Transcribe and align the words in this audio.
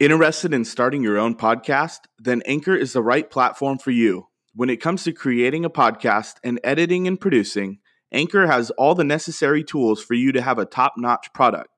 Interested 0.00 0.54
in 0.54 0.64
starting 0.64 1.02
your 1.02 1.18
own 1.18 1.34
podcast? 1.34 1.98
Then 2.18 2.40
Anchor 2.46 2.74
is 2.74 2.94
the 2.94 3.02
right 3.02 3.30
platform 3.30 3.76
for 3.76 3.90
you. 3.90 4.28
When 4.54 4.70
it 4.70 4.80
comes 4.80 5.04
to 5.04 5.12
creating 5.12 5.66
a 5.66 5.68
podcast 5.68 6.36
and 6.42 6.58
editing 6.64 7.06
and 7.06 7.20
producing, 7.20 7.80
Anchor 8.10 8.46
has 8.46 8.70
all 8.70 8.94
the 8.94 9.04
necessary 9.04 9.62
tools 9.62 10.02
for 10.02 10.14
you 10.14 10.32
to 10.32 10.40
have 10.40 10.58
a 10.58 10.64
top 10.64 10.94
notch 10.96 11.30
product. 11.34 11.68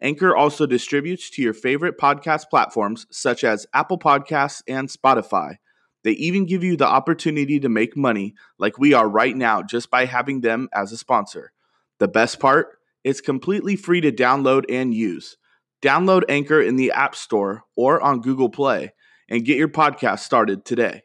Anchor 0.00 0.36
also 0.36 0.64
distributes 0.64 1.28
to 1.30 1.42
your 1.42 1.52
favorite 1.52 1.98
podcast 1.98 2.44
platforms 2.50 3.04
such 3.10 3.42
as 3.42 3.66
Apple 3.74 3.98
Podcasts 3.98 4.62
and 4.68 4.88
Spotify. 4.88 5.56
They 6.04 6.12
even 6.12 6.46
give 6.46 6.62
you 6.62 6.76
the 6.76 6.86
opportunity 6.86 7.58
to 7.58 7.68
make 7.68 7.96
money 7.96 8.34
like 8.60 8.78
we 8.78 8.94
are 8.94 9.08
right 9.08 9.36
now 9.36 9.64
just 9.64 9.90
by 9.90 10.04
having 10.04 10.40
them 10.40 10.68
as 10.72 10.92
a 10.92 10.96
sponsor. 10.96 11.50
The 11.98 12.06
best 12.06 12.38
part? 12.38 12.78
It's 13.02 13.20
completely 13.20 13.74
free 13.74 14.02
to 14.02 14.12
download 14.12 14.66
and 14.68 14.94
use. 14.94 15.36
Download 15.82 16.22
Anchor 16.28 16.60
in 16.60 16.76
the 16.76 16.92
App 16.92 17.14
Store 17.14 17.64
or 17.76 18.00
on 18.00 18.20
Google 18.20 18.48
Play 18.48 18.92
and 19.28 19.44
get 19.44 19.58
your 19.58 19.68
podcast 19.68 20.20
started 20.20 20.64
today. 20.64 21.02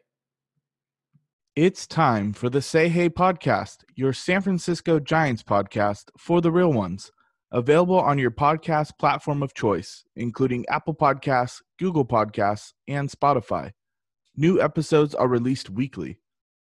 It's 1.54 1.86
time 1.86 2.32
for 2.32 2.48
the 2.48 2.62
Say 2.62 2.88
Hey 2.88 3.10
podcast, 3.10 3.84
your 3.94 4.14
San 4.14 4.40
Francisco 4.40 4.98
Giants 4.98 5.42
podcast 5.42 6.04
for 6.16 6.40
the 6.40 6.50
real 6.50 6.72
ones. 6.72 7.12
Available 7.50 8.00
on 8.00 8.18
your 8.18 8.30
podcast 8.30 8.92
platform 8.98 9.42
of 9.42 9.52
choice, 9.52 10.04
including 10.16 10.64
Apple 10.70 10.94
Podcasts, 10.94 11.60
Google 11.78 12.06
Podcasts, 12.06 12.72
and 12.88 13.10
Spotify. 13.10 13.72
New 14.34 14.62
episodes 14.62 15.14
are 15.14 15.28
released 15.28 15.68
weekly. 15.68 16.18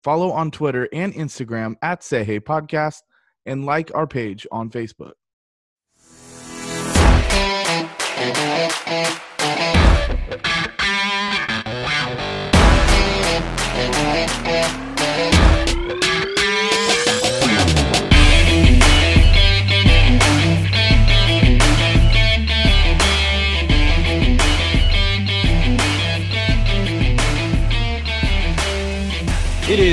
Follow 0.05 0.31
on 0.31 0.53
Twitter 0.53 0.89
and 0.93 1.13
Instagram 1.15 1.75
at 1.83 2.05
Say 2.05 2.23
Hey 2.23 2.39
Podcast 2.39 3.01
and 3.45 3.67
like 3.67 3.93
our 3.93 4.07
page 4.07 4.47
on 4.53 4.71
Facebook. 4.71 5.15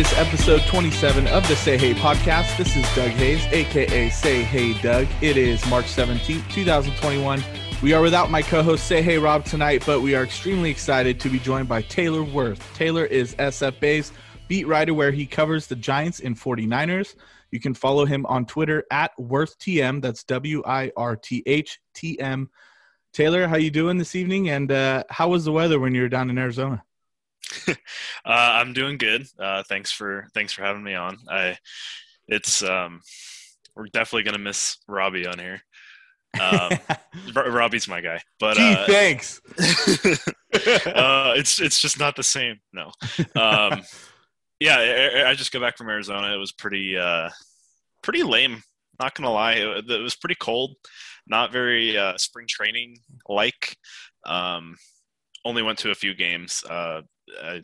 Is 0.03 0.13
episode 0.15 0.61
27 0.67 1.27
of 1.27 1.47
the 1.47 1.55
Say 1.55 1.77
Hey 1.77 1.93
podcast. 1.93 2.57
This 2.57 2.75
is 2.75 2.83
Doug 2.93 3.11
Hayes, 3.11 3.45
aka 3.53 4.09
Say 4.09 4.43
Hey 4.43 4.73
Doug. 4.81 5.07
It 5.21 5.37
is 5.37 5.65
March 5.69 5.85
17th, 5.85 6.51
2021. 6.51 7.41
We 7.81 7.93
are 7.93 8.01
without 8.01 8.29
my 8.29 8.41
co 8.41 8.61
host 8.61 8.85
Say 8.85 9.01
Hey 9.01 9.17
Rob 9.17 9.45
tonight, 9.45 9.83
but 9.85 10.01
we 10.01 10.13
are 10.13 10.23
extremely 10.25 10.69
excited 10.69 11.21
to 11.21 11.29
be 11.29 11.39
joined 11.39 11.69
by 11.69 11.83
Taylor 11.83 12.21
Wirth. 12.21 12.61
Taylor 12.73 13.05
is 13.05 13.33
SF 13.35 13.79
Bay's 13.79 14.11
beat 14.49 14.67
writer 14.67 14.93
where 14.93 15.13
he 15.13 15.25
covers 15.25 15.67
the 15.67 15.75
Giants 15.77 16.19
and 16.19 16.35
49ers. 16.35 17.15
You 17.51 17.61
can 17.61 17.73
follow 17.73 18.03
him 18.03 18.25
on 18.25 18.45
Twitter 18.45 18.83
at 18.91 19.11
WirthTM. 19.17 20.01
That's 20.01 20.25
W 20.25 20.63
I 20.65 20.91
R 20.97 21.15
T 21.15 21.43
H 21.45 21.79
T 21.93 22.19
M. 22.19 22.49
Taylor, 23.13 23.47
how 23.47 23.55
you 23.55 23.71
doing 23.71 23.99
this 23.99 24.15
evening? 24.15 24.49
And 24.49 24.69
uh, 24.69 25.05
how 25.09 25.29
was 25.29 25.45
the 25.45 25.53
weather 25.53 25.79
when 25.79 25.95
you 25.95 26.01
were 26.01 26.09
down 26.09 26.29
in 26.29 26.37
Arizona? 26.37 26.83
uh, 27.67 27.73
I'm 28.25 28.73
doing 28.73 28.97
good. 28.97 29.25
Uh, 29.39 29.63
thanks 29.63 29.91
for 29.91 30.27
thanks 30.33 30.53
for 30.53 30.63
having 30.63 30.83
me 30.83 30.95
on. 30.95 31.17
I 31.29 31.57
it's 32.27 32.63
um, 32.63 33.01
we're 33.75 33.87
definitely 33.87 34.23
gonna 34.23 34.39
miss 34.39 34.77
Robbie 34.87 35.27
on 35.27 35.39
here. 35.39 35.61
Um, 36.39 36.71
Robbie's 37.35 37.87
my 37.87 38.01
guy, 38.01 38.19
but 38.39 38.57
Gee, 38.57 38.73
uh, 38.73 38.85
thanks. 38.87 39.41
uh, 40.87 41.33
it's 41.35 41.61
it's 41.61 41.79
just 41.79 41.99
not 41.99 42.15
the 42.15 42.23
same. 42.23 42.59
No. 42.71 42.91
Um, 43.35 43.83
yeah, 44.59 44.77
I, 44.77 45.29
I, 45.29 45.33
just 45.35 45.51
got 45.51 45.61
back 45.61 45.77
from 45.77 45.89
Arizona. 45.89 46.33
It 46.33 46.37
was 46.37 46.51
pretty 46.51 46.97
uh, 46.97 47.29
pretty 48.01 48.23
lame. 48.23 48.63
Not 48.99 49.15
gonna 49.15 49.31
lie, 49.31 49.53
it, 49.53 49.89
it 49.89 50.01
was 50.01 50.15
pretty 50.15 50.35
cold. 50.35 50.75
Not 51.27 51.51
very 51.51 51.97
uh, 51.97 52.17
spring 52.17 52.47
training 52.47 52.97
like. 53.27 53.77
Um, 54.25 54.77
only 55.45 55.61
went 55.61 55.79
to 55.79 55.91
a 55.91 55.95
few 55.95 56.13
games. 56.13 56.63
Uh, 56.69 57.01
I, 57.41 57.61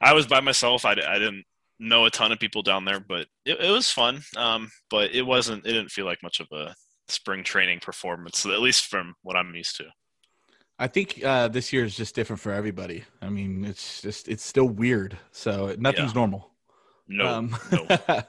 I 0.00 0.12
was 0.12 0.26
by 0.26 0.40
myself. 0.40 0.84
I, 0.84 0.92
I 0.92 1.18
didn't 1.18 1.44
know 1.78 2.04
a 2.04 2.10
ton 2.10 2.32
of 2.32 2.38
people 2.38 2.62
down 2.62 2.84
there, 2.84 3.00
but 3.00 3.26
it, 3.44 3.60
it 3.60 3.70
was 3.70 3.90
fun. 3.90 4.22
Um, 4.36 4.70
but 4.90 5.14
it 5.14 5.22
wasn't. 5.22 5.66
It 5.66 5.72
didn't 5.72 5.90
feel 5.90 6.06
like 6.06 6.22
much 6.22 6.40
of 6.40 6.48
a 6.52 6.74
spring 7.08 7.44
training 7.44 7.80
performance, 7.80 8.46
at 8.46 8.60
least 8.60 8.86
from 8.86 9.14
what 9.22 9.36
I'm 9.36 9.54
used 9.54 9.76
to. 9.76 9.86
I 10.78 10.86
think 10.86 11.22
uh, 11.22 11.48
this 11.48 11.72
year 11.72 11.84
is 11.84 11.94
just 11.94 12.14
different 12.14 12.40
for 12.40 12.52
everybody. 12.52 13.04
I 13.20 13.28
mean, 13.28 13.64
it's 13.64 14.00
just 14.00 14.28
it's 14.28 14.44
still 14.44 14.68
weird. 14.68 15.18
So 15.30 15.74
nothing's 15.78 16.12
yeah. 16.12 16.20
normal. 16.20 16.50
No, 17.06 17.26
um, 17.26 17.56
no. 17.70 17.86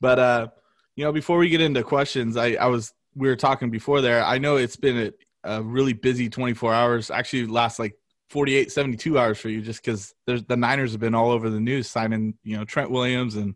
but 0.00 0.18
uh, 0.18 0.48
you 0.96 1.04
know, 1.04 1.12
before 1.12 1.38
we 1.38 1.48
get 1.48 1.60
into 1.60 1.84
questions, 1.84 2.36
I, 2.36 2.54
I 2.54 2.66
was 2.66 2.92
we 3.14 3.28
were 3.28 3.36
talking 3.36 3.70
before 3.70 4.00
there. 4.00 4.24
I 4.24 4.38
know 4.38 4.56
it's 4.56 4.76
been 4.76 5.12
a, 5.44 5.58
a 5.58 5.62
really 5.62 5.92
busy 5.92 6.28
24 6.28 6.74
hours. 6.74 7.10
Actually, 7.10 7.46
last 7.46 7.78
like 7.78 7.94
48, 8.28 8.70
72 8.70 9.18
hours 9.18 9.38
for 9.38 9.48
you 9.48 9.62
just 9.62 9.82
because 9.82 10.14
the 10.26 10.56
Niners 10.56 10.92
have 10.92 11.00
been 11.00 11.14
all 11.14 11.30
over 11.30 11.48
the 11.48 11.60
news 11.60 11.88
signing, 11.88 12.34
you 12.44 12.56
know, 12.56 12.64
Trent 12.64 12.90
Williams 12.90 13.36
and 13.36 13.54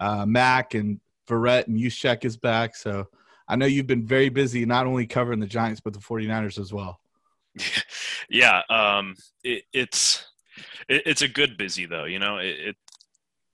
uh, 0.00 0.24
Mack 0.24 0.74
and 0.74 1.00
Verrett 1.28 1.66
and 1.66 1.78
Juszczyk 1.78 2.24
is 2.24 2.36
back. 2.36 2.76
So 2.76 3.08
I 3.48 3.56
know 3.56 3.66
you've 3.66 3.86
been 3.86 4.06
very 4.06 4.28
busy, 4.28 4.64
not 4.64 4.86
only 4.86 5.06
covering 5.06 5.40
the 5.40 5.46
Giants, 5.46 5.80
but 5.80 5.92
the 5.92 5.98
49ers 5.98 6.58
as 6.58 6.72
well. 6.72 7.00
Yeah. 8.28 8.62
Um, 8.68 9.14
it, 9.44 9.62
it's, 9.72 10.26
it, 10.88 11.02
it's 11.06 11.22
a 11.22 11.28
good 11.28 11.56
busy 11.56 11.86
though, 11.86 12.06
you 12.06 12.18
know, 12.18 12.38
it, 12.38 12.56
it 12.58 12.76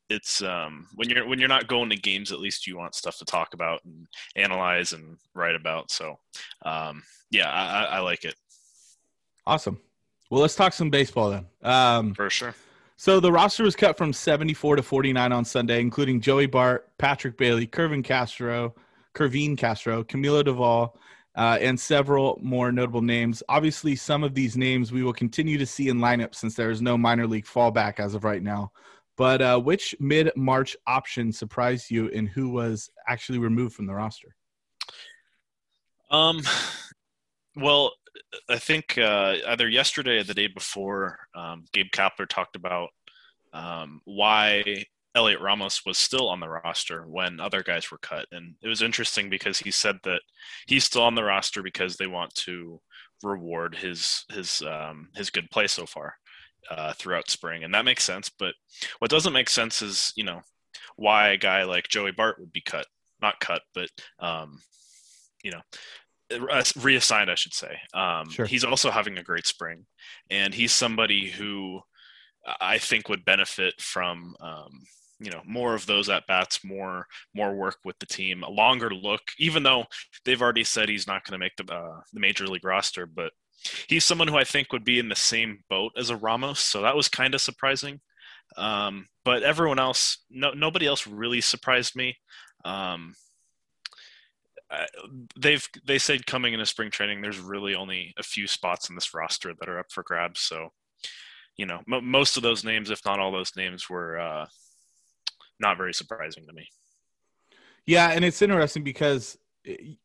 it's 0.09 0.43
um, 0.43 0.87
when 0.95 1.09
you're 1.09 1.27
when 1.27 1.39
you're 1.39 1.49
not 1.49 1.67
going 1.67 1.91
to 1.91 1.97
games, 1.97 2.33
at 2.33 2.41
least 2.41 2.67
you 2.67 2.77
want 2.77 2.95
stuff 2.95 3.19
to 3.19 3.25
talk 3.25 3.55
about 3.55 3.85
and 3.85 4.07
analyze 4.37 4.93
and 4.93 5.17
write 5.35 5.55
about. 5.55 5.91
So, 5.91 6.19
um, 6.65 7.03
yeah, 7.31 7.51
I, 7.51 7.97
I 7.97 7.99
like 8.01 8.25
it. 8.25 8.35
Awesome. 9.47 9.81
Well, 10.33 10.41
let's 10.41 10.55
talk 10.55 10.73
some 10.73 10.89
baseball 10.89 11.29
then. 11.29 11.47
Um, 11.63 12.15
For 12.15 12.31
sure. 12.31 12.55
So 12.97 13.21
the 13.21 13.31
roster 13.31 13.65
was 13.65 13.77
cut 13.77 13.99
from 13.99 14.15
74 14.15 14.77
to 14.77 14.83
49 14.83 15.31
on 15.31 15.45
Sunday, 15.45 15.79
including 15.79 16.23
Joey 16.23 16.47
Bart, 16.47 16.89
Patrick 16.97 17.37
Bailey, 17.37 17.67
Kervin 17.67 18.03
Castro, 18.03 18.75
Kervin 19.13 19.59
Castro, 19.59 20.03
Camilo 20.03 20.43
Doval, 20.43 20.95
uh, 21.37 21.59
and 21.61 21.79
several 21.79 22.39
more 22.41 22.73
notable 22.73 23.03
names. 23.03 23.43
Obviously, 23.51 23.95
some 23.95 24.25
of 24.25 24.33
these 24.33 24.57
names 24.57 24.91
we 24.91 25.03
will 25.03 25.13
continue 25.13 25.59
to 25.59 25.67
see 25.67 25.91
in 25.91 25.99
lineup 25.99 26.35
since 26.35 26.55
there 26.55 26.71
is 26.71 26.81
no 26.81 26.97
minor 26.97 27.27
league 27.27 27.45
fallback 27.45 28.01
as 28.01 28.15
of 28.15 28.25
right 28.25 28.43
now. 28.43 28.73
But 29.19 29.43
uh, 29.43 29.61
which 29.61 29.95
mid-March 30.01 30.79
option 30.87 31.31
surprised 31.31 31.91
you, 31.91 32.09
and 32.09 32.27
who 32.27 32.49
was 32.49 32.89
actually 33.07 33.39
removed 33.39 33.75
from 33.75 33.85
the 33.85 33.93
roster? 33.93 34.35
Um, 36.11 36.41
well, 37.55 37.93
I 38.49 38.59
think 38.59 38.99
uh, 38.99 39.37
either 39.49 39.69
yesterday 39.69 40.19
or 40.19 40.25
the 40.25 40.35
day 40.35 40.47
before, 40.47 41.19
um, 41.35 41.65
Gabe 41.73 41.91
Kapler 41.93 42.29
talked 42.29 42.57
about 42.57 42.91
um, 43.53 44.01
why 44.05 44.85
Heliot 45.15 45.41
Ramos 45.41 45.85
was 45.85 45.99
still 45.99 46.29
on 46.29 46.41
the 46.41 46.49
roster 46.49 47.03
when 47.03 47.41
other 47.41 47.63
guys 47.63 47.91
were 47.91 47.99
cut, 47.99 48.27
and 48.33 48.55
it 48.63 48.69
was 48.69 48.83
interesting 48.83 49.29
because 49.29 49.59
he 49.59 49.71
said 49.71 49.97
that 50.05 50.23
he's 50.67 50.85
still 50.85 51.03
on 51.03 51.15
the 51.15 51.25
roster 51.25 51.63
because 51.63 51.97
they 51.97 52.07
want 52.07 52.35
to 52.35 52.81
reward 53.23 53.75
his 53.75 54.25
his 54.31 54.63
um, 54.63 55.09
his 55.15 55.31
good 55.31 55.51
play 55.51 55.67
so 55.67 55.87
far 55.87 56.15
uh, 56.71 56.93
throughout 56.95 57.31
spring, 57.31 57.65
and 57.65 57.75
that 57.75 57.85
makes 57.85 58.05
sense. 58.05 58.31
But 58.31 58.55
what 58.99 59.11
doesn't 59.11 59.33
make 59.35 59.51
sense 59.51 59.83
is 59.83 60.13
you 60.17 60.25
know 60.25 60.41
why 60.97 61.31
a 61.31 61.39
guy 61.39 61.65
like 61.65 61.89
Joey 61.89 62.13
Bart 62.13 62.39
would 62.39 62.53
be 62.53 62.63
cut, 62.63 62.87
not 63.21 63.41
cut, 63.41 63.63
but 63.75 63.91
um, 64.19 64.61
you 65.45 65.51
know 65.51 65.61
reassigned, 66.77 67.31
I 67.31 67.35
should 67.35 67.55
say. 67.55 67.79
Um, 67.95 68.31
sure. 68.31 68.47
He's 68.47 68.65
also 68.65 68.91
having 68.91 69.19
a 69.19 69.23
great 69.23 69.47
spring, 69.47 69.87
and 70.31 70.55
he's 70.55 70.73
somebody 70.73 71.31
who 71.31 71.81
I 72.61 72.79
think 72.79 73.09
would 73.09 73.25
benefit 73.25 73.81
from 73.81 74.35
um, 74.41 74.83
you 75.21 75.31
know 75.31 75.43
more 75.47 75.75
of 75.75 75.87
those 75.87 76.09
at 76.09 76.27
bats, 76.27 76.65
more 76.65 77.07
more 77.35 77.55
work 77.55 77.77
with 77.85 77.99
the 77.99 78.07
team, 78.07 78.43
a 78.43 78.51
longer 78.51 78.91
look. 78.91 79.23
Even 79.39 79.63
though 79.63 79.85
they've 80.25 80.43
already 80.43 80.65
said 80.65 80.89
he's 80.89 81.07
not 81.07 81.25
going 81.25 81.39
to 81.39 81.45
make 81.45 81.57
the 81.57 81.73
uh, 81.73 82.01
the 82.13 82.21
major 82.21 82.47
league 82.47 82.65
roster, 82.65 83.07
but 83.07 83.33
he's 83.89 84.05
someone 84.05 84.29
who 84.29 84.37
I 84.37 84.45
think 84.45 84.73
would 84.73 84.85
be 84.85 84.99
in 84.99 85.09
the 85.09 85.17
same 85.17 85.63
boat 85.69 85.93
as 85.97 86.11
a 86.11 86.17
Ramos. 86.17 86.61
So 86.61 86.83
that 86.83 86.97
was 86.97 87.09
kind 87.09 87.35
of 87.35 87.41
surprising. 87.41 88.01
Um, 88.57 89.07
but 89.25 89.43
everyone 89.43 89.79
else, 89.79 90.19
no, 90.31 90.53
nobody 90.53 90.87
else 90.87 91.07
really 91.07 91.41
surprised 91.41 91.97
me. 91.97 92.17
Um, 92.65 93.15
they've 95.37 95.67
they 95.85 95.99
said 95.99 96.27
coming 96.27 96.53
into 96.53 96.67
spring 96.67 96.91
training, 96.91 97.21
there's 97.21 97.39
really 97.39 97.75
only 97.75 98.15
a 98.19 98.23
few 98.23 98.47
spots 98.47 98.89
in 98.89 98.95
this 98.95 99.15
roster 99.15 99.53
that 99.59 99.69
are 99.69 99.79
up 99.79 99.91
for 99.91 100.03
grabs. 100.03 100.41
So, 100.41 100.73
you 101.57 101.67
know, 101.67 101.81
m- 101.93 102.07
most 102.07 102.37
of 102.37 102.43
those 102.43 102.65
names, 102.65 102.91
if 102.91 103.05
not 103.05 103.19
all 103.19 103.33
those 103.33 103.57
names, 103.57 103.89
were 103.89 104.19
uh, 104.19 104.47
not 105.61 105.77
very 105.77 105.95
surprising 105.95 106.47
to 106.47 106.53
me. 106.53 106.67
Yeah, 107.87 108.11
and 108.11 108.25
it's 108.25 108.43
interesting 108.43 108.85
because 108.85 109.39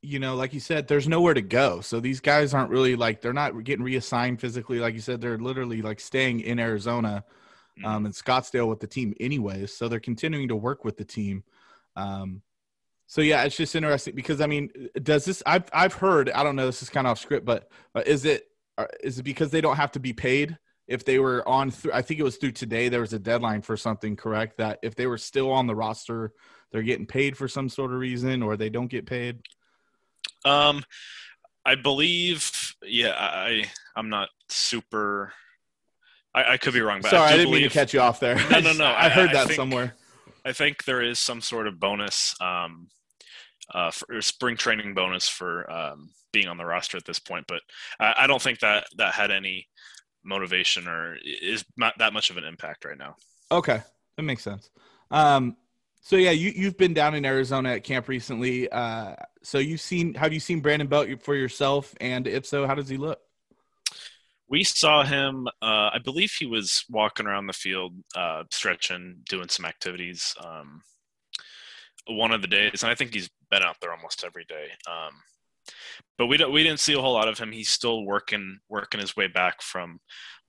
you 0.01 0.19
know, 0.19 0.35
like 0.35 0.53
you 0.53 0.59
said, 0.59 0.87
there's 0.87 1.07
nowhere 1.07 1.33
to 1.33 1.41
go. 1.41 1.81
So 1.81 1.99
these 1.99 2.19
guys 2.19 2.53
aren't 2.53 2.69
really 2.69 2.95
like 2.95 3.21
they're 3.21 3.33
not 3.33 3.63
getting 3.63 3.83
reassigned 3.83 4.39
physically. 4.39 4.79
Like 4.79 4.93
you 4.93 4.99
said, 4.99 5.19
they're 5.19 5.37
literally 5.37 5.81
like 5.81 5.99
staying 5.99 6.41
in 6.41 6.59
Arizona 6.59 7.23
um, 7.83 8.05
in 8.05 8.11
Scottsdale 8.11 8.67
with 8.67 8.79
the 8.79 8.87
team, 8.87 9.13
anyways. 9.19 9.75
So 9.75 9.87
they're 9.87 9.99
continuing 9.99 10.47
to 10.49 10.55
work 10.55 10.85
with 10.85 10.97
the 10.97 11.05
team. 11.05 11.43
Um, 11.95 12.41
so 13.07 13.21
yeah, 13.21 13.43
it's 13.43 13.55
just 13.55 13.75
interesting 13.75 14.15
because 14.15 14.41
I 14.41 14.47
mean, 14.47 14.69
does 15.01 15.25
this? 15.25 15.41
I've 15.45 15.63
I've 15.73 15.93
heard. 15.93 16.29
I 16.29 16.43
don't 16.43 16.55
know. 16.55 16.65
This 16.65 16.83
is 16.83 16.89
kind 16.89 17.07
of 17.07 17.11
off 17.11 17.19
script, 17.19 17.45
but 17.45 17.69
uh, 17.95 18.03
is 18.05 18.25
it 18.25 18.43
uh, 18.77 18.85
is 19.03 19.19
it 19.19 19.23
because 19.23 19.49
they 19.49 19.61
don't 19.61 19.77
have 19.77 19.91
to 19.93 19.99
be 19.99 20.13
paid 20.13 20.57
if 20.87 21.05
they 21.05 21.17
were 21.19 21.47
on? 21.47 21.71
Through, 21.71 21.93
I 21.93 22.01
think 22.01 22.19
it 22.19 22.23
was 22.23 22.37
through 22.37 22.51
today. 22.51 22.89
There 22.89 23.01
was 23.01 23.13
a 23.13 23.19
deadline 23.19 23.61
for 23.61 23.77
something. 23.77 24.15
Correct 24.15 24.57
that 24.57 24.79
if 24.83 24.95
they 24.95 25.07
were 25.07 25.17
still 25.17 25.51
on 25.51 25.67
the 25.67 25.75
roster, 25.75 26.33
they're 26.71 26.83
getting 26.83 27.07
paid 27.07 27.37
for 27.37 27.47
some 27.47 27.69
sort 27.69 27.91
of 27.91 27.99
reason, 27.99 28.43
or 28.43 28.57
they 28.57 28.69
don't 28.69 28.91
get 28.91 29.05
paid. 29.05 29.39
Um, 30.45 30.83
I 31.65 31.75
believe. 31.75 32.75
Yeah, 32.83 33.15
I 33.17 33.71
I'm 33.95 34.09
not 34.09 34.29
super 34.49 35.33
I, 36.37 36.53
I 36.53 36.57
could 36.57 36.73
be 36.73 36.81
wrong, 36.81 37.01
but 37.01 37.09
sorry, 37.09 37.23
I, 37.23 37.27
I 37.27 37.31
didn't 37.31 37.47
believe, 37.47 37.61
mean 37.61 37.69
to 37.69 37.73
catch 37.73 37.93
you 37.93 37.99
off 37.99 38.19
there. 38.19 38.35
No, 38.51 38.59
no, 38.59 38.73
no. 38.73 38.85
I, 38.97 39.09
heard 39.09 39.31
that 39.31 39.47
think, 39.47 39.55
somewhere. 39.55 39.95
I 40.45 40.53
think 40.53 40.83
there 40.83 41.01
is 41.01 41.17
some 41.19 41.41
sort 41.41 41.67
of 41.67 41.79
bonus, 41.79 42.35
um, 42.39 42.89
uh, 43.73 43.91
for, 43.91 44.21
spring 44.21 44.55
training 44.55 44.93
bonus 44.93 45.27
for 45.27 45.69
um, 45.71 46.09
being 46.31 46.47
on 46.47 46.57
the 46.57 46.65
roster 46.65 46.97
at 46.97 47.05
this 47.05 47.19
point, 47.19 47.45
but 47.47 47.61
I, 47.99 48.13
I 48.19 48.27
don't 48.27 48.41
think 48.41 48.59
that 48.59 48.87
that 48.97 49.13
had 49.13 49.31
any 49.31 49.67
motivation 50.23 50.87
or 50.87 51.17
is 51.23 51.63
not 51.77 51.97
that 51.99 52.13
much 52.13 52.29
of 52.29 52.37
an 52.37 52.43
impact 52.43 52.85
right 52.85 52.97
now. 52.97 53.15
Okay, 53.51 53.81
that 54.15 54.23
makes 54.23 54.43
sense. 54.43 54.69
Um, 55.11 55.55
so 56.01 56.15
yeah, 56.15 56.31
you 56.31 56.51
you've 56.55 56.77
been 56.77 56.93
down 56.93 57.15
in 57.15 57.25
Arizona 57.25 57.73
at 57.73 57.83
camp 57.83 58.07
recently. 58.07 58.69
Uh, 58.69 59.15
so 59.43 59.57
you've 59.57 59.81
seen 59.81 60.13
have 60.15 60.33
you 60.33 60.39
seen 60.39 60.61
Brandon 60.61 60.87
Belt 60.87 61.07
for 61.21 61.35
yourself? 61.35 61.93
And 61.99 62.27
if 62.27 62.45
so, 62.45 62.65
how 62.67 62.75
does 62.75 62.89
he 62.89 62.97
look? 62.97 63.19
we 64.49 64.63
saw 64.63 65.03
him. 65.03 65.47
Uh, 65.61 65.91
I 65.93 65.99
believe 66.03 66.31
he 66.31 66.45
was 66.45 66.85
walking 66.89 67.25
around 67.25 67.47
the 67.47 67.53
field, 67.53 67.93
uh, 68.15 68.43
stretching, 68.51 69.17
doing 69.27 69.49
some 69.49 69.65
activities. 69.65 70.33
Um, 70.43 70.81
one 72.07 72.31
of 72.31 72.41
the 72.41 72.47
days, 72.47 72.83
and 72.83 72.91
I 72.91 72.95
think 72.95 73.13
he's 73.13 73.29
been 73.51 73.63
out 73.63 73.77
there 73.81 73.93
almost 73.93 74.23
every 74.23 74.45
day. 74.45 74.67
Um, 74.89 75.13
but 76.17 76.27
we 76.27 76.37
don't, 76.37 76.51
we 76.51 76.63
didn't 76.63 76.79
see 76.79 76.93
a 76.93 77.01
whole 77.01 77.13
lot 77.13 77.27
of 77.27 77.37
him. 77.37 77.51
He's 77.51 77.69
still 77.69 78.05
working 78.05 78.59
working 78.69 78.99
his 78.99 79.15
way 79.15 79.27
back 79.27 79.61
from 79.61 79.99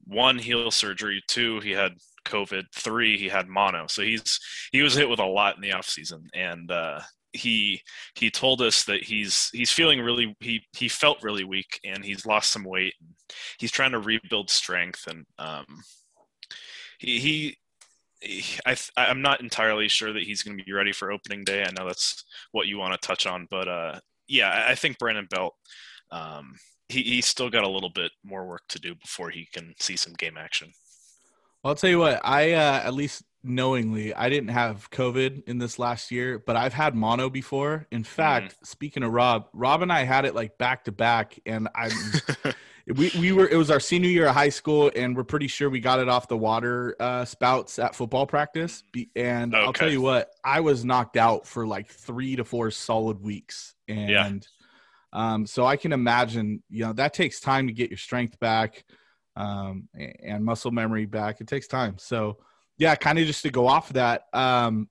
one 0.04 0.38
heel 0.38 0.70
surgery, 0.70 1.22
two 1.28 1.60
he 1.60 1.72
had 1.72 1.92
COVID, 2.26 2.64
three 2.74 3.18
he 3.18 3.28
had 3.28 3.48
mono. 3.48 3.86
So 3.88 4.02
he's 4.02 4.38
he 4.72 4.82
was 4.82 4.94
hit 4.94 5.08
with 5.08 5.18
a 5.18 5.26
lot 5.26 5.56
in 5.56 5.62
the 5.62 5.72
off 5.72 5.86
season, 5.86 6.28
and 6.34 6.70
uh, 6.70 7.00
he 7.32 7.82
he 8.14 8.30
told 8.30 8.62
us 8.62 8.84
that 8.84 9.02
he's 9.02 9.50
he's 9.52 9.70
feeling 9.70 10.00
really 10.00 10.36
he 10.40 10.62
he 10.72 10.88
felt 10.88 11.22
really 11.22 11.44
weak 11.44 11.80
and 11.84 12.04
he's 12.04 12.26
lost 12.26 12.50
some 12.50 12.64
weight 12.64 12.94
he's 13.58 13.70
trying 13.70 13.92
to 13.92 13.98
rebuild 13.98 14.48
strength 14.50 15.06
and 15.06 15.26
um 15.38 15.66
he 16.98 17.18
he 17.18 17.56
I, 18.66 18.76
I'm 18.96 19.22
not 19.22 19.40
entirely 19.40 19.88
sure 19.88 20.12
that 20.12 20.22
he's 20.22 20.42
going 20.42 20.58
to 20.58 20.64
be 20.64 20.72
ready 20.72 20.92
for 20.92 21.12
opening 21.12 21.44
day. 21.44 21.62
I 21.62 21.70
know 21.70 21.86
that's 21.86 22.24
what 22.52 22.66
you 22.66 22.78
want 22.78 23.00
to 23.00 23.06
touch 23.06 23.26
on, 23.26 23.46
but 23.50 23.68
uh, 23.68 24.00
yeah, 24.26 24.66
I 24.68 24.74
think 24.74 24.98
Brandon 24.98 25.26
Belt, 25.30 25.54
um, 26.10 26.56
he, 26.88 27.02
he's 27.02 27.26
still 27.26 27.50
got 27.50 27.64
a 27.64 27.68
little 27.68 27.90
bit 27.90 28.12
more 28.24 28.46
work 28.46 28.62
to 28.70 28.80
do 28.80 28.94
before 28.94 29.30
he 29.30 29.48
can 29.52 29.74
see 29.78 29.96
some 29.96 30.14
game 30.14 30.36
action. 30.36 30.72
Well, 31.62 31.72
I'll 31.72 31.76
tell 31.76 31.90
you 31.90 31.98
what, 31.98 32.20
I 32.24 32.52
uh, 32.52 32.82
at 32.84 32.94
least 32.94 33.22
knowingly, 33.44 34.14
I 34.14 34.28
didn't 34.28 34.50
have 34.50 34.90
COVID 34.90 35.44
in 35.48 35.58
this 35.58 35.78
last 35.78 36.10
year, 36.10 36.42
but 36.44 36.56
I've 36.56 36.74
had 36.74 36.94
mono 36.94 37.30
before. 37.30 37.86
In 37.90 38.04
fact, 38.04 38.54
mm. 38.54 38.66
speaking 38.66 39.02
of 39.02 39.12
Rob, 39.12 39.48
Rob 39.52 39.82
and 39.82 39.92
I 39.92 40.04
had 40.04 40.24
it 40.24 40.34
like 40.34 40.58
back 40.58 40.84
to 40.84 40.92
back, 40.92 41.38
and 41.46 41.68
I. 41.74 41.90
we, 42.96 43.10
we 43.18 43.32
were 43.32 43.48
it 43.48 43.56
was 43.56 43.70
our 43.70 43.80
senior 43.80 44.10
year 44.10 44.26
of 44.26 44.34
high 44.34 44.48
school 44.48 44.90
and 44.96 45.16
we're 45.16 45.24
pretty 45.24 45.46
sure 45.46 45.68
we 45.70 45.80
got 45.80 45.98
it 45.98 46.08
off 46.08 46.28
the 46.28 46.36
water 46.36 46.96
uh, 47.00 47.24
spouts 47.24 47.78
at 47.78 47.94
football 47.94 48.26
practice 48.26 48.82
and 49.14 49.54
okay. 49.54 49.64
i'll 49.64 49.72
tell 49.72 49.90
you 49.90 50.00
what 50.00 50.30
i 50.44 50.60
was 50.60 50.84
knocked 50.84 51.16
out 51.16 51.46
for 51.46 51.66
like 51.66 51.88
three 51.88 52.36
to 52.36 52.44
four 52.44 52.70
solid 52.70 53.20
weeks 53.22 53.74
and 53.88 54.10
yeah. 54.10 54.30
um, 55.12 55.46
so 55.46 55.64
i 55.64 55.76
can 55.76 55.92
imagine 55.92 56.62
you 56.70 56.84
know 56.84 56.92
that 56.92 57.12
takes 57.12 57.40
time 57.40 57.66
to 57.66 57.72
get 57.72 57.90
your 57.90 57.98
strength 57.98 58.38
back 58.38 58.84
um, 59.36 59.88
and 60.22 60.44
muscle 60.44 60.70
memory 60.70 61.06
back 61.06 61.40
it 61.40 61.46
takes 61.46 61.66
time 61.66 61.98
so 61.98 62.38
yeah, 62.78 62.94
kind 62.94 63.18
of 63.18 63.26
just 63.26 63.42
to 63.42 63.50
go 63.50 63.66
off 63.66 63.90
of 63.90 63.94
that, 63.94 64.24
um, 64.32 64.88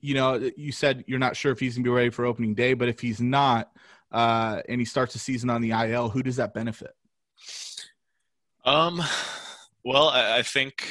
you 0.00 0.14
know, 0.14 0.50
you 0.56 0.70
said 0.70 1.04
you're 1.06 1.18
not 1.18 1.36
sure 1.36 1.50
if 1.50 1.58
he's 1.58 1.74
gonna 1.74 1.84
be 1.84 1.90
ready 1.90 2.10
for 2.10 2.26
opening 2.26 2.54
day, 2.54 2.74
but 2.74 2.88
if 2.88 3.00
he's 3.00 3.20
not, 3.20 3.70
uh, 4.12 4.60
and 4.68 4.80
he 4.80 4.84
starts 4.84 5.14
the 5.14 5.18
season 5.18 5.48
on 5.48 5.62
the 5.62 5.70
IL, 5.70 6.10
who 6.10 6.22
does 6.22 6.36
that 6.36 6.52
benefit? 6.52 6.94
Um, 8.64 9.02
well, 9.84 10.08
I, 10.08 10.38
I 10.38 10.42
think 10.42 10.88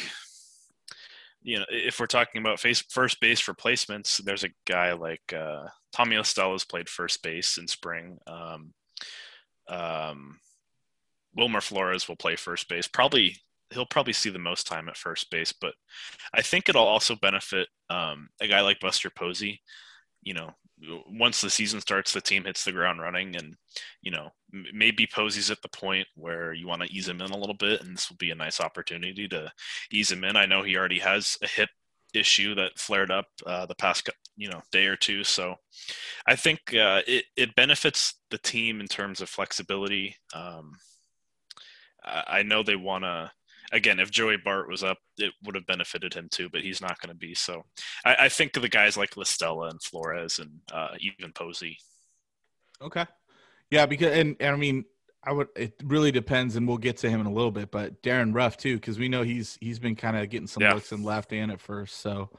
you 1.42 1.60
know 1.60 1.66
if 1.70 2.00
we're 2.00 2.06
talking 2.06 2.42
about 2.42 2.60
face, 2.60 2.82
first 2.90 3.20
base 3.20 3.48
replacements, 3.48 4.18
there's 4.18 4.44
a 4.44 4.54
guy 4.66 4.94
like 4.94 5.34
uh, 5.36 5.66
Tommy 5.92 6.18
La 6.18 6.24
Stella 6.24 6.52
has 6.54 6.66
played 6.66 6.90
first 6.90 7.24
base 7.24 7.58
in 7.58 7.68
spring. 7.68 8.18
Um, 8.28 8.74
um, 9.68 10.40
Wilmer 11.36 11.62
Flores 11.62 12.08
will 12.08 12.16
play 12.16 12.36
first 12.36 12.70
base. 12.70 12.88
Probably 12.88 13.38
he'll 13.72 13.86
probably 13.86 14.14
see 14.14 14.30
the 14.30 14.40
most 14.40 14.68
time 14.68 14.88
at 14.88 14.98
first 14.98 15.32
base, 15.32 15.52
but 15.52 15.74
I 16.34 16.42
think 16.44 16.70
it'll 16.70 16.86
also 16.86 17.16
benefit 17.16 17.68
um, 17.90 18.30
a 18.40 18.48
guy 18.48 18.62
like 18.62 18.80
Buster 18.80 19.10
Posey. 19.10 19.62
You 20.22 20.36
know, 20.36 20.52
once 21.08 21.42
the 21.42 21.50
season 21.50 21.82
starts, 21.82 22.14
the 22.14 22.22
team 22.22 22.46
hits 22.46 22.64
the 22.64 22.72
ground 22.72 23.00
running, 23.00 23.36
and 23.36 23.56
you 24.02 24.12
know 24.12 24.30
maybe 24.74 25.08
Posey's 25.08 25.52
at 25.52 25.62
the 25.62 25.70
point 25.70 26.08
where 26.16 26.54
you 26.54 26.68
want 26.68 26.82
to 26.82 26.92
ease 26.92 27.08
him 27.08 27.22
in 27.22 27.32
a 27.32 27.38
little 27.38 27.56
bit, 27.56 27.82
and 27.82 27.96
this 27.96 28.10
will 28.10 28.18
be 28.18 28.32
a 28.32 28.36
nice 28.36 28.60
opportunity 28.60 29.28
to 29.28 29.52
ease 29.92 30.12
him 30.12 30.24
in. 30.24 30.36
I 30.36 30.46
know 30.46 30.64
he 30.64 30.78
already 30.78 31.00
has 31.00 31.38
a 31.42 31.48
hip 31.48 31.70
issue 32.14 32.54
that 32.56 32.78
flared 32.78 33.10
up 33.10 33.26
uh, 33.46 33.66
the 33.66 33.76
past 33.76 34.10
you 34.36 34.50
know 34.50 34.62
day 34.72 34.86
or 34.86 34.96
two, 34.96 35.24
so 35.24 35.56
I 36.28 36.36
think 36.36 36.60
uh, 36.74 37.02
it 37.08 37.26
it 37.36 37.56
benefits 37.56 38.16
the 38.30 38.38
team 38.38 38.80
in 38.80 38.88
terms 38.88 39.22
of 39.22 39.30
flexibility. 39.30 40.16
Um, 40.34 40.74
I 42.06 42.44
know 42.44 42.64
they 42.64 42.76
want 42.76 43.06
to 43.06 43.32
again, 43.74 44.00
if 44.00 44.12
Joey 44.12 44.38
Bart 44.38 44.70
was 44.70 44.84
up, 44.84 45.00
it 45.18 45.34
would 45.44 45.56
have 45.56 45.66
benefited 45.66 46.14
him 46.14 46.30
too, 46.32 46.48
but 46.50 46.62
he's 46.62 46.80
not 46.80 47.02
going 47.02 47.10
to 47.10 47.18
be. 47.18 47.34
So 47.34 47.64
I, 48.06 48.16
I, 48.22 48.30
think 48.30 48.56
of 48.56 48.62
the 48.62 48.70
guys 48.70 48.96
like 48.96 49.18
La 49.18 49.24
Stella 49.24 49.70
and 49.70 49.82
Flores 49.82 50.40
and 50.40 50.52
uh, 50.72 50.96
even 51.00 51.34
Posey. 51.34 51.78
Okay. 52.82 53.06
Yeah, 53.72 53.88
because 53.88 54.16
and, 54.16 54.36
and 54.40 54.56
I 54.56 54.58
mean, 54.58 54.86
I 55.24 55.32
would. 55.32 55.48
It 55.56 55.74
really 55.84 56.12
depends, 56.12 56.56
and 56.56 56.68
we'll 56.68 56.78
get 56.78 56.98
to 56.98 57.10
him 57.10 57.20
in 57.20 57.26
a 57.26 57.32
little 57.32 57.52
bit. 57.52 57.72
But 57.72 58.02
Darin 58.04 58.34
Ruf 58.34 58.58
too, 58.58 58.76
because 58.76 59.00
we 59.00 59.10
know 59.10 59.24
he's 59.24 59.58
he's 59.62 59.80
been 59.80 59.96
kind 59.96 60.16
of 60.16 60.30
getting 60.30 60.48
some 60.48 60.62
yeah. 60.62 60.74
looks 60.74 60.92
in 60.92 61.04
left 61.04 61.34
and 61.34 61.52
at 61.52 61.62
first, 61.62 62.02
so 62.02 62.30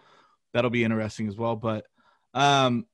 that'll 0.52 0.70
be 0.70 0.84
interesting 0.84 1.26
as 1.26 1.36
well. 1.36 1.56
But 1.56 1.86
um, 2.34 2.86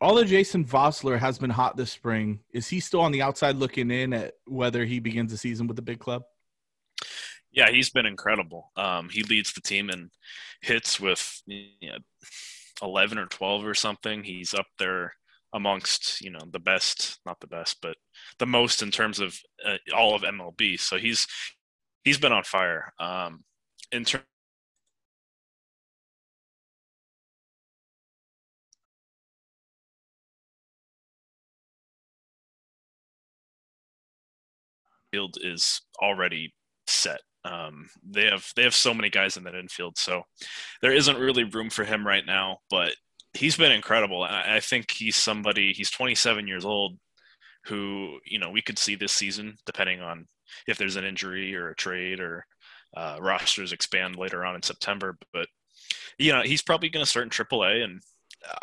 all 0.00 0.18
of 0.18 0.26
Jason 0.26 0.64
Vosler 0.64 1.18
has 1.18 1.38
been 1.38 1.50
hot 1.50 1.76
this 1.76 1.92
spring. 1.92 2.40
Is 2.52 2.68
he 2.68 2.80
still 2.80 3.00
on 3.00 3.12
the 3.12 3.22
outside 3.22 3.56
looking 3.56 3.90
in 3.90 4.12
at 4.12 4.34
whether 4.46 4.84
he 4.84 4.98
begins 4.98 5.30
the 5.30 5.38
season 5.38 5.66
with 5.66 5.76
the 5.76 5.82
big 5.82 6.00
club? 6.00 6.22
Yeah, 7.58 7.70
he's 7.72 7.90
been 7.90 8.06
incredible. 8.06 8.70
Um, 8.76 9.08
he 9.10 9.24
leads 9.24 9.52
the 9.52 9.60
team 9.60 9.90
in 9.90 10.10
hits 10.62 11.00
with 11.00 11.42
you 11.46 11.66
know, 11.82 11.98
11 12.82 13.18
or 13.18 13.26
12 13.26 13.66
or 13.66 13.74
something. 13.74 14.22
He's 14.22 14.54
up 14.54 14.66
there 14.78 15.12
amongst 15.52 16.20
you 16.20 16.30
know 16.30 16.40
the 16.52 16.60
best, 16.60 17.18
not 17.26 17.40
the 17.40 17.48
best, 17.48 17.78
but 17.82 17.96
the 18.38 18.46
most 18.46 18.80
in 18.82 18.92
terms 18.92 19.18
of 19.18 19.36
uh, 19.66 19.78
all 19.92 20.14
of 20.14 20.22
MLB. 20.22 20.78
So 20.78 20.98
he's 20.98 21.26
he's 22.04 22.18
been 22.18 22.32
on 22.32 22.44
fire. 22.44 22.92
Um, 23.00 23.42
in 23.90 24.04
terms 24.04 24.24
field 35.12 35.36
is 35.42 35.80
already 36.02 36.54
set 36.86 37.20
Um, 37.44 37.88
they 38.04 38.26
have 38.26 38.50
they 38.56 38.64
have 38.64 38.74
so 38.74 38.92
many 38.92 39.10
guys 39.10 39.36
in 39.36 39.44
that 39.44 39.54
infield, 39.54 39.96
so 39.96 40.22
there 40.82 40.92
isn't 40.92 41.18
really 41.18 41.44
room 41.44 41.70
for 41.70 41.84
him 41.84 42.06
right 42.06 42.24
now. 42.26 42.58
But 42.70 42.94
he's 43.34 43.56
been 43.56 43.72
incredible, 43.72 44.22
I, 44.22 44.56
I 44.56 44.60
think 44.60 44.90
he's 44.90 45.16
somebody. 45.16 45.72
He's 45.72 45.90
27 45.90 46.46
years 46.46 46.64
old, 46.64 46.98
who 47.64 48.18
you 48.24 48.38
know 48.38 48.50
we 48.50 48.62
could 48.62 48.78
see 48.78 48.94
this 48.96 49.12
season, 49.12 49.56
depending 49.66 50.00
on 50.00 50.26
if 50.66 50.78
there's 50.78 50.96
an 50.96 51.04
injury 51.04 51.54
or 51.54 51.70
a 51.70 51.76
trade 51.76 52.20
or 52.20 52.46
uh, 52.96 53.18
rosters 53.20 53.72
expand 53.72 54.16
later 54.16 54.44
on 54.44 54.56
in 54.56 54.62
September. 54.62 55.16
But 55.32 55.46
you 56.18 56.32
know 56.32 56.42
he's 56.42 56.62
probably 56.62 56.88
going 56.88 57.04
to 57.04 57.10
start 57.10 57.24
in 57.24 57.30
AAA, 57.30 57.84
and 57.84 58.02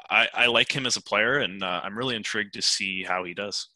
I, 0.10 0.28
I 0.34 0.46
like 0.48 0.76
him 0.76 0.86
as 0.86 0.98
a 0.98 1.02
player, 1.02 1.38
and 1.38 1.64
uh, 1.64 1.82
I'm 1.84 1.98
really 1.98 2.16
intrigued 2.16 2.54
to 2.54 2.62
see 2.62 3.04
how 3.04 3.24
he 3.24 3.34
does. 3.34 3.70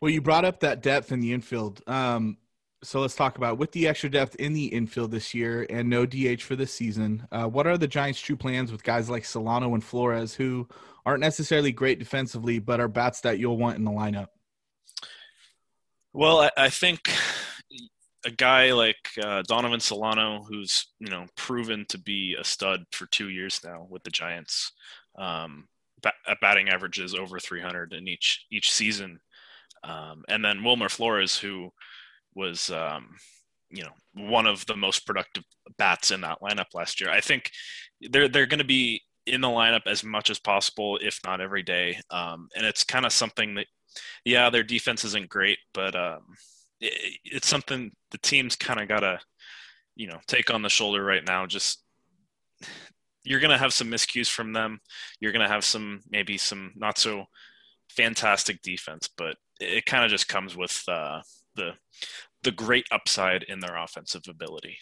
Well, 0.00 0.10
you 0.10 0.20
brought 0.20 0.44
up 0.44 0.60
that 0.60 0.82
depth 0.82 1.12
in 1.12 1.20
the 1.20 1.32
infield. 1.32 1.80
Um, 1.86 2.36
so 2.84 3.00
let's 3.00 3.14
talk 3.14 3.36
about 3.38 3.58
with 3.58 3.72
the 3.72 3.88
extra 3.88 4.10
depth 4.10 4.34
in 4.36 4.52
the 4.52 4.66
infield 4.66 5.10
this 5.10 5.32
year 5.32 5.66
and 5.70 5.88
no 5.88 6.04
DH 6.04 6.42
for 6.42 6.54
this 6.54 6.72
season. 6.72 7.26
Uh, 7.32 7.46
what 7.46 7.66
are 7.66 7.78
the 7.78 7.88
Giants' 7.88 8.20
true 8.20 8.36
plans 8.36 8.70
with 8.70 8.84
guys 8.84 9.08
like 9.08 9.24
Solano 9.24 9.74
and 9.74 9.82
Flores, 9.82 10.34
who 10.34 10.68
aren't 11.06 11.20
necessarily 11.20 11.72
great 11.72 11.98
defensively, 11.98 12.58
but 12.58 12.80
are 12.80 12.88
bats 12.88 13.22
that 13.22 13.38
you'll 13.38 13.56
want 13.56 13.78
in 13.78 13.84
the 13.84 13.90
lineup? 13.90 14.28
Well, 16.12 16.42
I, 16.42 16.50
I 16.56 16.70
think 16.70 17.10
a 18.24 18.30
guy 18.30 18.72
like 18.72 19.08
uh, 19.22 19.42
Donovan 19.42 19.80
Solano, 19.80 20.44
who's 20.48 20.86
you 21.00 21.10
know 21.10 21.26
proven 21.36 21.86
to 21.88 21.98
be 21.98 22.36
a 22.38 22.44
stud 22.44 22.84
for 22.92 23.06
two 23.06 23.30
years 23.30 23.60
now 23.64 23.86
with 23.90 24.04
the 24.04 24.10
Giants, 24.10 24.72
um, 25.18 25.68
bat- 26.02 26.14
batting 26.40 26.68
averages 26.68 27.14
over 27.14 27.38
300 27.38 27.92
in 27.92 28.08
each 28.08 28.46
each 28.52 28.70
season, 28.70 29.20
um, 29.82 30.22
and 30.28 30.44
then 30.44 30.62
Wilmer 30.62 30.88
Flores, 30.88 31.36
who 31.38 31.70
was 32.34 32.70
um, 32.70 33.16
you 33.70 33.82
know 33.82 33.92
one 34.14 34.46
of 34.46 34.64
the 34.66 34.76
most 34.76 35.06
productive 35.06 35.44
bats 35.78 36.10
in 36.10 36.20
that 36.22 36.40
lineup 36.40 36.74
last 36.74 37.00
year. 37.00 37.10
I 37.10 37.20
think 37.20 37.50
they're 38.00 38.28
they're 38.28 38.46
going 38.46 38.58
to 38.58 38.64
be 38.64 39.02
in 39.26 39.40
the 39.40 39.48
lineup 39.48 39.86
as 39.86 40.04
much 40.04 40.28
as 40.28 40.38
possible, 40.38 40.98
if 41.00 41.18
not 41.24 41.40
every 41.40 41.62
day, 41.62 41.98
um, 42.10 42.48
and 42.56 42.66
it's 42.66 42.84
kind 42.84 43.06
of 43.06 43.12
something 43.12 43.54
that 43.54 43.66
yeah, 44.24 44.50
their 44.50 44.62
defense 44.62 45.04
isn't 45.04 45.28
great, 45.28 45.58
but 45.72 45.94
um, 45.94 46.22
it, 46.80 47.18
it's 47.24 47.48
something 47.48 47.92
the 48.10 48.18
team's 48.18 48.56
kind 48.56 48.80
of 48.80 48.88
got 48.88 49.00
to, 49.00 49.18
you 49.96 50.06
know, 50.06 50.18
take 50.26 50.52
on 50.52 50.62
the 50.62 50.68
shoulder 50.68 51.04
right 51.04 51.24
now. 51.26 51.46
Just 51.46 51.82
you're 53.24 53.40
going 53.40 53.50
to 53.50 53.58
have 53.58 53.72
some 53.72 53.90
miscues 53.90 54.28
from 54.30 54.52
them. 54.52 54.80
You're 55.20 55.32
going 55.32 55.46
to 55.46 55.52
have 55.52 55.64
some 55.64 56.00
maybe 56.10 56.38
some 56.38 56.72
not 56.76 56.98
so 56.98 57.24
fantastic 57.90 58.62
defense, 58.62 59.08
but 59.16 59.36
it 59.60 59.86
kind 59.86 60.04
of 60.04 60.10
just 60.10 60.28
comes 60.28 60.56
with 60.56 60.82
uh, 60.88 61.20
the 61.54 61.72
the 62.42 62.52
great 62.52 62.86
upside 62.90 63.42
in 63.44 63.60
their 63.60 63.76
offensive 63.76 64.22
ability. 64.28 64.78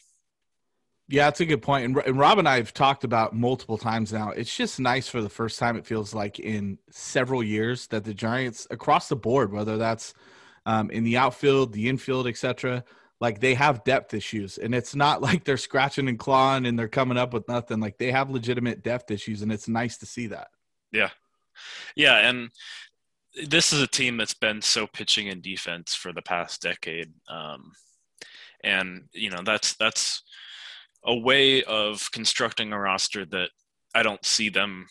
Yeah, 1.08 1.26
that's 1.26 1.40
a 1.40 1.46
good 1.46 1.62
point. 1.62 1.84
And, 1.84 1.96
and 1.98 2.18
Rob 2.18 2.38
and 2.38 2.48
I 2.48 2.56
have 2.56 2.72
talked 2.72 3.04
about 3.04 3.34
multiple 3.34 3.78
times 3.78 4.12
now. 4.12 4.30
It's 4.30 4.56
just 4.56 4.80
nice 4.80 5.08
for 5.08 5.20
the 5.20 5.28
first 5.28 5.58
time, 5.58 5.76
it 5.76 5.86
feels 5.86 6.14
like 6.14 6.38
in 6.38 6.78
several 6.90 7.42
years, 7.42 7.86
that 7.88 8.04
the 8.04 8.14
Giants 8.14 8.66
across 8.70 9.08
the 9.08 9.16
board, 9.16 9.52
whether 9.52 9.76
that's 9.76 10.14
um, 10.64 10.90
in 10.90 11.04
the 11.04 11.16
outfield, 11.16 11.72
the 11.72 11.88
infield, 11.88 12.26
etc., 12.26 12.84
like 13.20 13.40
they 13.40 13.54
have 13.54 13.84
depth 13.84 14.14
issues. 14.14 14.58
And 14.58 14.74
it's 14.74 14.94
not 14.94 15.20
like 15.22 15.44
they're 15.44 15.56
scratching 15.56 16.08
and 16.08 16.18
clawing 16.18 16.66
and 16.66 16.78
they're 16.78 16.88
coming 16.88 17.18
up 17.18 17.32
with 17.34 17.46
nothing. 17.48 17.80
Like 17.80 17.98
they 17.98 18.10
have 18.10 18.30
legitimate 18.30 18.82
depth 18.82 19.10
issues, 19.10 19.42
and 19.42 19.52
it's 19.52 19.68
nice 19.68 19.98
to 19.98 20.06
see 20.06 20.28
that. 20.28 20.48
Yeah. 20.92 21.10
Yeah. 21.94 22.28
And 22.28 22.50
this 23.46 23.72
is 23.72 23.80
a 23.80 23.86
team 23.86 24.16
that's 24.16 24.34
been 24.34 24.60
so 24.60 24.86
pitching 24.86 25.28
and 25.28 25.42
defense 25.42 25.94
for 25.94 26.12
the 26.12 26.22
past 26.22 26.62
decade. 26.62 27.12
Um, 27.28 27.72
and, 28.62 29.04
you 29.12 29.30
know, 29.30 29.42
that's, 29.44 29.74
that's, 29.74 30.22
a 31.04 31.16
way 31.16 31.62
of 31.64 32.10
constructing 32.12 32.72
a 32.72 32.78
roster 32.78 33.24
that 33.26 33.50
I 33.94 34.02
don't 34.02 34.24
see 34.24 34.48
them 34.48 34.86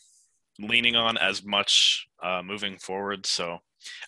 leaning 0.60 0.96
on 0.96 1.18
as 1.18 1.44
much 1.44 2.08
uh, 2.22 2.42
moving 2.44 2.78
forward. 2.78 3.26
So 3.26 3.60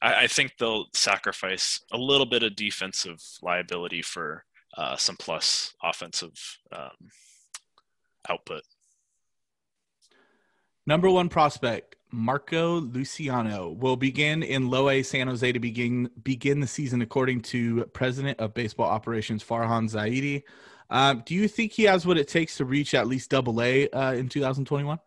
I, 0.02 0.24
I, 0.24 0.28
think 0.28 0.54
they'll 0.60 0.86
sacrifice 0.94 1.80
a 1.92 1.98
little 1.98 2.26
bit 2.26 2.44
of 2.44 2.56
defensive 2.56 3.22
liability 3.42 4.02
for 4.02 4.44
uh, 4.78 4.98
some 4.98 5.16
plus 5.18 5.74
offensive 5.82 6.34
um, 6.72 7.10
output. 8.30 8.64
Number 10.86 11.10
one 11.10 11.30
prospect 11.30 11.96
Marco 12.14 12.80
Luciano 12.80 13.70
will 13.70 13.96
begin 13.96 14.44
in 14.44 14.70
Low 14.70 14.90
A 14.90 15.02
San 15.02 15.28
Jose 15.28 15.52
to 15.52 15.60
begin 15.60 16.12
begin 16.22 16.60
the 16.60 16.68
season, 16.68 17.02
according 17.02 17.42
to 17.42 17.86
President 17.86 18.40
of 18.40 18.54
Baseball 18.54 18.88
Operations 18.88 19.44
Farhan 19.44 19.90
Zaidi. 19.92 20.44
Um, 20.92 21.24
do 21.26 21.34
you 21.34 21.48
think 21.48 21.72
he 21.72 21.84
has 21.84 22.06
what 22.06 22.20
it 22.20 22.28
takes 22.28 22.58
to 22.58 22.66
reach 22.66 22.94
at 22.94 23.08
least 23.08 23.32
double 23.32 23.60
A 23.64 23.90
uh, 23.90 24.14
in 24.14 24.30
2021? 24.30 25.00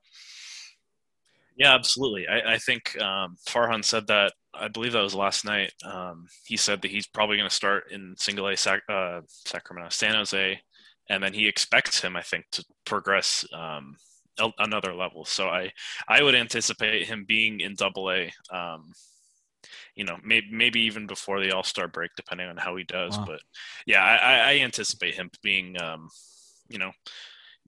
Yeah, 1.57 1.75
absolutely. 1.75 2.27
I, 2.27 2.55
I 2.55 2.59
think 2.59 3.01
um, 3.01 3.37
Farhan 3.49 3.85
said 3.85 4.09
that. 4.09 4.33
I 4.53 4.69
believe 4.69 4.93
that 4.93 5.03
was 5.03 5.15
last 5.15 5.45
night. 5.45 5.73
Um, 5.85 6.27
he 6.45 6.57
said 6.57 6.83
that 6.83 6.91
he's 6.91 7.07
probably 7.07 7.37
going 7.37 7.49
to 7.49 7.55
start 7.55 7.93
in 7.93 8.15
single 8.19 8.49
A 8.49 8.57
Sac- 8.57 8.83
uh, 8.89 9.21
Sacramento, 9.29 9.91
San 9.91 10.15
Jose, 10.15 10.61
and 11.09 11.23
then 11.23 11.33
he 11.33 11.47
expects 11.47 12.01
him, 12.01 12.17
I 12.17 12.23
think, 12.23 12.47
to 12.53 12.65
progress 12.85 13.45
um, 13.53 13.97
another 14.59 14.95
level. 14.95 15.25
So 15.25 15.49
I, 15.49 15.73
I 16.09 16.23
would 16.23 16.35
anticipate 16.35 17.07
him 17.07 17.25
being 17.27 17.61
in 17.61 17.75
double 17.75 18.11
A 18.11 18.33
um, 18.51 18.93
you 19.97 20.05
know, 20.05 20.17
maybe 20.23 20.47
maybe 20.51 20.81
even 20.81 21.07
before 21.07 21.41
the 21.41 21.53
All 21.53 21.65
Star 21.65 21.89
break, 21.89 22.11
depending 22.17 22.49
on 22.49 22.57
how 22.57 22.77
he 22.77 22.85
does. 22.85 23.17
Wow. 23.19 23.25
But 23.27 23.41
yeah, 23.87 24.05
I, 24.05 24.53
I, 24.53 24.59
anticipate 24.59 25.15
him 25.15 25.31
being, 25.43 25.81
um, 25.81 26.11
you 26.69 26.79
know, 26.79 26.93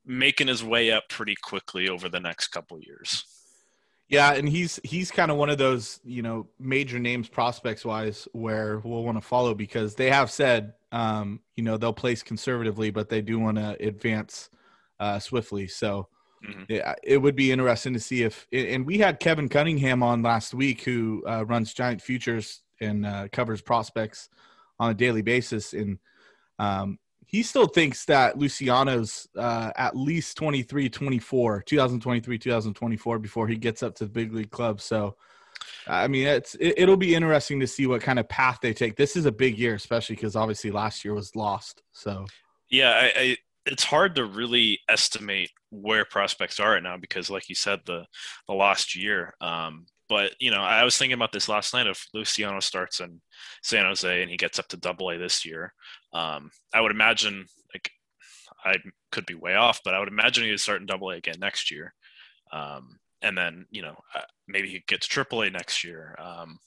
making 0.05 0.49
his 0.49 0.63
way 0.63 0.91
up 0.91 1.09
pretty 1.09 1.35
quickly 1.43 1.89
over 1.89 2.09
the 2.09 2.21
next 2.21 2.49
couple 2.49 2.79
years. 2.81 3.25
Yeah, 4.09 4.33
and 4.35 4.49
he's 4.49 4.79
he's 4.85 5.11
kind 5.11 5.31
of 5.31 5.37
one 5.37 5.51
of 5.51 5.59
those 5.59 6.01
you 6.05 6.23
know 6.23 6.47
major 6.59 6.99
names 6.99 7.29
prospects 7.29 7.85
wise 7.85 8.29
where 8.33 8.79
we'll 8.81 9.05
want 9.05 9.19
to 9.19 9.27
follow 9.27 9.55
because 9.55 9.95
they 9.95 10.11
have 10.11 10.31
said 10.31 10.75
um, 10.93 11.41
you 11.57 11.63
know 11.63 11.77
they'll 11.77 11.93
place 11.93 12.23
conservatively, 12.23 12.91
but 12.91 13.09
they 13.09 13.23
do 13.23 13.39
want 13.39 13.57
to 13.57 13.77
advance 13.81 14.51
uh, 15.01 15.19
swiftly. 15.19 15.67
So 15.67 16.09
Mm-hmm. 16.47 16.65
Yeah, 16.69 16.95
it 17.03 17.19
would 17.19 17.37
be 17.37 17.53
interesting 17.53 17.95
to 17.95 18.01
see 18.01 18.23
if. 18.23 18.47
And 18.53 18.87
we 18.87 18.99
had 18.99 19.21
Kevin 19.21 19.49
Cunningham 19.49 20.03
on 20.03 20.23
last 20.23 20.55
week, 20.55 20.83
who 20.83 21.23
uh, 21.27 21.45
runs 21.47 21.75
Giant 21.75 22.01
Futures 22.01 22.63
and 22.81 23.05
uh, 23.05 23.29
covers 23.33 23.61
prospects 23.61 24.29
on 24.79 24.91
a 24.91 24.95
daily 24.95 25.23
basis, 25.23 25.73
and 25.73 25.99
um, 26.59 26.99
he 27.29 27.43
still 27.43 27.67
thinks 27.67 28.07
that 28.07 28.39
Luciano's 28.39 29.29
uh, 29.37 29.71
at 29.77 29.95
least 29.95 30.39
23, 30.39 30.89
24, 30.89 31.63
2023, 31.63 32.39
2024 32.39 33.19
before 33.19 33.47
he 33.47 33.57
gets 33.57 33.83
up 33.83 33.95
to 33.97 34.05
the 34.05 34.11
big 34.11 34.33
league 34.33 34.51
club. 34.51 34.81
So, 34.81 35.17
I 35.87 36.09
mean, 36.09 36.27
it's 36.27 36.57
it, 36.59 36.89
will 36.89 36.97
be 36.97 37.15
interesting 37.15 37.61
to 37.61 37.67
see 37.67 37.87
what 37.87 38.01
kind 38.01 38.19
of 38.19 38.31
path 38.31 38.61
they 38.63 38.73
take. 38.73 38.97
This 38.97 39.15
is 39.15 39.27
a 39.27 39.33
big 39.33 39.59
year, 39.59 39.75
especially 39.75 40.17
because 40.17 40.37
obviously 40.37 40.71
last 40.71 41.05
year 41.05 41.13
was 41.13 41.37
lost. 41.37 41.83
So, 41.93 42.25
yeah, 42.71 42.93
I, 42.93 43.13
I, 43.21 43.37
it's 43.69 43.85
hard 43.85 44.15
to 44.15 44.25
really 44.25 44.81
estimate 44.89 45.51
where 45.71 46.05
prospects 46.05 46.59
are 46.59 46.73
right 46.73 46.83
now 46.83 46.97
because, 46.97 47.29
like 47.29 47.49
you 47.49 47.55
said, 47.55 47.81
the 47.85 48.07
the 48.47 48.55
last 48.55 48.97
year. 48.97 49.35
Um, 49.41 49.87
but 50.09 50.33
you 50.41 50.51
know, 50.51 50.63
I 50.63 50.85
was 50.85 50.97
thinking 50.97 51.15
about 51.15 51.33
this 51.33 51.49
last 51.49 51.75
night. 51.75 51.87
If 51.87 52.07
Luciano 52.15 52.61
starts 52.61 53.01
in 53.01 53.21
San 53.63 53.85
Jose 53.85 54.23
and 54.23 54.31
he 54.31 54.37
gets 54.39 54.59
up 54.59 54.69
to 54.69 54.77
Double 54.79 55.11
A 55.11 55.19
this 55.19 55.45
year, 55.45 55.75
um, 56.15 56.51
I 56.73 56.81
would 56.81 56.93
imagine 56.93 57.45
like 57.75 57.91
I 58.65 58.77
could 59.13 59.27
be 59.27 59.35
way 59.35 59.55
off, 59.55 59.81
but 59.85 59.95
I 59.95 59.99
would 59.99 60.09
imagine 60.09 60.45
he 60.45 60.51
would 60.51 60.61
start 60.61 60.81
in 60.81 60.87
Double 60.87 61.11
A 61.11 61.17
again 61.17 61.37
next 61.39 61.71
year. 61.71 61.95
Um, 62.53 62.99
and 63.21 63.37
then 63.37 63.67
you 63.71 63.83
know 63.83 63.97
uh, 64.15 64.23
maybe 64.47 64.69
he 64.71 64.83
gets 64.89 65.07
Triple 65.07 65.43
A 65.43 65.51
next 65.51 65.85
year, 65.85 66.17
um, 66.19 66.59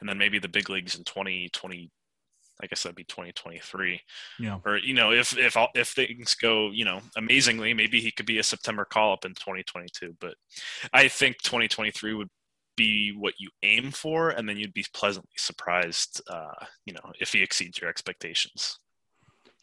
and 0.00 0.08
then 0.08 0.18
maybe 0.18 0.38
the 0.38 0.48
big 0.48 0.68
leagues 0.68 0.96
in 0.96 1.04
2020 1.04 1.90
I 2.60 2.66
guess 2.66 2.82
that'd 2.82 2.96
be 2.96 3.04
2023. 3.04 4.00
Yeah. 4.40 4.58
Or 4.64 4.78
you 4.78 4.94
know, 4.94 5.12
if 5.12 5.36
if 5.38 5.56
all, 5.56 5.68
if 5.74 5.88
things 5.88 6.34
go 6.34 6.70
you 6.70 6.84
know 6.84 7.00
amazingly, 7.16 7.74
maybe 7.74 8.00
he 8.00 8.10
could 8.10 8.26
be 8.26 8.38
a 8.38 8.42
September 8.42 8.84
call 8.84 9.12
up 9.12 9.24
in 9.24 9.32
2022. 9.32 10.16
But 10.20 10.34
I 10.92 11.08
think 11.08 11.38
2023 11.42 12.14
would 12.14 12.30
be 12.76 13.12
what 13.16 13.34
you 13.38 13.50
aim 13.62 13.90
for, 13.90 14.30
and 14.30 14.48
then 14.48 14.56
you'd 14.56 14.74
be 14.74 14.86
pleasantly 14.94 15.30
surprised. 15.36 16.22
Uh, 16.28 16.64
you 16.86 16.92
know, 16.92 17.12
if 17.20 17.32
he 17.32 17.42
exceeds 17.42 17.80
your 17.80 17.90
expectations. 17.90 18.78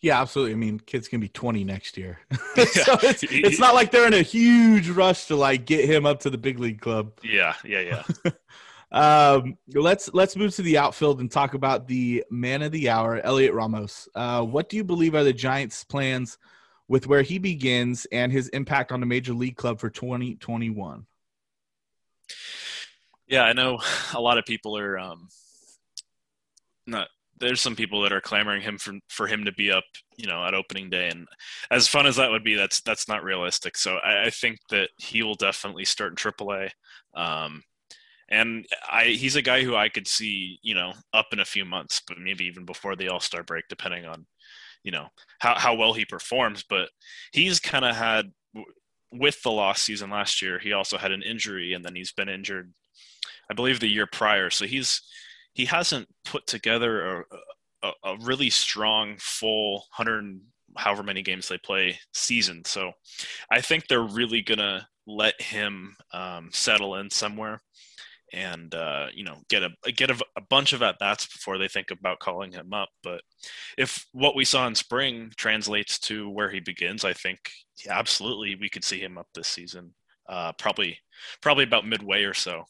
Yeah, 0.02 0.22
absolutely. 0.22 0.54
I 0.54 0.58
mean, 0.58 0.80
kids 0.80 1.08
can 1.08 1.20
be 1.20 1.30
20 1.30 1.64
next 1.64 1.98
year. 1.98 2.20
so 2.56 2.98
it's, 3.02 3.24
it's, 3.24 3.60
not 3.60 3.74
like 3.74 3.90
they're 3.90 4.06
in 4.06 4.14
a 4.14 4.22
huge 4.22 4.90
rush 4.90 5.26
to 5.28 5.36
like 5.36 5.66
get 5.66 5.86
him 5.86 6.06
up 6.06 6.20
to 6.20 6.30
the 6.30 6.38
big 6.38 6.60
league 6.60 6.80
club. 6.80 7.14
Yeah, 7.24 7.56
yeah, 7.64 7.80
yeah. 7.80 8.04
Um, 8.92 9.58
let's 9.74 10.14
let's 10.14 10.36
move 10.36 10.56
to 10.56 10.62
the 10.62 10.78
outfield 10.78 11.20
and 11.20 11.30
talk 11.30 11.54
about 11.54 11.88
the 11.88 12.24
man 12.30 12.62
of 12.62 12.72
the 12.72 12.90
hour, 12.90 13.22
Heliot 13.22 13.54
Ramos. 13.54 14.08
Uh, 14.16 14.44
what 14.44 14.70
do 14.70 14.78
you 14.78 14.84
believe 14.84 15.16
are 15.16 15.24
the 15.24 15.34
Giants' 15.34 15.84
plans 15.84 16.38
with 16.88 17.08
where 17.08 17.24
he 17.24 17.40
begins 17.40 18.06
and 18.12 18.32
his 18.32 18.48
impact 18.50 18.92
on 18.92 19.00
the 19.00 19.06
major 19.06 19.34
league 19.34 19.58
club 19.58 19.80
for 19.80 19.90
2021? 19.90 21.06
Yeah, 23.28 23.44
I 23.44 23.54
know 23.54 23.80
a 24.14 24.22
lot 24.22 24.38
of 24.38 24.46
people 24.46 24.78
are 24.78 25.00
um, 25.00 25.30
not 26.86 27.08
there's 27.38 27.62
some 27.62 27.76
people 27.76 28.02
that 28.02 28.14
are 28.14 28.22
clamoring 28.22 28.62
him 28.62 28.78
for 28.78 28.94
for 29.10 29.28
him 29.28 29.46
to 29.46 29.52
be 29.52 29.72
up, 29.72 29.84
you 30.16 30.28
know, 30.28 30.46
at 30.46 30.54
opening 30.54 30.90
day, 30.90 31.10
and 31.10 31.28
as 31.70 31.88
fun 31.88 32.06
as 32.06 32.16
that 32.16 32.32
would 32.32 32.44
be, 32.44 32.56
that's 32.56 32.82
that's 32.82 33.08
not 33.08 33.24
realistic. 33.24 33.78
So 33.78 33.98
I, 33.98 34.26
I 34.26 34.30
think 34.30 34.60
that 34.70 34.90
he 34.98 35.24
will 35.24 35.36
definitely 35.36 35.86
start 35.86 36.12
in 36.12 36.16
AAA. 36.16 36.70
Um, 37.14 37.64
and 38.30 38.66
I, 38.90 39.06
he's 39.06 39.36
a 39.36 39.42
guy 39.42 39.64
who 39.64 39.76
I 39.76 39.90
could 39.90 40.08
see, 40.08 40.60
you 40.64 40.74
know, 40.74 40.94
up 41.14 41.28
in 41.32 41.40
a 41.40 41.46
few 41.46 41.66
months, 41.66 42.02
but 42.08 42.18
maybe 42.18 42.46
even 42.46 42.66
before 42.66 42.96
the 42.96 43.10
All 43.10 43.20
Star 43.20 43.44
break, 43.44 43.66
depending 43.70 44.06
on, 44.06 44.26
you 44.84 44.92
know, 44.92 45.08
how 45.40 45.56
how 45.56 45.76
well 45.76 45.94
he 45.94 46.06
performs. 46.06 46.64
But 46.68 46.90
he's 47.32 47.60
kind 47.60 47.86
of 47.86 47.96
had 47.96 48.32
with 49.12 49.42
the 49.44 49.52
lost 49.52 49.84
season 49.84 50.10
last 50.10 50.42
year. 50.42 50.60
He 50.60 50.74
also 50.74 50.98
had 50.98 51.12
an 51.12 51.22
injury, 51.22 51.74
and 51.74 51.86
then 51.86 51.96
he's 51.96 52.12
been 52.12 52.30
injured, 52.30 52.74
I 53.50 53.54
believe, 53.54 53.80
the 53.80 53.88
year 53.88 54.08
prior. 54.08 54.50
So 54.50 54.66
he's 54.66 55.02
he 55.54 55.66
hasn't 55.66 56.08
put 56.26 56.48
together 56.48 57.22
a, 57.84 57.88
a, 57.88 57.92
a 58.04 58.18
really 58.22 58.50
strong 58.50 59.18
full 59.20 59.86
hundred 59.92 60.40
however 60.78 61.04
many 61.04 61.22
games 61.22 61.48
they 61.48 61.58
play 61.60 62.00
season. 62.14 62.64
So 62.66 62.92
I 63.52 63.62
think 63.62 63.88
they're 63.88 64.02
really 64.02 64.42
gonna 64.42 64.88
let 65.06 65.40
him 65.40 65.96
um, 66.12 66.50
settle 66.52 66.96
in 66.96 67.12
somewhere 67.12 67.62
and 68.36 68.76
uh, 68.76 69.08
you 69.14 69.24
know 69.24 69.38
get 69.50 69.64
a 69.64 69.92
get 69.92 70.12
a, 70.12 70.20
a 70.38 70.42
bunch 70.42 70.74
of 70.74 70.84
at 70.84 71.00
bats 71.00 71.26
before 71.26 71.58
they 71.58 71.68
think 71.68 71.90
about 71.90 72.20
calling 72.20 72.52
him 72.52 72.74
up. 72.74 72.90
But 73.02 73.22
if 73.78 74.06
what 74.12 74.36
we 74.36 74.46
saw 74.46 74.68
in 74.68 74.76
spring 74.76 75.32
translates 75.38 75.98
to 76.00 76.30
where 76.30 76.50
he 76.50 76.60
begins, 76.60 77.06
I 77.06 77.14
think 77.14 77.40
yeah, 77.86 77.98
absolutely 77.98 78.56
we 78.56 78.70
could 78.70 78.84
see 78.84 79.00
him 79.00 79.18
up 79.18 79.28
this 79.34 79.48
season. 79.48 79.94
Uh, 80.28 80.52
probably 80.54 81.00
probably 81.42 81.64
about 81.64 81.88
midway 81.88 82.24
or 82.24 82.34
so. 82.34 82.66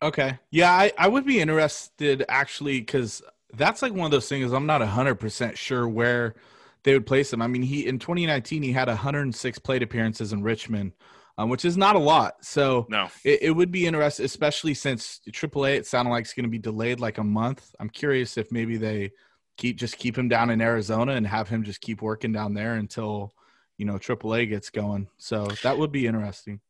Okay. 0.00 0.38
Yeah, 0.50 0.70
I, 0.70 0.92
I 0.96 1.08
would 1.08 1.26
be 1.26 1.40
interested 1.40 2.24
actually 2.28 2.80
because 2.80 3.20
that's 3.54 3.82
like 3.82 3.92
one 3.92 4.04
of 4.04 4.10
those 4.10 4.28
things 4.28 4.52
I'm 4.52 4.66
not 4.66 4.80
100% 4.80 5.56
sure 5.56 5.88
where 5.88 6.36
they 6.84 6.92
would 6.92 7.06
place 7.06 7.32
him. 7.32 7.42
I 7.42 7.48
mean, 7.48 7.62
he 7.62 7.86
in 7.86 7.98
2019, 7.98 8.62
he 8.62 8.72
had 8.72 8.88
106 8.88 9.58
plate 9.58 9.82
appearances 9.82 10.32
in 10.32 10.42
Richmond, 10.42 10.92
um, 11.38 11.48
which 11.48 11.64
is 11.64 11.76
not 11.76 11.96
a 11.96 12.00
lot. 12.00 12.44
So 12.44 12.86
no. 12.90 13.08
it, 13.24 13.42
it 13.42 13.50
would 13.52 13.70
be 13.70 13.86
interesting, 13.86 14.26
especially 14.26 14.74
since 14.74 15.20
AAA, 15.30 15.76
it 15.76 15.86
sounded 15.86 16.10
like 16.10 16.24
it's 16.24 16.34
going 16.34 16.44
to 16.44 16.50
be 16.50 16.58
delayed 16.58 16.98
like 16.98 17.18
a 17.18 17.24
month. 17.24 17.74
I'm 17.78 17.88
curious 17.88 18.36
if 18.36 18.50
maybe 18.50 18.76
they 18.76 19.12
keep 19.56 19.76
just 19.76 19.96
keep 19.96 20.18
him 20.18 20.28
down 20.28 20.50
in 20.50 20.60
Arizona 20.60 21.12
and 21.12 21.26
have 21.26 21.48
him 21.48 21.62
just 21.62 21.80
keep 21.80 22.02
working 22.02 22.32
down 22.32 22.54
there 22.54 22.74
until, 22.74 23.32
you 23.76 23.86
know, 23.86 23.94
AAA 23.94 24.48
gets 24.48 24.68
going. 24.68 25.08
So 25.16 25.46
that 25.62 25.78
would 25.78 25.92
be 25.92 26.06
interesting. 26.06 26.60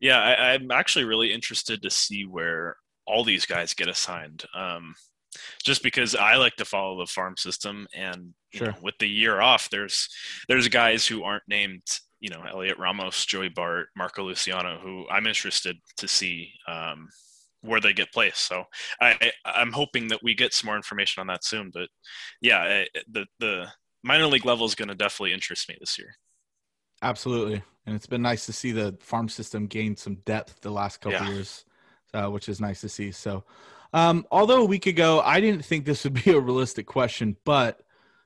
Yeah, 0.00 0.18
I, 0.18 0.54
am 0.54 0.70
actually 0.70 1.04
really 1.04 1.32
interested 1.32 1.82
to 1.82 1.90
see 1.90 2.24
where 2.24 2.76
all 3.06 3.24
these 3.24 3.46
guys 3.46 3.74
get 3.74 3.88
assigned. 3.88 4.44
Um, 4.54 4.94
just 5.62 5.82
because 5.82 6.14
I 6.14 6.36
like 6.36 6.56
to 6.56 6.64
follow 6.64 6.98
the 6.98 7.06
farm 7.06 7.36
system, 7.36 7.86
and 7.94 8.34
sure. 8.52 8.68
know, 8.68 8.74
with 8.82 8.94
the 8.98 9.08
year 9.08 9.40
off, 9.40 9.70
there's 9.70 10.08
there's 10.48 10.68
guys 10.68 11.06
who 11.06 11.24
aren't 11.24 11.48
named, 11.48 11.82
you 12.20 12.30
know, 12.30 12.40
Heliot 12.40 12.78
Ramos, 12.78 13.24
Joey 13.26 13.48
Bart, 13.48 13.88
Marco 13.96 14.22
Luciano, 14.24 14.78
who 14.78 15.06
I'm 15.10 15.26
interested 15.26 15.76
to 15.98 16.08
see 16.08 16.52
um, 16.66 17.08
where 17.62 17.80
they 17.80 17.92
get 17.92 18.12
placed. 18.12 18.46
So 18.46 18.64
I, 19.00 19.32
I'm 19.44 19.72
hoping 19.72 20.08
that 20.08 20.22
we 20.22 20.34
get 20.34 20.52
some 20.52 20.66
more 20.66 20.76
information 20.76 21.20
on 21.20 21.26
that 21.28 21.44
soon. 21.44 21.70
But 21.72 21.88
yeah, 22.40 22.84
the 23.10 23.26
the 23.40 23.66
minor 24.02 24.26
league 24.26 24.44
level 24.44 24.66
is 24.66 24.74
going 24.74 24.88
to 24.88 24.94
definitely 24.94 25.32
interest 25.32 25.68
me 25.68 25.76
this 25.80 25.98
year. 25.98 26.14
Absolutely, 27.02 27.62
and 27.86 27.94
it's 27.96 28.06
been 28.06 28.22
nice 28.22 28.46
to 28.46 28.52
see 28.52 28.72
the 28.72 28.96
farm 29.00 29.28
system 29.28 29.66
gain 29.66 29.96
some 29.96 30.16
depth 30.26 30.60
the 30.60 30.70
last 30.70 31.00
couple 31.00 31.26
yeah. 31.26 31.32
years, 31.32 31.64
uh, 32.12 32.28
which 32.28 32.48
is 32.48 32.60
nice 32.60 32.80
to 32.82 32.88
see. 32.88 33.10
So, 33.10 33.44
um, 33.92 34.26
although 34.30 34.62
a 34.62 34.66
week 34.66 34.86
ago 34.86 35.20
I 35.24 35.40
didn't 35.40 35.64
think 35.64 35.84
this 35.84 36.04
would 36.04 36.24
be 36.24 36.30
a 36.30 36.40
realistic 36.40 36.86
question, 36.86 37.36
but 37.44 37.83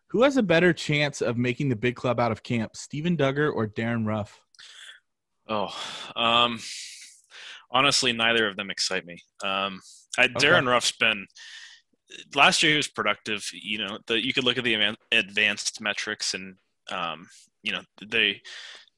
who 0.08 0.22
has 0.22 0.36
a 0.36 0.42
better 0.42 0.72
chance 0.72 1.20
of 1.20 1.36
making 1.36 1.68
the 1.68 1.76
big 1.76 1.96
club 1.96 2.18
out 2.18 2.32
of 2.32 2.42
camp, 2.42 2.76
Steven 2.76 3.16
Duggar 3.16 3.52
or 3.52 3.66
Darin 3.66 4.04
Ruf? 4.04 4.40
Oh, 5.48 5.74
um, 6.16 6.58
honestly, 7.70 8.12
neither 8.12 8.48
of 8.48 8.56
them 8.56 8.70
excite 8.70 9.06
me. 9.06 9.18
Um, 9.42 9.80
I, 10.18 10.24
okay. 10.24 10.34
Darin 10.38 10.66
Ruf's 10.66 10.92
been 10.92 11.26
last 12.34 12.62
year 12.62 12.72
he 12.72 12.76
was 12.76 12.88
productive. 12.88 13.48
You 13.52 13.78
know, 13.78 13.98
the, 14.06 14.24
you 14.24 14.32
could 14.32 14.44
look 14.44 14.58
at 14.58 14.64
the 14.64 14.96
advanced 15.12 15.80
metrics 15.80 16.34
and 16.34 16.56
um, 16.90 17.28
you 17.62 17.72
know 17.72 17.82
they, 18.06 18.40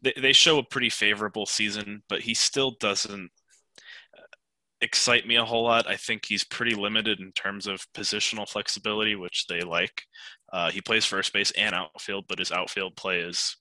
they 0.03 0.12
they 0.20 0.33
show 0.33 0.59
a 0.59 0.64
pretty 0.64 0.90
favorable 0.90 1.46
season, 1.46 2.03
but 2.09 2.20
he 2.20 2.35
still 2.35 2.77
doesn't 2.81 3.31
uh, 4.16 4.23
excite 4.81 5.27
me 5.27 5.37
a 5.37 5.44
whole 5.44 5.64
lot. 5.64 5.88
I 5.88 5.96
think 5.96 6.25
he's 6.27 6.44
pretty 6.44 6.75
limited 6.75 7.20
in 7.20 7.33
terms 7.33 7.66
of 7.66 7.87
positional 7.94 8.49
flexibility, 8.49 9.16
which 9.16 9.46
they 9.49 9.61
like. 9.61 10.03
Uh, 10.52 10.70
he 10.70 10.80
plays 10.80 11.04
first 11.04 11.32
base 11.32 11.50
and 11.52 11.74
outfield, 11.74 12.24
but 12.28 12.38
his 12.38 12.52
outfield 12.52 12.96
play 12.96 13.20
is 13.20 13.56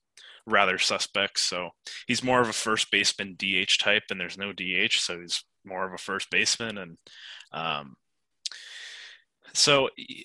rather 0.46 0.78
suspect. 0.78 1.38
So 1.38 1.70
he's 2.06 2.24
more 2.24 2.40
of 2.40 2.48
a 2.48 2.52
first 2.52 2.90
baseman 2.90 3.36
DH 3.38 3.78
type, 3.80 4.04
and 4.10 4.20
there's 4.20 4.38
no 4.38 4.52
DH, 4.52 4.94
so 4.94 5.20
he's 5.20 5.44
more 5.64 5.86
of 5.86 5.92
a 5.92 5.98
first 5.98 6.30
baseman. 6.30 6.78
And 6.78 6.96
um, 7.52 7.96
so 9.52 9.90
he, 9.96 10.24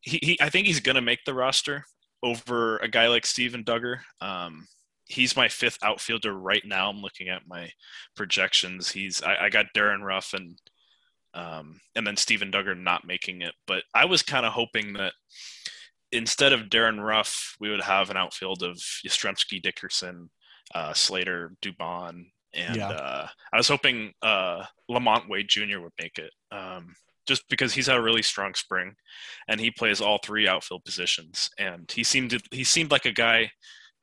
he, 0.00 0.38
I 0.40 0.50
think 0.50 0.66
he's 0.66 0.80
going 0.80 0.96
to 0.96 1.02
make 1.02 1.24
the 1.24 1.34
roster 1.34 1.84
over 2.22 2.78
a 2.78 2.88
guy 2.88 3.08
like 3.08 3.26
Steven 3.26 3.64
Duggar. 3.64 3.98
Um, 4.20 4.66
he's 5.06 5.36
my 5.36 5.48
fifth 5.48 5.78
outfielder 5.82 6.32
right 6.32 6.62
now. 6.64 6.90
I'm 6.90 7.00
looking 7.00 7.28
at 7.28 7.42
my 7.48 7.70
projections. 8.16 8.90
He's 8.90 9.22
I, 9.22 9.46
I 9.46 9.48
got 9.50 9.66
Darin 9.74 10.02
Ruf 10.02 10.34
and 10.34 10.58
um, 11.32 11.80
and 11.94 12.06
then 12.06 12.16
Steven 12.16 12.50
Duggar 12.50 12.78
not 12.78 13.06
making 13.06 13.42
it. 13.42 13.54
But 13.66 13.84
I 13.94 14.04
was 14.04 14.22
kind 14.22 14.44
of 14.44 14.52
hoping 14.52 14.94
that 14.94 15.12
instead 16.12 16.52
of 16.52 16.70
Darin 16.70 17.00
Ruf, 17.00 17.56
we 17.60 17.70
would 17.70 17.82
have 17.82 18.10
an 18.10 18.16
outfield 18.16 18.62
of 18.62 18.76
Yastrzemski, 19.06 19.62
Dickerson, 19.62 20.30
uh, 20.74 20.92
Slater, 20.92 21.52
Dubon, 21.62 22.26
and 22.54 22.76
yeah. 22.76 22.88
uh, 22.88 23.28
I 23.52 23.56
was 23.56 23.68
hoping 23.68 24.12
uh, 24.22 24.64
LaMonte 24.90 25.28
Wade 25.28 25.48
Jr. 25.48 25.80
would 25.80 25.92
make 26.00 26.18
it. 26.18 26.32
Um, 26.50 26.94
just 27.26 27.48
because 27.48 27.72
he's 27.72 27.86
had 27.86 27.96
a 27.96 28.02
really 28.02 28.22
strong 28.22 28.54
spring 28.54 28.94
and 29.46 29.60
he 29.60 29.70
plays 29.70 30.00
all 30.00 30.18
three 30.18 30.48
outfield 30.48 30.84
positions 30.84 31.48
and 31.58 31.90
he 31.92 32.02
seemed 32.02 32.30
to, 32.30 32.40
he 32.50 32.64
seemed 32.64 32.90
like 32.90 33.04
a 33.04 33.12
guy 33.12 33.50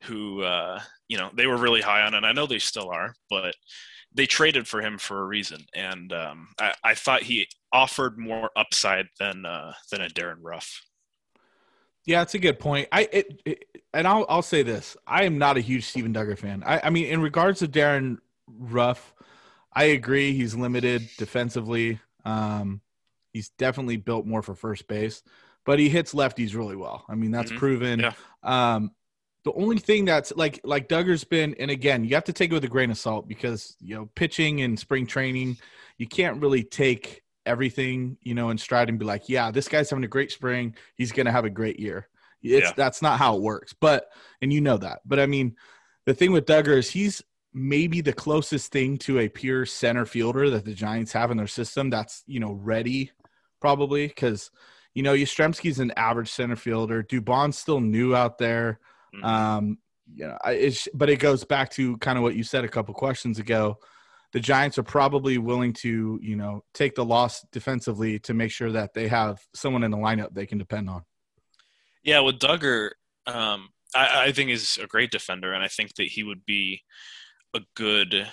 who 0.04 0.42
uh, 0.42 0.80
you 1.08 1.18
know 1.18 1.28
they 1.34 1.46
were 1.46 1.56
really 1.56 1.82
high 1.82 2.02
on 2.02 2.14
and 2.14 2.24
I 2.24 2.32
know 2.32 2.46
they 2.46 2.58
still 2.58 2.88
are 2.88 3.14
but 3.28 3.54
they 4.14 4.24
traded 4.24 4.66
for 4.66 4.80
him 4.80 4.96
for 4.96 5.20
a 5.20 5.26
reason 5.26 5.58
and 5.74 6.12
um, 6.12 6.48
I, 6.58 6.72
I, 6.82 6.94
thought 6.94 7.22
he 7.22 7.46
offered 7.72 8.16
more 8.16 8.50
upside 8.56 9.06
than 9.18 9.44
uh, 9.44 9.72
than 9.90 10.00
a 10.00 10.08
Darin 10.08 10.40
Ruf. 10.40 10.80
Yeah, 12.08 12.22
it's 12.22 12.34
a 12.34 12.38
good 12.38 12.58
point. 12.58 12.88
I 12.90 13.08
it, 13.12 13.42
it, 13.44 13.64
and 13.92 14.08
I'll 14.08 14.26
I'll 14.28 14.42
say 14.42 14.62
this: 14.62 14.96
I 15.06 15.24
am 15.24 15.38
not 15.38 15.56
a 15.56 15.60
huge 15.60 15.84
Steven 15.84 16.12
Duggar 16.12 16.38
fan. 16.38 16.62
I, 16.64 16.80
I 16.84 16.90
mean, 16.90 17.06
in 17.06 17.20
regards 17.20 17.60
to 17.60 17.68
Darin 17.68 18.18
Ruf, 18.48 19.14
I 19.72 19.84
agree 19.84 20.32
he's 20.32 20.54
limited 20.54 21.08
defensively. 21.18 22.00
Um, 22.24 22.80
He's 23.32 23.50
definitely 23.50 23.98
built 23.98 24.26
more 24.26 24.42
for 24.42 24.54
first 24.54 24.88
base, 24.88 25.22
but 25.64 25.78
he 25.78 25.88
hits 25.88 26.14
lefties 26.14 26.56
really 26.56 26.76
well. 26.76 27.04
I 27.08 27.14
mean, 27.14 27.30
that's 27.30 27.50
mm-hmm. 27.50 27.58
proven. 27.58 28.00
Yeah. 28.00 28.12
Um, 28.42 28.90
the 29.44 29.52
only 29.52 29.78
thing 29.78 30.04
that's 30.04 30.32
like 30.34 30.60
like 30.64 30.88
Duggar's 30.88 31.24
been, 31.24 31.54
and 31.60 31.70
again, 31.70 32.04
you 32.04 32.14
have 32.14 32.24
to 32.24 32.32
take 32.32 32.50
it 32.50 32.54
with 32.54 32.64
a 32.64 32.68
grain 32.68 32.90
of 32.90 32.98
salt 32.98 33.28
because 33.28 33.76
you 33.80 33.94
know 33.94 34.08
pitching 34.14 34.62
and 34.62 34.78
spring 34.78 35.06
training, 35.06 35.56
you 35.98 36.08
can't 36.08 36.42
really 36.42 36.64
take 36.64 37.22
everything 37.48 38.16
you 38.22 38.34
know 38.34 38.50
in 38.50 38.58
stride 38.58 38.88
and 38.88 38.98
be 38.98 39.04
like, 39.04 39.28
yeah, 39.28 39.50
this 39.50 39.68
guy's 39.68 39.90
having 39.90 40.04
a 40.04 40.08
great 40.08 40.30
spring, 40.30 40.76
he's 40.94 41.12
gonna 41.12 41.32
have 41.32 41.44
a 41.44 41.50
great 41.50 41.80
year. 41.80 42.08
It's 42.42 42.66
yeah. 42.66 42.72
that's 42.76 43.02
not 43.02 43.18
how 43.18 43.36
it 43.36 43.42
works. 43.42 43.74
But 43.78 44.06
and 44.40 44.52
you 44.52 44.60
know 44.60 44.76
that. 44.78 45.00
But 45.04 45.18
I 45.18 45.26
mean, 45.26 45.56
the 46.06 46.14
thing 46.14 46.32
with 46.32 46.46
Duggar 46.46 46.76
is 46.78 46.90
he's 46.90 47.22
maybe 47.52 48.00
the 48.00 48.12
closest 48.12 48.70
thing 48.70 48.98
to 48.98 49.18
a 49.18 49.28
pure 49.28 49.66
center 49.66 50.06
fielder 50.06 50.50
that 50.50 50.64
the 50.64 50.74
Giants 50.74 51.12
have 51.12 51.30
in 51.30 51.36
their 51.36 51.46
system 51.46 51.90
that's 51.90 52.22
you 52.26 52.40
know 52.40 52.52
ready 52.52 53.10
probably 53.60 54.06
because 54.06 54.50
you 54.94 55.02
know 55.02 55.14
Yastrzemski's 55.14 55.78
an 55.78 55.92
average 55.96 56.30
center 56.30 56.56
fielder. 56.56 57.02
Dubon's 57.02 57.58
still 57.58 57.80
new 57.80 58.14
out 58.14 58.38
there. 58.38 58.78
Mm-hmm. 59.14 59.24
Um, 59.24 59.78
you 60.14 60.26
know, 60.26 60.38
it's 60.46 60.88
but 60.94 61.10
it 61.10 61.18
goes 61.18 61.44
back 61.44 61.70
to 61.72 61.96
kind 61.98 62.16
of 62.16 62.22
what 62.22 62.34
you 62.34 62.42
said 62.42 62.64
a 62.64 62.68
couple 62.68 62.94
questions 62.94 63.38
ago. 63.38 63.78
The 64.32 64.40
Giants 64.40 64.78
are 64.78 64.82
probably 64.82 65.38
willing 65.38 65.72
to, 65.74 66.18
you 66.22 66.36
know, 66.36 66.62
take 66.74 66.94
the 66.94 67.04
loss 67.04 67.44
defensively 67.50 68.18
to 68.20 68.34
make 68.34 68.50
sure 68.50 68.72
that 68.72 68.92
they 68.94 69.08
have 69.08 69.40
someone 69.54 69.82
in 69.84 69.90
the 69.90 69.96
lineup 69.96 70.34
they 70.34 70.46
can 70.46 70.58
depend 70.58 70.90
on. 70.90 71.02
Yeah, 72.02 72.20
with 72.20 72.38
Duggar, 72.38 72.90
um, 73.26 73.70
I, 73.94 74.26
I 74.26 74.32
think 74.32 74.50
is 74.50 74.78
a 74.82 74.86
great 74.86 75.10
defender, 75.10 75.52
and 75.52 75.64
I 75.64 75.68
think 75.68 75.94
that 75.94 76.08
he 76.08 76.22
would 76.22 76.44
be 76.44 76.82
a 77.54 77.60
good. 77.74 78.28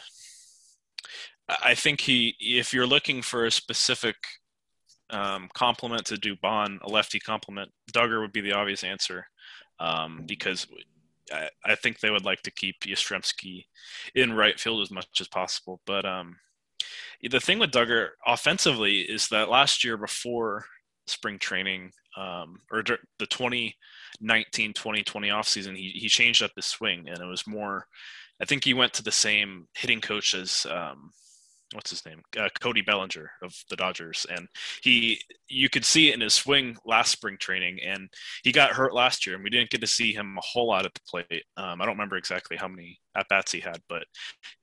I 1.47 1.75
think 1.75 2.01
he, 2.01 2.35
if 2.39 2.73
you're 2.73 2.87
looking 2.87 3.21
for 3.21 3.45
a 3.45 3.51
specific 3.51 4.15
um, 5.09 5.49
complement 5.53 6.05
to 6.05 6.15
Dubon, 6.15 6.81
a 6.81 6.89
lefty 6.89 7.19
complement, 7.19 7.71
Duggar 7.93 8.19
would 8.19 8.33
be 8.33 8.41
the 8.41 8.53
obvious 8.53 8.83
answer 8.83 9.27
um, 9.79 10.23
because 10.25 10.67
I, 11.31 11.49
I, 11.63 11.75
think 11.75 11.99
they 11.99 12.09
would 12.09 12.25
like 12.25 12.41
to 12.43 12.51
keep 12.51 12.81
Yastrzemski 12.81 13.65
in 14.13 14.33
right 14.33 14.59
field 14.59 14.81
as 14.81 14.91
much 14.91 15.07
as 15.19 15.27
possible. 15.27 15.81
But 15.85 16.05
um, 16.05 16.37
the 17.21 17.39
thing 17.39 17.59
with 17.59 17.71
Duggar 17.71 18.09
offensively 18.25 19.01
is 19.01 19.27
that 19.29 19.49
last 19.49 19.83
year 19.83 19.97
before 19.97 20.65
spring 21.07 21.39
training, 21.39 21.91
um, 22.17 22.61
or 22.71 22.83
the 22.83 23.27
2019 23.27 24.73
2020 24.73 25.27
offseason, 25.29 25.75
he, 25.75 25.89
he 25.89 26.07
changed 26.07 26.41
up 26.41 26.51
his 26.55 26.65
swing 26.65 27.07
and 27.07 27.19
it 27.19 27.25
was 27.25 27.47
more, 27.47 27.87
I 28.41 28.45
think 28.45 28.63
he 28.63 28.73
went 28.73 28.93
to 28.93 29.03
the 29.03 29.11
same 29.11 29.67
hitting 29.75 30.01
coach 30.01 30.33
as, 30.33 30.65
um, 30.69 31.11
what's 31.73 31.89
his 31.89 32.05
name? 32.05 32.21
Uh, 32.37 32.49
Cody 32.59 32.81
Bellinger 32.81 33.31
of 33.41 33.53
the 33.69 33.75
Dodgers. 33.75 34.25
And 34.29 34.47
he, 34.81 35.19
you 35.47 35.69
could 35.69 35.85
see 35.85 36.09
it 36.09 36.15
in 36.15 36.21
his 36.21 36.33
swing 36.33 36.77
last 36.85 37.11
spring 37.11 37.37
training 37.39 37.79
and 37.83 38.09
he 38.43 38.51
got 38.51 38.71
hurt 38.71 38.93
last 38.93 39.25
year 39.25 39.35
and 39.35 39.43
we 39.43 39.49
didn't 39.49 39.71
get 39.71 39.81
to 39.81 39.87
see 39.87 40.13
him 40.13 40.37
a 40.37 40.41
whole 40.41 40.67
lot 40.67 40.85
at 40.85 40.93
the 40.93 41.01
plate. 41.07 41.43
Um, 41.57 41.81
I 41.81 41.85
don't 41.85 41.95
remember 41.95 42.17
exactly 42.17 42.57
how 42.57 42.67
many 42.67 42.99
at 43.15 43.27
bats 43.29 43.51
he 43.51 43.59
had, 43.59 43.79
but 43.89 44.05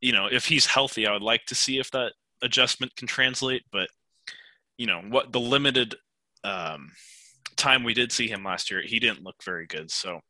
you 0.00 0.12
know, 0.12 0.28
if 0.30 0.46
he's 0.46 0.66
healthy, 0.66 1.06
I 1.06 1.12
would 1.12 1.22
like 1.22 1.44
to 1.46 1.54
see 1.54 1.78
if 1.78 1.90
that 1.90 2.12
adjustment 2.42 2.94
can 2.96 3.08
translate, 3.08 3.62
but 3.72 3.88
you 4.78 4.86
know 4.86 5.02
what 5.08 5.32
the 5.32 5.40
limited 5.40 5.94
um, 6.44 6.90
time 7.56 7.84
we 7.84 7.94
did 7.94 8.12
see 8.12 8.28
him 8.28 8.44
last 8.44 8.70
year, 8.70 8.82
he 8.82 8.98
didn't 8.98 9.22
look 9.22 9.42
very 9.44 9.66
good. 9.66 9.90
So 9.90 10.20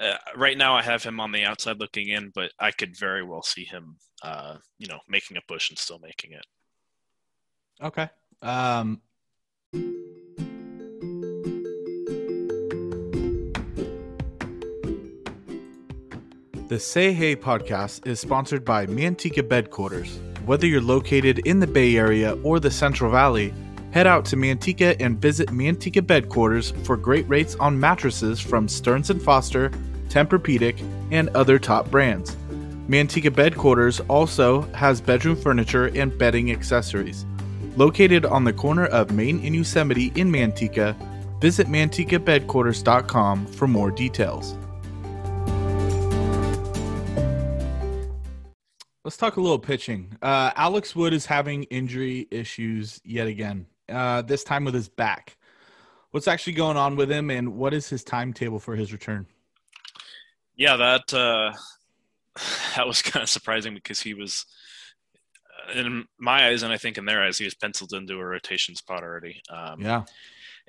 uh, 0.00 0.16
right 0.36 0.56
now, 0.56 0.74
I 0.74 0.82
have 0.82 1.02
him 1.02 1.20
on 1.20 1.32
the 1.32 1.44
outside 1.44 1.78
looking 1.78 2.08
in, 2.08 2.32
but 2.34 2.52
I 2.58 2.70
could 2.70 2.96
very 2.96 3.22
well 3.22 3.42
see 3.42 3.64
him, 3.64 3.96
uh, 4.22 4.56
you 4.78 4.88
know, 4.88 4.98
making 5.08 5.36
a 5.36 5.40
push 5.46 5.70
and 5.70 5.78
still 5.78 5.98
making 5.98 6.32
it. 6.32 6.46
Okay. 7.82 8.08
Um... 8.42 9.00
The 16.68 16.78
Say 16.78 17.12
Hey 17.12 17.34
podcast 17.34 18.06
is 18.06 18.20
sponsored 18.20 18.64
by 18.64 18.86
Manteca 18.86 19.42
Bedquarters. 19.42 20.18
Whether 20.46 20.68
you're 20.68 20.80
located 20.80 21.40
in 21.40 21.58
the 21.58 21.66
Bay 21.66 21.96
Area 21.96 22.36
or 22.44 22.60
the 22.60 22.70
Central 22.70 23.10
Valley, 23.10 23.52
Head 23.92 24.06
out 24.06 24.24
to 24.26 24.36
Manteca 24.36 24.94
and 25.00 25.20
visit 25.20 25.48
Manteca 25.48 26.00
Bedquarters 26.00 26.72
for 26.86 26.96
great 26.96 27.28
rates 27.28 27.56
on 27.56 27.78
mattresses 27.78 28.38
from 28.38 28.68
Stearns 28.68 29.10
& 29.22 29.24
Foster, 29.24 29.72
Tempur-Pedic, 30.10 30.82
and 31.10 31.28
other 31.30 31.58
top 31.58 31.90
brands. 31.90 32.36
Manteca 32.88 33.30
Bedquarters 33.30 34.04
also 34.08 34.62
has 34.72 35.00
bedroom 35.00 35.36
furniture 35.36 35.86
and 35.94 36.16
bedding 36.18 36.50
accessories. 36.50 37.24
Located 37.76 38.26
on 38.26 38.44
the 38.44 38.52
corner 38.52 38.86
of 38.86 39.12
Main 39.12 39.42
and 39.44 39.54
Yosemite 39.54 40.12
in 40.16 40.30
Manteca, 40.30 40.94
visit 41.40 41.68
mantecabedquarters.com 41.68 43.46
for 43.46 43.68
more 43.68 43.90
details. 43.90 44.56
Let's 49.04 49.16
talk 49.16 49.36
a 49.36 49.40
little 49.40 49.58
pitching. 49.58 50.16
Uh, 50.20 50.50
Alex 50.56 50.94
Wood 50.94 51.14
is 51.14 51.26
having 51.26 51.62
injury 51.64 52.28
issues 52.30 53.00
yet 53.04 53.26
again 53.26 53.66
uh, 53.88 54.22
this 54.22 54.44
time 54.44 54.64
with 54.64 54.74
his 54.74 54.88
back. 54.88 55.36
What's 56.10 56.28
actually 56.28 56.54
going 56.54 56.76
on 56.76 56.96
with 56.96 57.10
him, 57.10 57.30
and 57.30 57.54
what 57.56 57.72
is 57.72 57.88
his 57.88 58.02
timetable 58.02 58.58
for 58.58 58.74
his 58.74 58.92
return? 58.92 59.26
Yeah, 60.60 60.76
that 60.76 61.14
uh, 61.14 61.52
that 62.76 62.86
was 62.86 63.02
kind 63.02 63.22
of 63.22 63.28
surprising 63.30 63.74
because 63.74 63.98
he 64.00 64.14
was, 64.14 64.44
uh, 65.68 65.80
in 65.80 66.04
my 66.18 66.48
eyes, 66.48 66.62
and 66.62 66.72
I 66.72 66.76
think 66.76 66.98
in 66.98 67.06
their 67.06 67.24
eyes, 67.24 67.38
he 67.38 67.46
was 67.46 67.54
penciled 67.54 67.94
into 67.94 68.14
a 68.14 68.24
rotation 68.24 68.76
spot 68.76 69.02
already. 69.02 69.40
Um, 69.50 69.80
yeah. 69.80 70.04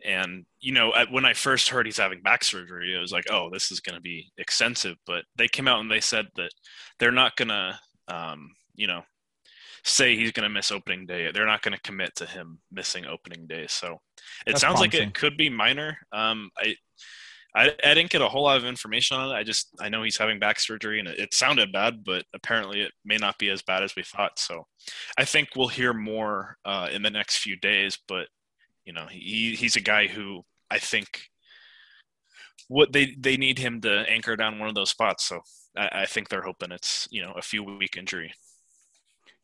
And 0.04 0.46
you 0.62 0.72
know, 0.74 0.94
when 1.12 1.26
I 1.26 1.34
first 1.34 1.70
heard 1.70 1.86
he's 1.86 1.98
having 1.98 2.22
back 2.22 2.44
surgery, 2.44 2.96
I 2.98 3.02
was 3.02 3.12
like, 3.12 3.26
"Oh, 3.30 3.50
this 3.52 3.70
is 3.70 3.82
going 3.82 3.96
to 3.96 4.02
be 4.02 4.32
extensive." 4.38 4.96
But 5.06 5.26
they 5.36 5.48
came 5.48 5.68
out 5.68 5.82
and 5.82 5.92
they 5.92 6.00
said 6.00 6.26
that 6.38 6.52
they're 6.98 7.12
not 7.12 7.36
going 7.36 7.50
to, 7.50 7.78
um, 8.08 8.50
you 8.74 8.88
know, 8.88 9.04
say 9.84 10.16
he's 10.16 10.32
going 10.32 10.46
to 10.48 10.50
miss 10.50 10.72
opening 10.72 11.06
day. 11.06 11.30
They're 11.32 11.46
not 11.46 11.62
going 11.62 11.76
to 11.76 11.82
commit 11.82 12.16
to 12.16 12.26
him 12.26 12.60
missing 12.72 13.06
opening 13.06 13.46
day. 13.46 13.68
So 13.68 14.00
it 14.48 14.54
That's 14.54 14.62
sounds 14.62 14.80
promising. 14.80 15.00
like 15.02 15.10
it 15.10 15.14
could 15.14 15.38
be 15.38 15.50
minor. 15.50 16.00
Um, 16.12 16.50
I, 16.58 16.76
I, 17.54 17.72
I 17.84 17.94
didn't 17.94 18.12
get 18.12 18.22
a 18.22 18.30
whole 18.30 18.44
lot 18.44 18.58
of 18.58 18.66
information 18.66 19.18
on 19.18 19.30
it. 19.30 19.34
I 19.34 19.44
just 19.44 19.70
I 19.80 19.90
know 19.90 20.04
he's 20.04 20.18
having 20.18 20.40
back 20.40 20.60
surgery, 20.60 21.00
and 21.00 21.08
it, 21.08 21.20
it, 21.20 21.34
sounded 21.34 21.72
bad, 21.72 22.04
but 22.06 22.24
apparently 22.34 22.82
it 22.82 22.94
may 23.04 23.18
not 23.18 23.38
be 23.38 23.50
as 23.50 23.62
bad 23.62 23.84
as 23.84 23.96
we 23.96 24.04
thought. 24.04 24.40
So 24.40 24.68
I 25.18 25.26
think 25.26 25.50
we'll 25.56 25.68
hear 25.68 25.94
more 25.94 26.58
uh, 26.64 26.88
in 26.92 27.02
the 27.02 27.10
next 27.10 27.40
few 27.40 27.58
days. 27.58 27.98
But 28.08 28.28
you 28.86 28.94
know, 28.94 29.06
he 29.10 29.56
he's 29.56 29.76
a 29.76 29.82
guy 29.82 30.08
who 30.08 30.44
I 30.70 30.80
think 30.80 31.30
what 32.70 32.94
they 32.94 33.16
they 33.20 33.36
need 33.36 33.60
him 33.60 33.82
to 33.82 34.10
anchor 34.10 34.38
down 34.38 34.60
one 34.60 34.70
of 34.70 34.76
those 34.76 34.90
spots. 34.90 35.26
So 35.26 35.42
I, 35.76 35.90
I 35.94 36.06
think 36.06 36.30
they're 36.30 36.44
hoping 36.44 36.72
it's 36.72 37.08
you 37.12 37.22
know 37.22 37.34
a 37.34 37.42
few 37.42 37.64
week 37.64 37.98
injury. 37.98 38.34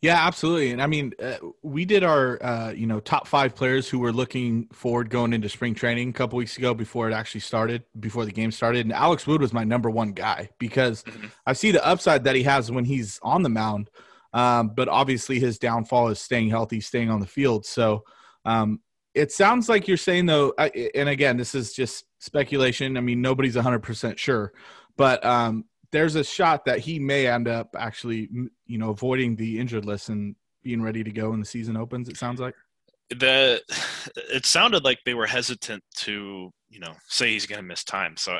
Yeah, 0.01 0.27
absolutely. 0.27 0.71
And 0.71 0.81
I 0.81 0.85
mean, 0.85 1.13
uh, 1.19 1.37
we 1.63 1.83
did 1.83 2.03
our, 2.03 2.41
uh, 2.43 2.71
you 2.71 2.85
know, 2.85 2.99
top 2.99 3.27
five 3.27 3.55
players 3.55 3.89
who 3.89 3.97
were 3.97 4.13
looking 4.13 4.67
forward 4.71 5.09
going 5.09 5.33
into 5.33 5.49
spring 5.49 5.73
training 5.73 6.09
a 6.09 6.13
couple 6.13 6.37
weeks 6.37 6.55
ago 6.55 6.75
before 6.75 7.09
it 7.09 7.13
actually 7.13 7.41
started, 7.41 7.83
before 7.99 8.23
the 8.23 8.31
game 8.31 8.51
started. 8.51 8.85
And 8.85 8.93
Alex 8.93 9.25
Wood 9.25 9.41
was 9.41 9.53
my 9.53 9.63
number 9.63 9.89
one 9.89 10.11
guy 10.11 10.49
because 10.59 11.03
mm-hmm. 11.03 11.27
I 11.47 11.53
see 11.53 11.71
the 11.71 11.85
upside 11.85 12.25
that 12.25 12.35
he 12.35 12.43
has 12.43 12.71
when 12.71 12.85
he's 12.85 13.19
on 13.23 13.41
the 13.41 13.49
mound. 13.49 13.89
Um, 14.33 14.69
but 14.75 14.87
obviously 14.87 15.39
his 15.39 15.57
downfall 15.57 16.09
is 16.09 16.19
staying 16.19 16.49
healthy, 16.49 16.79
staying 16.79 17.09
on 17.09 17.19
the 17.19 17.25
field. 17.25 17.65
So 17.65 18.03
um, 18.45 18.81
it 19.15 19.31
sounds 19.31 19.67
like 19.67 19.87
you're 19.87 19.97
saying, 19.97 20.27
though, 20.27 20.51
and 20.51 21.09
again, 21.09 21.37
this 21.37 21.55
is 21.55 21.73
just 21.73 22.05
speculation. 22.19 22.97
I 22.97 23.01
mean, 23.01 23.19
nobody's 23.19 23.55
100% 23.55 24.17
sure. 24.19 24.53
But 24.95 25.25
um, 25.25 25.65
there's 25.91 26.15
a 26.15 26.23
shot 26.23 26.65
that 26.65 26.79
he 26.79 26.99
may 26.99 27.27
end 27.27 27.47
up 27.47 27.75
actually, 27.77 28.29
you 28.65 28.77
know, 28.77 28.89
avoiding 28.89 29.35
the 29.35 29.59
injured 29.59 29.85
list 29.85 30.09
and 30.09 30.35
being 30.63 30.81
ready 30.81 31.03
to 31.03 31.11
go 31.11 31.29
when 31.29 31.39
the 31.39 31.45
season 31.45 31.77
opens. 31.77 32.09
It 32.09 32.17
sounds 32.17 32.39
like 32.39 32.55
the 33.09 33.61
it 34.15 34.45
sounded 34.45 34.83
like 34.83 34.99
they 35.05 35.13
were 35.13 35.27
hesitant 35.27 35.83
to, 35.97 36.51
you 36.69 36.79
know, 36.79 36.93
say 37.07 37.31
he's 37.31 37.45
going 37.45 37.61
to 37.61 37.67
miss 37.67 37.83
time. 37.83 38.17
So 38.17 38.37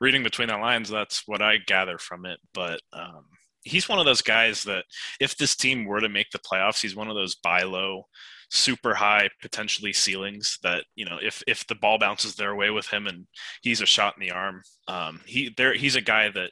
reading 0.00 0.22
between 0.22 0.48
the 0.48 0.56
lines, 0.56 0.88
that's 0.88 1.22
what 1.26 1.42
I 1.42 1.58
gather 1.66 1.98
from 1.98 2.26
it. 2.26 2.38
But 2.52 2.80
um, 2.92 3.24
he's 3.62 3.88
one 3.88 3.98
of 3.98 4.06
those 4.06 4.22
guys 4.22 4.62
that 4.64 4.84
if 5.20 5.36
this 5.36 5.56
team 5.56 5.84
were 5.84 6.00
to 6.00 6.08
make 6.08 6.30
the 6.30 6.38
playoffs, 6.38 6.80
he's 6.80 6.96
one 6.96 7.08
of 7.08 7.16
those 7.16 7.34
buy 7.36 7.62
low, 7.62 8.06
super 8.50 8.94
high 8.94 9.28
potentially 9.42 9.92
ceilings 9.92 10.58
that 10.62 10.84
you 10.94 11.04
know 11.04 11.18
if 11.20 11.42
if 11.48 11.66
the 11.66 11.74
ball 11.74 11.98
bounces 11.98 12.36
their 12.36 12.54
way 12.54 12.70
with 12.70 12.86
him 12.86 13.06
and 13.06 13.26
he's 13.62 13.80
a 13.80 13.86
shot 13.86 14.14
in 14.16 14.26
the 14.26 14.32
arm, 14.32 14.62
um, 14.86 15.20
he 15.26 15.52
there 15.56 15.74
he's 15.74 15.96
a 15.96 16.00
guy 16.00 16.30
that 16.30 16.50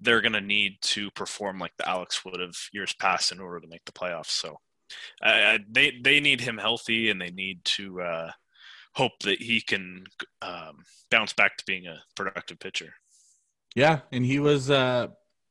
they're 0.00 0.20
going 0.20 0.32
to 0.32 0.40
need 0.40 0.80
to 0.80 1.10
perform 1.12 1.58
like 1.58 1.76
the 1.76 1.88
Alex 1.88 2.24
Wood 2.24 2.40
of 2.40 2.56
years 2.72 2.94
past 2.94 3.32
in 3.32 3.40
order 3.40 3.60
to 3.60 3.68
make 3.68 3.84
the 3.84 3.92
playoffs. 3.92 4.30
So 4.30 4.58
uh, 5.22 5.58
they 5.70 5.92
they 6.02 6.20
need 6.20 6.40
him 6.40 6.58
healthy, 6.58 7.10
and 7.10 7.20
they 7.20 7.30
need 7.30 7.64
to 7.64 8.00
uh, 8.00 8.30
hope 8.94 9.12
that 9.24 9.40
he 9.40 9.60
can 9.60 10.04
um, 10.42 10.84
bounce 11.10 11.32
back 11.32 11.56
to 11.56 11.64
being 11.66 11.86
a 11.86 12.02
productive 12.16 12.58
pitcher. 12.58 12.94
Yeah, 13.74 14.00
and 14.10 14.24
he 14.24 14.40
was 14.40 14.70
uh, 14.70 15.08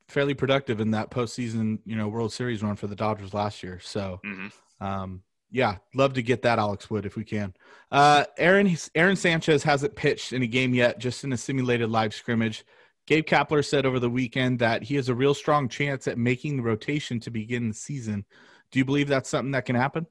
fairly 0.10 0.34
productive 0.34 0.82
in 0.82 0.92
that 0.92 1.10
postseason, 1.12 1.80
you 1.86 1.96
know, 1.96 2.08
World 2.08 2.34
Series 2.34 2.62
run 2.62 2.76
for 2.76 2.88
the 2.88 2.96
Dodgers 2.96 3.34
last 3.34 3.64
year. 3.64 3.80
So, 3.82 4.20
mm-hmm. 4.26 4.86
um, 4.86 5.24
yeah, 5.52 5.78
love 5.96 6.14
to 6.14 6.22
get 6.22 6.42
that 6.42 6.60
Alex 6.60 6.90
Wood 6.90 7.06
if 7.06 7.16
we 7.16 7.24
can. 7.24 7.54
Uh, 7.92 8.26
Aaron 8.38 8.76
Aaron 8.94 9.16
Sanchez 9.16 9.64
hasn't 9.64 9.96
pitched 9.96 10.34
in 10.34 10.44
a 10.44 10.48
game 10.48 10.74
yet, 10.74 11.00
just 11.00 11.24
in 11.24 11.34
a 11.34 11.38
simulated 11.38 11.90
live 11.90 12.14
scrimmage. 12.14 12.66
Gabe 13.10 13.26
Kapler 13.26 13.66
said 13.66 13.88
over 13.88 14.00
the 14.00 14.08
weekend 14.08 14.60
that 14.60 14.84
he 14.84 14.96
has 14.96 15.10
a 15.10 15.16
real 15.16 15.34
strong 15.34 15.68
chance 15.68 16.08
at 16.08 16.20
making 16.20 16.58
the 16.58 16.62
rotation 16.62 17.20
to 17.22 17.32
begin 17.32 17.70
the 17.70 17.74
season. 17.74 18.24
Do 18.72 18.78
you 18.78 18.86
believe 18.86 19.08
that's 19.08 19.32
something 19.32 19.50
that 19.54 19.66
can 19.66 19.76
happen? 19.76 20.06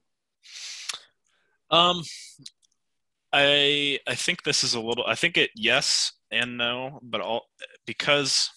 Um, 1.71 2.03
I 3.31 3.99
I 4.05 4.15
think 4.15 4.43
this 4.43 4.65
is 4.65 4.73
a 4.73 4.81
little. 4.81 5.05
I 5.07 5.15
think 5.15 5.37
it 5.37 5.49
yes 5.55 6.11
and 6.29 6.57
no, 6.57 6.99
but 7.01 7.21
all 7.21 7.45
because 7.85 8.49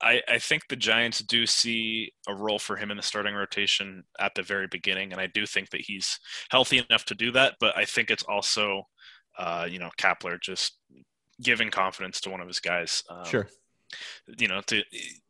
I 0.00 0.22
I 0.26 0.38
think 0.38 0.68
the 0.68 0.76
Giants 0.76 1.18
do 1.18 1.44
see 1.44 2.14
a 2.26 2.34
role 2.34 2.58
for 2.58 2.76
him 2.76 2.90
in 2.90 2.96
the 2.96 3.02
starting 3.02 3.34
rotation 3.34 4.04
at 4.18 4.34
the 4.34 4.42
very 4.42 4.68
beginning, 4.68 5.12
and 5.12 5.20
I 5.20 5.26
do 5.26 5.44
think 5.44 5.68
that 5.70 5.82
he's 5.82 6.18
healthy 6.50 6.82
enough 6.88 7.04
to 7.04 7.14
do 7.14 7.30
that. 7.32 7.56
But 7.60 7.76
I 7.76 7.84
think 7.84 8.10
it's 8.10 8.22
also, 8.22 8.84
uh, 9.36 9.68
you 9.70 9.78
know, 9.78 9.90
Kapler 9.98 10.40
just 10.40 10.78
giving 11.42 11.70
confidence 11.70 12.20
to 12.22 12.30
one 12.30 12.40
of 12.40 12.48
his 12.48 12.60
guys. 12.60 13.02
Um, 13.10 13.24
sure. 13.24 13.48
You 14.38 14.48
know, 14.48 14.62
to 14.68 14.82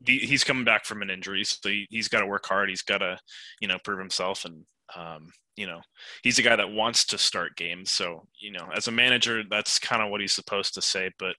he's 0.04 0.44
coming 0.44 0.64
back 0.64 0.84
from 0.84 1.02
an 1.02 1.10
injury, 1.10 1.42
so 1.44 1.68
he, 1.68 1.88
has 1.96 2.08
got 2.08 2.20
to 2.20 2.26
work 2.26 2.46
hard. 2.46 2.68
He's 2.68 2.82
got 2.82 2.98
to, 2.98 3.18
you 3.60 3.66
know, 3.66 3.78
prove 3.82 3.98
himself, 3.98 4.44
and 4.44 4.64
um, 4.94 5.32
you 5.56 5.66
know, 5.66 5.80
he's 6.22 6.38
a 6.38 6.42
guy 6.42 6.56
that 6.56 6.70
wants 6.70 7.04
to 7.06 7.18
start 7.18 7.56
games. 7.56 7.90
So, 7.90 8.26
you 8.40 8.52
know, 8.52 8.68
as 8.74 8.88
a 8.88 8.92
manager, 8.92 9.42
that's 9.48 9.78
kind 9.78 10.02
of 10.02 10.10
what 10.10 10.20
he's 10.20 10.32
supposed 10.32 10.74
to 10.74 10.82
say. 10.82 11.10
But 11.18 11.34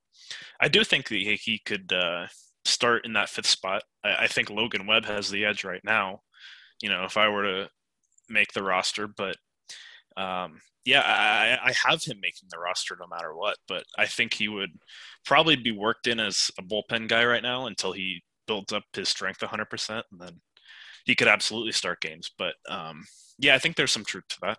I 0.59 0.67
do 0.67 0.83
think 0.83 1.07
that 1.09 1.15
he, 1.15 1.36
he 1.36 1.62
could 1.65 1.91
uh, 1.93 2.27
start 2.65 3.05
in 3.05 3.13
that 3.13 3.29
fifth 3.29 3.47
spot. 3.47 3.83
I, 4.03 4.23
I 4.23 4.27
think 4.27 4.49
Logan 4.49 4.86
Webb 4.86 5.05
has 5.05 5.29
the 5.29 5.45
edge 5.45 5.63
right 5.63 5.83
now. 5.83 6.19
You 6.81 6.89
know, 6.89 7.05
if 7.05 7.17
I 7.17 7.29
were 7.29 7.43
to 7.43 7.69
make 8.29 8.53
the 8.53 8.63
roster, 8.63 9.07
but 9.07 9.38
um, 10.17 10.62
yeah, 10.86 11.02
I, 11.02 11.69
I, 11.69 11.89
have 11.89 12.04
him 12.04 12.19
making 12.21 12.49
the 12.49 12.60
roster 12.60 12.97
no 12.99 13.08
matter 13.08 13.34
what, 13.36 13.58
but 13.67 13.84
I 13.97 14.06
think 14.06 14.34
he 14.34 14.47
would 14.47 14.71
probably 15.26 15.56
be 15.56 15.71
worked 15.71 16.08
in 16.08 16.19
as 16.19 16.52
a 16.60 16.62
bullpen 16.62 17.08
guy 17.08 17.26
right 17.26 17.41
now 17.41 17.67
until 17.67 17.93
he 17.93 18.21
builds 18.47 18.73
up 18.73 18.84
his 18.93 19.10
strength 19.10 19.39
100%, 19.39 20.04
and 20.12 20.21
then 20.21 20.41
he 21.06 21.15
could 21.15 21.28
absolutely 21.28 21.71
start 21.71 22.02
games. 22.02 22.32
But 22.38 22.56
um, 22.69 23.06
yeah, 23.39 23.56
I 23.56 23.60
think 23.60 23.76
there's 23.76 23.91
some 23.91 24.06
truth 24.06 24.28
to 24.30 24.38
that. 24.41 24.58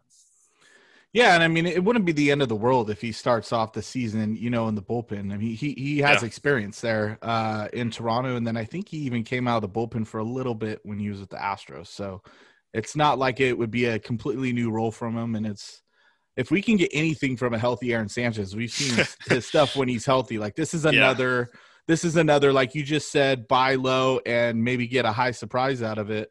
Yeah, 1.12 1.34
and 1.34 1.44
I 1.44 1.48
mean, 1.48 1.64
it 1.64 1.84
wouldn't 1.84 2.04
be 2.06 2.12
the 2.12 2.32
end 2.32 2.42
of 2.42 2.48
the 2.48 2.56
world 2.56 2.90
if 2.90 3.00
he 3.00 3.12
starts 3.12 3.52
off 3.52 3.72
the 3.72 3.82
season, 3.82 4.34
you 4.34 4.50
know, 4.50 4.66
in 4.66 4.74
the 4.74 4.82
bullpen. 4.82 5.32
I 5.32 5.36
mean, 5.36 5.54
he 5.54 5.72
he 5.78 5.98
has 5.98 6.22
Yeah. 6.22 6.26
experience 6.26 6.80
there 6.80 7.18
uh, 7.22 7.68
in 7.72 7.92
Toronto, 7.92 8.34
and 8.34 8.44
then 8.44 8.56
I 8.56 8.64
think 8.64 8.88
he 8.88 8.98
even 8.98 9.22
came 9.22 9.46
out 9.46 9.62
of 9.62 9.72
the 9.72 9.80
bullpen 9.80 10.08
for 10.08 10.18
a 10.18 10.24
little 10.24 10.56
bit 10.56 10.80
when 10.82 10.98
he 10.98 11.10
was 11.10 11.20
with 11.20 11.30
the 11.30 11.36
Astros. 11.36 11.86
So 11.86 12.20
it's 12.74 12.96
not 12.96 13.18
like 13.18 13.40
it 13.40 13.56
would 13.56 13.70
be 13.70 13.86
a 13.86 13.98
completely 13.98 14.52
new 14.52 14.70
role 14.70 14.90
from 14.90 15.16
him. 15.16 15.36
And 15.36 15.46
it's 15.46 15.82
if 16.36 16.50
we 16.50 16.60
can 16.60 16.76
get 16.76 16.90
anything 16.92 17.36
from 17.36 17.54
a 17.54 17.58
healthy 17.58 17.94
Aaron 17.94 18.08
Sanchez, 18.08 18.54
we've 18.54 18.70
seen 18.70 18.96
his, 18.96 19.16
his 19.28 19.46
stuff 19.46 19.76
when 19.76 19.88
he's 19.88 20.04
healthy. 20.04 20.38
Like 20.38 20.56
this 20.56 20.74
is 20.74 20.84
another, 20.84 21.50
this 21.86 22.04
is 22.04 22.16
another, 22.16 22.52
like 22.52 22.74
you 22.74 22.82
just 22.82 23.12
said, 23.12 23.46
buy 23.46 23.76
low 23.76 24.18
and 24.26 24.62
maybe 24.62 24.88
get 24.88 25.04
a 25.04 25.12
high 25.12 25.30
surprise 25.30 25.82
out 25.82 25.98
of 25.98 26.10
it. 26.10 26.30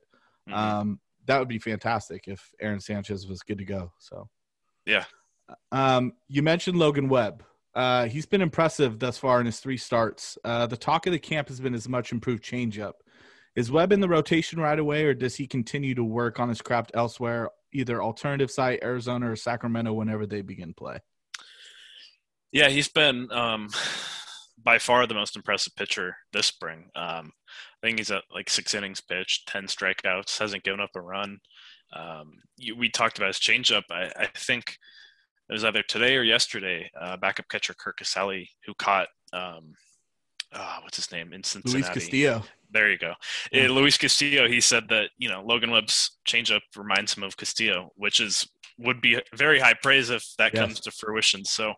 Mhm. 0.49 0.53
Um, 0.53 0.99
that 1.25 1.39
would 1.39 1.47
be 1.47 1.59
fantastic 1.59 2.27
if 2.27 2.51
Aaron 2.59 2.81
Sanchez 2.81 3.25
was 3.25 3.41
good 3.41 3.59
to 3.59 3.65
go. 3.65 3.93
So, 3.97 4.29
Yeah. 4.85 5.05
Um, 5.71 6.13
you 6.27 6.41
mentioned 6.41 6.77
Logan 6.77 7.07
Webb. 7.07 7.43
Uh, 7.75 8.05
he's 8.05 8.25
been 8.25 8.41
impressive 8.41 8.99
thus 8.99 9.17
far 9.17 9.39
in 9.39 9.45
his 9.45 9.59
three 9.59 9.77
starts. 9.77 10.37
Uh, 10.43 10.67
the 10.67 10.77
talk 10.77 11.07
of 11.07 11.13
the 11.13 11.19
camp 11.19 11.47
has 11.47 11.59
been 11.59 11.73
his 11.73 11.87
much 11.87 12.11
improved 12.11 12.43
changeup. 12.43 12.93
Is 13.55 13.71
Webb 13.71 13.91
in 13.91 13.99
the 13.99 14.09
rotation 14.09 14.59
right 14.59 14.79
away, 14.79 15.05
or 15.05 15.13
does 15.13 15.35
he 15.35 15.45
continue 15.45 15.93
to 15.95 16.03
work 16.03 16.39
on 16.39 16.49
his 16.49 16.61
craft 16.61 16.91
elsewhere, 16.95 17.49
either 17.71 18.01
alternative 18.01 18.49
site, 18.49 18.83
Arizona 18.83 19.31
or 19.31 19.35
Sacramento, 19.35 19.93
whenever 19.93 20.25
they 20.25 20.41
begin 20.41 20.73
play? 20.73 20.99
Yeah, 22.51 22.69
he's 22.69 22.87
been 22.87 23.31
um, 23.31 23.69
by 24.63 24.79
far 24.79 25.05
the 25.05 25.13
most 25.13 25.35
impressive 25.35 25.75
pitcher 25.75 26.15
this 26.31 26.47
spring. 26.47 26.89
Um, 26.95 27.31
I 27.83 27.87
think 27.87 27.99
he's 27.99 28.11
at 28.11 28.23
like 28.33 28.49
six 28.49 28.73
innings 28.73 29.01
pitched, 29.01 29.47
ten 29.47 29.65
strikeouts, 29.65 30.39
hasn't 30.39 30.63
given 30.63 30.79
up 30.79 30.91
a 30.95 31.01
run. 31.01 31.39
Um, 31.95 32.39
you, 32.57 32.75
we 32.75 32.89
talked 32.89 33.19
about 33.19 33.27
his 33.27 33.37
changeup. 33.37 33.83
I, 33.91 34.11
I 34.17 34.27
think 34.35 34.77
it 35.49 35.53
was 35.53 35.63
either 35.63 35.83
today 35.83 36.15
or 36.15 36.23
yesterday. 36.23 36.89
Uh, 36.99 37.17
backup 37.17 37.49
catcher 37.49 37.75
Curt 37.75 37.99
Casali, 37.99 38.47
who 38.65 38.73
caught 38.73 39.09
um, 39.31 39.73
uh, 40.53 40.79
what's 40.81 40.97
his 40.97 41.11
name 41.11 41.33
in 41.33 41.43
Cincinnati. 41.43 41.83
Luis 41.83 41.89
Castillo. 41.89 42.43
There 42.73 42.91
you 42.91 42.97
go. 42.97 43.13
Yeah. 43.51 43.65
Uh, 43.65 43.69
Luis 43.69 43.97
Castillo. 43.97 44.47
He 44.47 44.59
said 44.59 44.89
that 44.89 45.11
you 45.17 45.29
know 45.29 45.41
Logan 45.45 45.71
Webb's 45.71 46.17
changeup 46.27 46.61
reminds 46.75 47.15
him 47.15 47.23
of 47.23 47.37
Castillo, 47.37 47.91
which 47.95 48.19
is 48.19 48.47
would 48.79 48.99
be 49.01 49.19
very 49.35 49.59
high 49.59 49.75
praise 49.75 50.09
if 50.09 50.25
that 50.39 50.51
Yes. 50.53 50.61
comes 50.61 50.79
to 50.81 50.91
fruition. 50.91 51.45
So, 51.45 51.75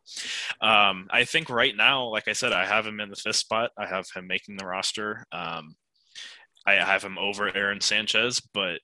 um, 0.62 1.08
I 1.12 1.26
think 1.26 1.50
right 1.50 1.76
now, 1.76 2.06
like 2.06 2.30
I 2.30 2.34
said, 2.34 2.54
I 2.54 2.66
have 2.66 2.88
him 2.88 3.02
in 3.02 3.10
the 3.10 3.18
fifth 3.18 3.36
spot. 3.36 3.72
I 3.78 3.86
have 3.86 4.08
him 4.16 4.28
making 4.28 4.56
the 4.56 4.66
roster. 4.66 5.26
Um, 5.34 5.76
I 6.66 6.76
have 6.76 7.04
him 7.04 7.18
over 7.18 7.56
Aaron 7.56 7.82
Sanchez, 7.82 8.40
but 8.54 8.80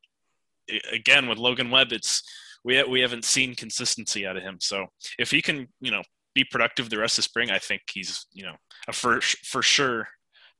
again 0.91 1.27
with 1.27 1.37
Logan 1.37 1.71
Webb, 1.71 1.91
it's 1.93 2.21
we 2.63 2.83
we 2.83 2.99
haven't 3.01 3.25
seen 3.25 3.55
consistency 3.55 4.25
out 4.27 4.37
of 4.37 4.43
him. 4.43 4.57
So 4.59 4.87
if 5.17 5.31
he 5.31 5.41
can, 5.41 5.67
you 5.79 5.91
know, 5.91 6.03
be 6.35 6.43
productive 6.43 6.89
the 6.89 6.99
rest 6.99 7.17
of 7.17 7.23
spring, 7.23 7.49
I 7.49 7.59
think 7.59 7.81
he's 7.91 8.25
you 8.33 8.43
know 8.43 8.55
a 8.87 8.93
for 8.93 9.21
for 9.21 9.61
sure 9.61 10.07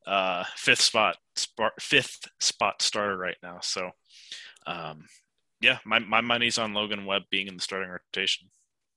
uh, 0.08 0.44
fifth 0.56 0.82
spot 0.82 1.18
spot 1.36 1.74
fifth 1.80 2.28
spot 2.40 2.82
starter 2.82 3.18
right 3.18 3.38
now. 3.42 3.60
So 3.62 3.92
um, 4.68 5.06
yeah, 5.62 5.80
my 5.86 6.00
my 6.00 6.22
money's 6.22 6.58
on 6.58 6.74
Logan 6.74 7.06
Webb 7.06 7.24
being 7.30 7.48
in 7.48 7.56
the 7.56 7.62
starting 7.62 7.90
rotation. 7.90 8.50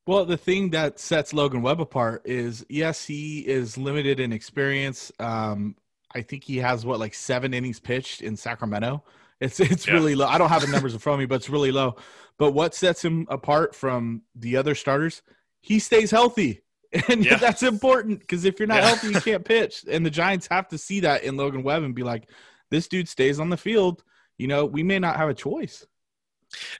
Well, 0.06 0.26
the 0.26 0.36
thing 0.36 0.70
that 0.70 0.98
sets 0.98 1.32
Logan 1.32 1.62
Webb 1.62 1.80
apart 1.80 2.22
is 2.26 2.64
yes, 2.68 3.06
he 3.06 3.40
is 3.40 3.78
limited 3.78 4.20
in 4.20 4.32
experience. 4.32 5.10
Um, 5.18 5.76
I 6.14 6.20
think 6.22 6.44
he 6.44 6.58
has 6.58 6.84
what 6.84 7.00
like 7.00 7.14
seven 7.14 7.54
innings 7.54 7.80
pitched 7.80 8.20
in 8.22 8.36
Sacramento. 8.36 9.02
It's 9.40 9.60
it's 9.60 9.86
Yeah. 9.86 9.94
really 9.94 10.14
low. 10.14 10.26
I 10.26 10.38
don't 10.38 10.48
have 10.48 10.62
the 10.62 10.68
numbers 10.68 10.92
in 10.94 11.00
front 11.00 11.14
of 11.14 11.20
me, 11.20 11.26
but 11.26 11.36
it's 11.36 11.50
really 11.50 11.72
low. 11.72 11.96
But 12.38 12.52
what 12.52 12.74
sets 12.74 13.04
him 13.04 13.26
apart 13.28 13.74
from 13.74 14.22
the 14.34 14.56
other 14.56 14.74
starters? 14.74 15.22
He 15.60 15.78
stays 15.78 16.10
healthy. 16.10 16.62
And 17.08 17.24
Yeah. 17.24 17.36
that's 17.36 17.62
important 17.62 18.20
because 18.20 18.44
if 18.44 18.58
you're 18.58 18.68
not 18.68 18.76
Yeah. 18.76 18.88
healthy, 18.88 19.08
you 19.08 19.20
can't 19.20 19.44
pitch. 19.54 19.84
And 19.90 20.04
the 20.06 20.10
Giants 20.10 20.46
have 20.50 20.68
to 20.68 20.78
see 20.78 21.00
that 21.00 21.24
in 21.24 21.36
Logan 21.36 21.62
Webb 21.62 21.82
and 21.82 21.94
be 21.94 22.02
like, 22.02 22.28
this 22.70 22.88
dude 22.88 23.08
stays 23.08 23.40
on 23.40 23.50
the 23.50 23.56
field. 23.56 24.02
You 24.38 24.46
know, 24.46 24.64
we 24.64 24.82
may 24.82 24.98
not 24.98 25.16
have 25.16 25.28
a 25.28 25.34
choice. 25.34 25.86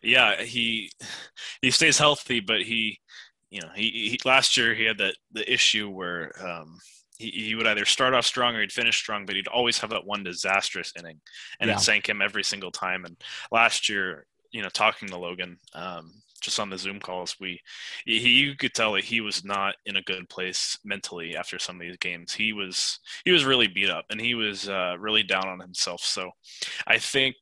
Yeah, 0.02 0.42
he 0.42 0.90
he 1.62 1.70
stays 1.70 1.98
healthy, 1.98 2.40
but 2.40 2.62
he 2.62 3.00
you 3.50 3.60
know 3.60 3.68
he, 3.74 3.90
he 4.10 4.18
last 4.24 4.56
year 4.56 4.74
he 4.74 4.84
had 4.84 4.98
that 4.98 5.16
the 5.32 5.50
issue 5.52 5.88
where 5.88 6.32
um, 6.44 6.78
he, 7.18 7.30
he 7.30 7.54
would 7.54 7.66
either 7.66 7.84
start 7.84 8.14
off 8.14 8.24
strong 8.26 8.54
or 8.54 8.60
he'd 8.60 8.72
finish 8.72 8.96
strong, 8.96 9.26
but 9.26 9.34
he'd 9.34 9.48
always 9.48 9.78
have 9.78 9.90
that 9.90 10.06
one 10.06 10.22
disastrous 10.22 10.92
inning, 10.98 11.20
and 11.60 11.68
Yeah. 11.70 11.76
it 11.76 11.80
sank 11.80 12.08
him 12.08 12.22
every 12.22 12.44
single 12.44 12.70
time. 12.70 13.04
And 13.04 13.16
last 13.50 13.88
year, 13.88 14.26
you 14.52 14.62
know, 14.62 14.68
talking 14.68 15.08
to 15.08 15.16
Logan 15.18 15.58
um, 15.74 16.12
just 16.44 16.60
on 16.60 16.70
the 16.70 16.78
Zoom 16.78 17.00
calls, 17.00 17.36
we 17.40 17.60
he 18.04 18.28
you 18.28 18.56
could 18.56 18.74
tell 18.74 18.92
that 18.92 19.04
he 19.04 19.20
was 19.20 19.44
not 19.44 19.74
in 19.86 19.96
a 19.96 20.02
good 20.02 20.28
place 20.28 20.78
mentally 20.84 21.36
after 21.36 21.58
some 21.58 21.76
of 21.76 21.80
these 21.80 21.96
games. 21.98 22.32
He 22.32 22.52
was 22.52 22.98
he 23.24 23.32
was 23.32 23.44
really 23.44 23.66
beat 23.66 23.90
up, 23.90 24.04
and 24.10 24.20
he 24.20 24.34
was 24.34 24.68
uh, 24.68 24.96
really 24.98 25.22
down 25.22 25.48
on 25.48 25.60
himself. 25.60 26.02
So 26.02 26.30
I 26.86 26.98
think 26.98 27.34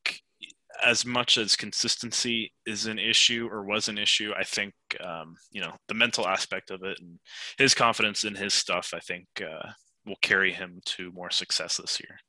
as 0.83 1.05
much 1.05 1.37
as 1.37 1.55
consistency 1.55 2.51
is 2.65 2.87
an 2.87 2.97
issue 2.97 3.47
or 3.51 3.63
was 3.63 3.87
an 3.87 3.97
issue, 3.97 4.33
I 4.37 4.43
think 4.43 4.73
um, 5.03 5.35
you 5.51 5.61
know 5.61 5.73
the 5.87 5.93
mental 5.93 6.27
aspect 6.27 6.71
of 6.71 6.83
it 6.83 6.99
and 6.99 7.19
his 7.57 7.73
confidence 7.73 8.23
in 8.23 8.35
his 8.35 8.53
stuff. 8.53 8.93
I 8.95 8.99
think 8.99 9.27
uh, 9.41 9.69
will 10.05 10.17
carry 10.21 10.51
him 10.51 10.81
to 10.85 11.11
more 11.11 11.29
success 11.29 11.77
this 11.77 11.99
year. 11.99 12.19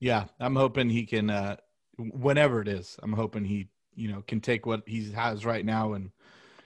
Yeah, 0.00 0.24
I'm 0.40 0.56
hoping 0.56 0.90
he 0.90 1.06
can. 1.06 1.30
Uh, 1.30 1.56
whenever 1.96 2.60
it 2.60 2.68
is, 2.68 2.96
I'm 3.02 3.12
hoping 3.12 3.44
he, 3.44 3.68
you 3.94 4.08
know, 4.08 4.22
can 4.26 4.40
take 4.40 4.66
what 4.66 4.82
he 4.86 5.10
has 5.12 5.44
right 5.44 5.64
now 5.64 5.92
and 5.92 6.10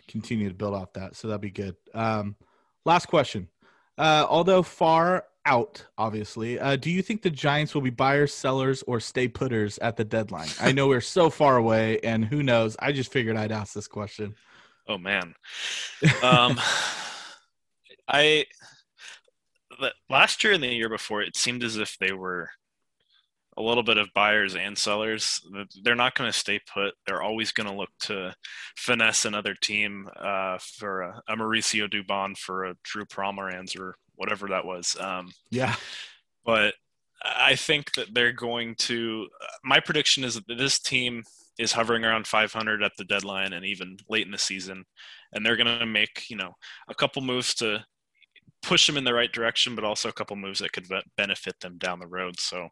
continue 0.08 0.48
to 0.48 0.54
build 0.54 0.74
off 0.74 0.92
that. 0.94 1.16
So 1.16 1.28
that'd 1.28 1.40
be 1.40 1.50
good. 1.50 1.76
Um, 1.94 2.36
last 2.84 3.06
question. 3.06 3.48
Uh, 3.98 4.26
although 4.28 4.62
far 4.62 5.24
out, 5.46 5.84
obviously, 5.96 6.58
uh, 6.58 6.76
do 6.76 6.90
you 6.90 7.02
think 7.02 7.22
the 7.22 7.30
Giants 7.30 7.74
will 7.74 7.82
be 7.82 7.90
buyers, 7.90 8.34
sellers, 8.34 8.82
or 8.86 9.00
stay 9.00 9.28
putters 9.28 9.78
at 9.78 9.96
the 9.96 10.04
deadline? 10.04 10.48
I 10.60 10.72
know 10.72 10.88
we're 10.88 11.00
so 11.00 11.30
far 11.30 11.56
away, 11.56 12.00
and 12.00 12.24
who 12.24 12.42
knows? 12.42 12.76
I 12.78 12.92
just 12.92 13.12
figured 13.12 13.36
I'd 13.36 13.52
ask 13.52 13.72
this 13.72 13.88
question. 13.88 14.34
Oh 14.88 14.98
man, 14.98 15.34
um, 16.22 16.60
I 18.08 18.46
the- 19.80 19.94
last 20.10 20.44
year 20.44 20.52
and 20.52 20.62
the 20.62 20.68
year 20.68 20.88
before, 20.88 21.22
it 21.22 21.36
seemed 21.36 21.62
as 21.64 21.76
if 21.76 21.96
they 21.98 22.12
were 22.12 22.50
a 23.58 23.62
little 23.62 23.82
bit 23.82 23.96
of 23.96 24.12
buyers 24.14 24.54
and 24.54 24.76
sellers. 24.76 25.40
They're 25.82 25.94
not 25.94 26.14
going 26.14 26.30
to 26.30 26.38
stay 26.38 26.60
put. 26.72 26.94
They're 27.06 27.22
always 27.22 27.52
going 27.52 27.68
to 27.68 27.74
look 27.74 27.90
to 28.00 28.34
finesse 28.76 29.24
another 29.24 29.54
team 29.54 30.08
uh, 30.16 30.58
for 30.60 31.02
a, 31.02 31.22
a 31.28 31.36
Mauricio 31.36 31.90
Dubon 31.90 32.36
for 32.36 32.66
a 32.66 32.74
Drew 32.84 33.06
Pomeranz 33.06 33.78
or 33.78 33.96
whatever 34.16 34.48
that 34.48 34.64
was. 34.64 34.96
Um, 35.00 35.32
Yeah, 35.50 35.74
but 36.44 36.74
I 37.24 37.56
think 37.56 37.94
that 37.94 38.12
they're 38.12 38.32
going 38.32 38.74
to. 38.76 39.28
My 39.64 39.80
prediction 39.80 40.24
is 40.24 40.34
that 40.34 40.58
this 40.58 40.78
team 40.78 41.22
is 41.58 41.72
hovering 41.72 42.04
around 42.04 42.26
500 42.26 42.82
at 42.82 42.92
the 42.98 43.04
deadline 43.04 43.54
and 43.54 43.64
even 43.64 43.96
late 44.08 44.26
in 44.26 44.32
the 44.32 44.38
season, 44.38 44.84
and 45.32 45.44
they're 45.44 45.56
going 45.56 45.78
to 45.78 45.86
make 45.86 46.28
you 46.28 46.36
know 46.36 46.52
a 46.88 46.94
couple 46.94 47.22
moves 47.22 47.54
to 47.54 47.84
push 48.62 48.86
them 48.86 48.96
in 48.96 49.04
the 49.04 49.14
right 49.14 49.32
direction, 49.32 49.74
but 49.74 49.84
also 49.84 50.08
a 50.08 50.12
couple 50.12 50.36
moves 50.36 50.58
that 50.58 50.72
could 50.72 50.86
benefit 51.16 51.54
them 51.60 51.78
down 51.78 52.00
the 52.00 52.06
road. 52.06 52.38
So. 52.38 52.68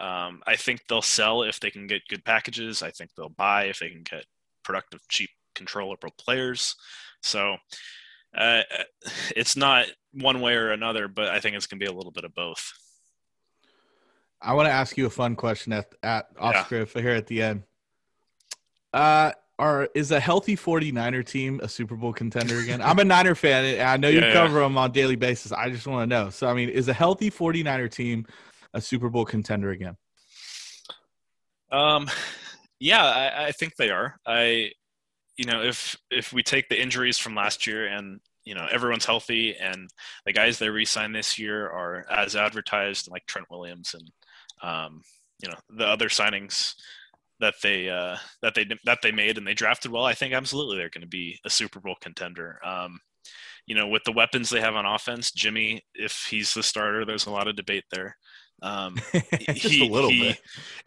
Um, 0.00 0.42
I 0.46 0.56
think 0.56 0.82
they'll 0.88 1.02
sell 1.02 1.42
if 1.42 1.58
they 1.60 1.70
can 1.70 1.86
get 1.86 2.06
good 2.08 2.24
packages. 2.24 2.82
I 2.82 2.90
think 2.90 3.10
they'll 3.16 3.28
buy 3.30 3.64
if 3.64 3.78
they 3.80 3.88
can 3.90 4.02
get 4.02 4.24
productive, 4.64 5.00
cheap, 5.08 5.30
controllable 5.54 6.10
players. 6.18 6.76
So 7.22 7.56
uh, 8.36 8.62
it's 9.34 9.56
not 9.56 9.86
one 10.12 10.40
way 10.40 10.54
or 10.54 10.70
another, 10.70 11.08
but 11.08 11.28
I 11.28 11.40
think 11.40 11.56
it's 11.56 11.66
going 11.66 11.80
to 11.80 11.84
be 11.84 11.90
a 11.90 11.94
little 11.94 12.12
bit 12.12 12.24
of 12.24 12.34
both. 12.34 12.72
I 14.40 14.54
want 14.54 14.66
to 14.66 14.72
ask 14.72 14.96
you 14.96 15.06
a 15.06 15.10
fun 15.10 15.34
question 15.34 15.72
at 15.72 15.92
at 16.02 16.26
off 16.38 16.54
Yeah. 16.54 16.64
script 16.64 16.92
here 16.96 17.10
at 17.10 17.26
the 17.26 17.42
end. 17.42 17.64
Uh, 18.92 19.32
are 19.58 19.88
is 19.96 20.12
a 20.12 20.20
healthy 20.20 20.54
49er 20.56 21.26
team 21.26 21.58
a 21.64 21.68
Super 21.68 21.96
Bowl 21.96 22.12
contender 22.12 22.60
again? 22.60 22.80
I'm 22.80 23.00
a 23.00 23.04
Niner 23.16 23.34
fan. 23.34 23.64
and 23.64 23.82
I 23.82 23.96
know 23.96 24.08
you 24.08 24.20
Yeah, 24.20 24.26
yeah. 24.28 24.32
cover 24.32 24.60
them 24.60 24.78
on 24.78 24.90
a 24.90 24.92
daily 24.92 25.16
basis. 25.16 25.50
I 25.50 25.68
just 25.70 25.86
want 25.88 26.08
to 26.08 26.16
know. 26.16 26.30
So, 26.30 26.46
I 26.48 26.54
mean, 26.54 26.68
is 26.68 26.86
a 26.86 26.92
healthy 26.92 27.30
49er 27.30 27.90
team 27.90 28.24
a 28.74 28.80
Super 28.80 29.08
Bowl 29.08 29.24
contender 29.24 29.70
again? 29.70 29.96
Um, 31.70 32.08
yeah, 32.80 33.04
I, 33.04 33.46
I 33.46 33.52
think 33.52 33.76
they 33.76 33.90
are. 33.90 34.18
I, 34.26 34.72
you 35.36 35.44
know, 35.44 35.62
if 35.62 35.96
if 36.10 36.32
we 36.32 36.42
take 36.42 36.68
the 36.68 36.80
injuries 36.80 37.18
from 37.18 37.34
last 37.34 37.66
year 37.66 37.86
and 37.86 38.20
you 38.44 38.54
know 38.54 38.66
everyone's 38.70 39.06
healthy 39.06 39.54
and 39.56 39.88
the 40.24 40.32
guys 40.32 40.58
they 40.58 40.68
re-signed 40.68 41.14
this 41.14 41.38
year 41.38 41.66
are 41.66 42.04
as 42.10 42.34
advertised, 42.34 43.10
like 43.10 43.26
Trent 43.26 43.46
Williams 43.50 43.94
and 43.94 44.10
um, 44.62 45.02
you 45.42 45.48
know 45.48 45.56
the 45.70 45.86
other 45.86 46.08
signings 46.08 46.74
that 47.40 47.54
they 47.62 47.88
uh, 47.88 48.16
that 48.42 48.54
they 48.54 48.66
that 48.84 48.98
they 49.02 49.12
made 49.12 49.38
and 49.38 49.46
they 49.46 49.54
drafted 49.54 49.92
well, 49.92 50.04
I 50.04 50.14
think 50.14 50.34
absolutely 50.34 50.76
they're 50.76 50.90
going 50.90 51.02
to 51.02 51.08
be 51.08 51.38
a 51.44 51.50
Super 51.50 51.80
Bowl 51.80 51.96
contender. 52.00 52.58
Um, 52.64 53.00
you 53.66 53.74
know, 53.74 53.86
with 53.86 54.02
the 54.04 54.12
weapons 54.12 54.48
they 54.48 54.60
have 54.60 54.74
on 54.74 54.86
offense, 54.86 55.30
Jimmy, 55.30 55.82
if 55.94 56.26
he's 56.30 56.54
the 56.54 56.62
starter, 56.62 57.04
there's 57.04 57.26
a 57.26 57.30
lot 57.30 57.48
of 57.48 57.56
debate 57.56 57.84
there. 57.92 58.16
Um, 58.62 58.96
Just 59.52 59.80
a 59.80 59.84
little 59.84 60.10
bit. 60.10 60.38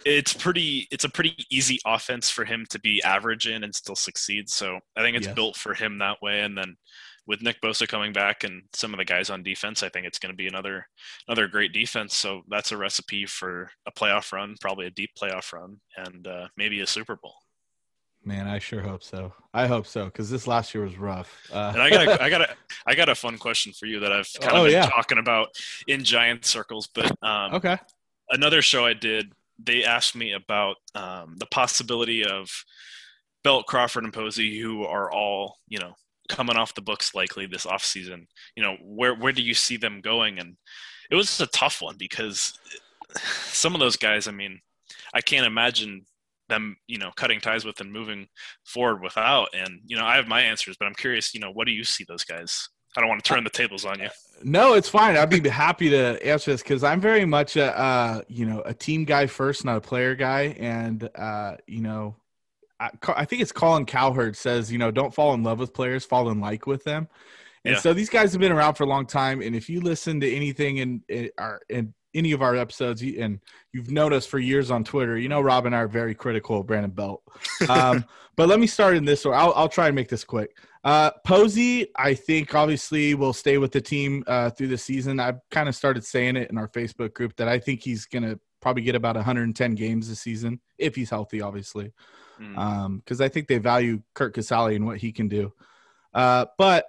It's 0.06 0.34
pretty. 0.34 0.88
It's 0.92 1.04
a 1.06 1.10
pretty 1.10 1.36
easy 1.50 1.80
offense 1.86 2.30
for 2.30 2.46
him 2.46 2.66
to 2.70 2.80
be 2.80 3.02
average 3.04 3.48
in 3.48 3.64
and 3.64 3.74
still 3.74 3.96
succeed. 3.96 4.50
So 4.50 4.80
I 4.96 5.02
think 5.02 5.18
it's 5.18 5.28
built 5.28 5.56
for 5.56 5.74
him 5.74 6.00
that 6.00 6.22
way. 6.22 6.42
And 6.42 6.58
then 6.58 6.76
with 7.28 7.42
Nick 7.42 7.62
Bosa 7.62 7.88
coming 7.88 8.14
back 8.14 8.44
and 8.44 8.64
some 8.74 8.94
of 8.94 8.98
the 8.98 9.06
guys 9.06 9.30
on 9.30 9.44
defense, 9.44 9.84
I 9.84 9.90
think 9.90 10.06
it's 10.06 10.20
going 10.20 10.34
to 10.34 10.38
be 10.38 10.48
another 10.48 10.88
another 11.28 11.48
great 11.48 11.74
defense. 11.74 12.18
So 12.18 12.42
that's 12.50 12.72
a 12.72 12.78
recipe 12.78 13.26
for 13.26 13.72
a 13.86 13.92
playoff 13.92 14.32
run, 14.32 14.56
probably 14.60 14.88
a 14.88 14.92
deep 14.92 15.12
playoff 15.22 15.54
run, 15.54 15.78
and 15.96 16.28
uh, 16.28 16.48
maybe 16.58 16.82
a 16.82 16.88
Super 16.88 17.16
Bowl. 17.16 17.36
Man, 18.24 18.48
I 18.48 18.60
sure 18.60 18.82
hope 18.82 19.02
so. 19.04 19.34
I 19.54 19.66
hope 19.68 19.88
so 19.88 20.06
because 20.06 20.30
this 20.30 20.46
last 20.48 20.76
year 20.76 20.84
was 20.84 20.98
rough. 20.98 21.36
Uh, 21.52 21.72
And 21.74 21.82
I 21.82 21.90
got 21.90 22.08
a, 22.08 22.24
I 22.24 22.30
got 22.30 22.42
a, 22.42 22.56
I 22.86 22.96
got 22.96 23.10
a 23.10 23.16
fun 23.16 23.38
question 23.38 23.74
for 23.74 23.88
you 23.88 24.00
that 24.02 24.12
I've 24.12 24.30
kind 24.40 24.54
of 24.54 24.60
Oh, 24.60 24.64
been 24.66 24.74
yeah. 24.74 24.86
talking 24.88 25.18
about 25.18 25.50
in 25.88 26.04
giant 26.04 26.46
circles. 26.46 26.88
But 26.94 27.12
um, 27.24 27.56
okay. 27.56 27.78
another 28.30 28.62
show 28.62 28.86
I 28.86 28.94
did, 28.94 29.34
they 29.58 29.84
asked 29.84 30.16
me 30.16 30.34
about 30.34 30.76
um, 30.94 31.36
the 31.40 31.48
possibility 31.48 32.24
of 32.24 32.50
Belt, 33.44 33.66
Crawford, 33.66 34.04
and 34.04 34.14
Posey, 34.14 34.60
who 34.60 34.84
are 34.84 35.12
all 35.12 35.58
you 35.68 35.80
know 35.80 35.96
coming 36.30 36.56
off 36.58 36.76
the 36.76 36.82
books 36.82 37.16
likely 37.16 37.48
this 37.48 37.66
off 37.66 37.84
season. 37.84 38.28
You 38.56 38.62
know, 38.64 38.78
where 38.84 39.16
where 39.16 39.34
do 39.34 39.42
you 39.42 39.56
see 39.56 39.78
them 39.78 40.00
going? 40.00 40.38
And 40.38 40.58
it 41.10 41.16
was 41.16 41.42
a 41.42 41.48
tough 41.48 41.82
one 41.82 41.96
because 41.98 42.54
some 43.18 43.74
of 43.74 43.80
those 43.82 43.98
guys, 43.98 44.28
I 44.28 44.32
mean, 44.32 44.62
I 45.14 45.22
can't 45.22 45.46
imagine 45.48 46.06
them, 46.52 46.78
you 46.88 47.00
know, 47.00 47.10
cutting 47.16 47.40
ties 47.42 47.66
with 47.66 47.80
and 47.82 47.92
moving 47.92 48.28
forward 48.64 49.02
without. 49.02 49.50
And 49.54 49.82
you 49.86 49.98
know, 49.98 50.06
I 50.06 50.16
have 50.18 50.28
my 50.28 50.42
answers, 50.42 50.76
but 50.80 50.86
I'm 50.86 50.94
curious, 50.94 51.34
you 51.34 51.40
know, 51.40 51.52
what 51.52 51.66
do 51.66 51.72
you 51.74 51.84
see 51.84 52.06
those 52.08 52.24
guys? 52.24 52.70
I 52.96 53.00
don't 53.00 53.10
want 53.10 53.24
to 53.24 53.28
turn 53.34 53.44
the 53.46 53.50
tables 53.50 53.86
on 53.86 54.00
you. 54.02 54.10
No, 54.44 54.74
it's 54.74 54.90
fine. 54.90 55.16
I'd 55.16 55.30
be 55.30 55.48
happy 55.48 55.90
to 55.92 56.22
answer 56.26 56.52
this 56.52 56.62
because 56.62 56.84
I'm 56.84 57.00
very 57.00 57.26
much 57.26 57.56
a 57.56 57.78
uh, 57.80 58.22
you 58.28 58.46
know 58.46 58.62
a 58.66 58.74
team 58.74 59.06
guy 59.06 59.28
first, 59.28 59.66
not 59.66 59.78
a 59.78 59.82
player 59.82 60.14
guy. 60.14 60.56
And 60.60 61.10
uh, 61.16 61.56
you 61.68 61.82
know, 61.82 62.18
I, 62.80 62.90
I 63.16 63.26
think 63.26 63.42
it's 63.42 63.52
Colin 63.52 63.86
Cowherd 63.86 64.36
says 64.36 64.72
you 64.72 64.78
know 64.78 64.92
don't 64.92 65.14
fall 65.14 65.34
in 65.34 65.44
love 65.44 65.60
with 65.60 65.74
players, 65.74 66.06
fall 66.06 66.30
in 66.30 66.40
like 66.42 66.68
with 66.68 66.84
them. 66.84 67.08
And 67.64 67.76
Yeah. 67.76 67.80
so 67.80 67.94
these 67.94 68.10
guys 68.10 68.34
have 68.34 68.42
been 68.42 68.52
around 68.52 68.74
for 68.74 68.84
a 68.84 68.88
long 68.88 69.06
time. 69.06 69.42
And 69.42 69.56
if 69.56 69.70
you 69.70 69.82
listen 69.82 70.20
to 70.20 70.30
anything 70.30 70.78
in 70.78 71.04
in, 71.08 71.30
our, 71.38 71.62
in 71.70 71.94
any 72.14 72.32
of 72.32 72.42
our 72.42 72.56
episodes, 72.56 73.02
and 73.02 73.40
you've 73.74 73.92
known 73.92 74.14
us 74.14 74.26
for 74.26 74.40
years 74.40 74.72
on 74.72 74.84
Twitter, 74.84 75.18
you 75.18 75.30
know 75.30 75.42
Rob 75.42 75.66
and 75.66 75.76
I 75.76 75.80
are 75.80 75.88
very 75.88 76.14
critical 76.16 76.60
of 76.60 76.68
Brandon 76.68 76.92
Belt. 76.92 77.24
Um, 77.70 78.06
but 78.36 78.50
let 78.50 78.60
me 78.60 78.68
start 78.68 78.96
in 78.96 79.06
this 79.06 79.26
order. 79.26 79.38
I'll, 79.38 79.54
I'll 79.56 79.70
try 79.70 79.88
and 79.88 79.96
make 79.96 80.10
this 80.10 80.24
quick. 80.24 80.56
Uh, 80.84 81.12
Posey, 81.26 81.88
I 81.96 82.14
think 82.14 82.56
obviously 82.56 83.14
will 83.14 83.34
stay 83.34 83.58
with 83.58 83.72
the 83.72 83.82
team 83.82 84.24
uh, 84.28 84.50
through 84.50 84.70
the 84.70 84.78
season. 84.78 85.20
I've 85.20 85.40
kind 85.52 85.70
of 85.70 85.76
started 85.76 86.04
saying 86.04 86.36
it 86.36 86.50
in 86.50 86.58
our 86.58 86.68
Facebook 86.68 87.14
group 87.14 87.36
that 87.38 87.48
I 87.48 87.60
think 87.60 87.84
he's 87.84 88.06
going 88.06 88.24
to 88.24 88.40
probably 88.62 88.84
get 88.84 88.96
about 88.96 89.16
110 89.16 89.76
games 89.76 90.10
this 90.10 90.20
season 90.20 90.60
if 90.78 90.96
he's 90.96 91.10
healthy, 91.10 91.42
obviously, 91.42 91.94
Mm. 92.40 92.98
because 92.98 93.22
I 93.22 93.30
think 93.30 93.48
they 93.48 93.60
value 93.60 94.02
Curt 94.16 94.36
Casali 94.36 94.76
and 94.76 94.86
what 94.86 94.98
he 94.98 95.12
can 95.12 95.28
do. 95.28 95.54
Uh, 96.14 96.48
but 96.58 96.86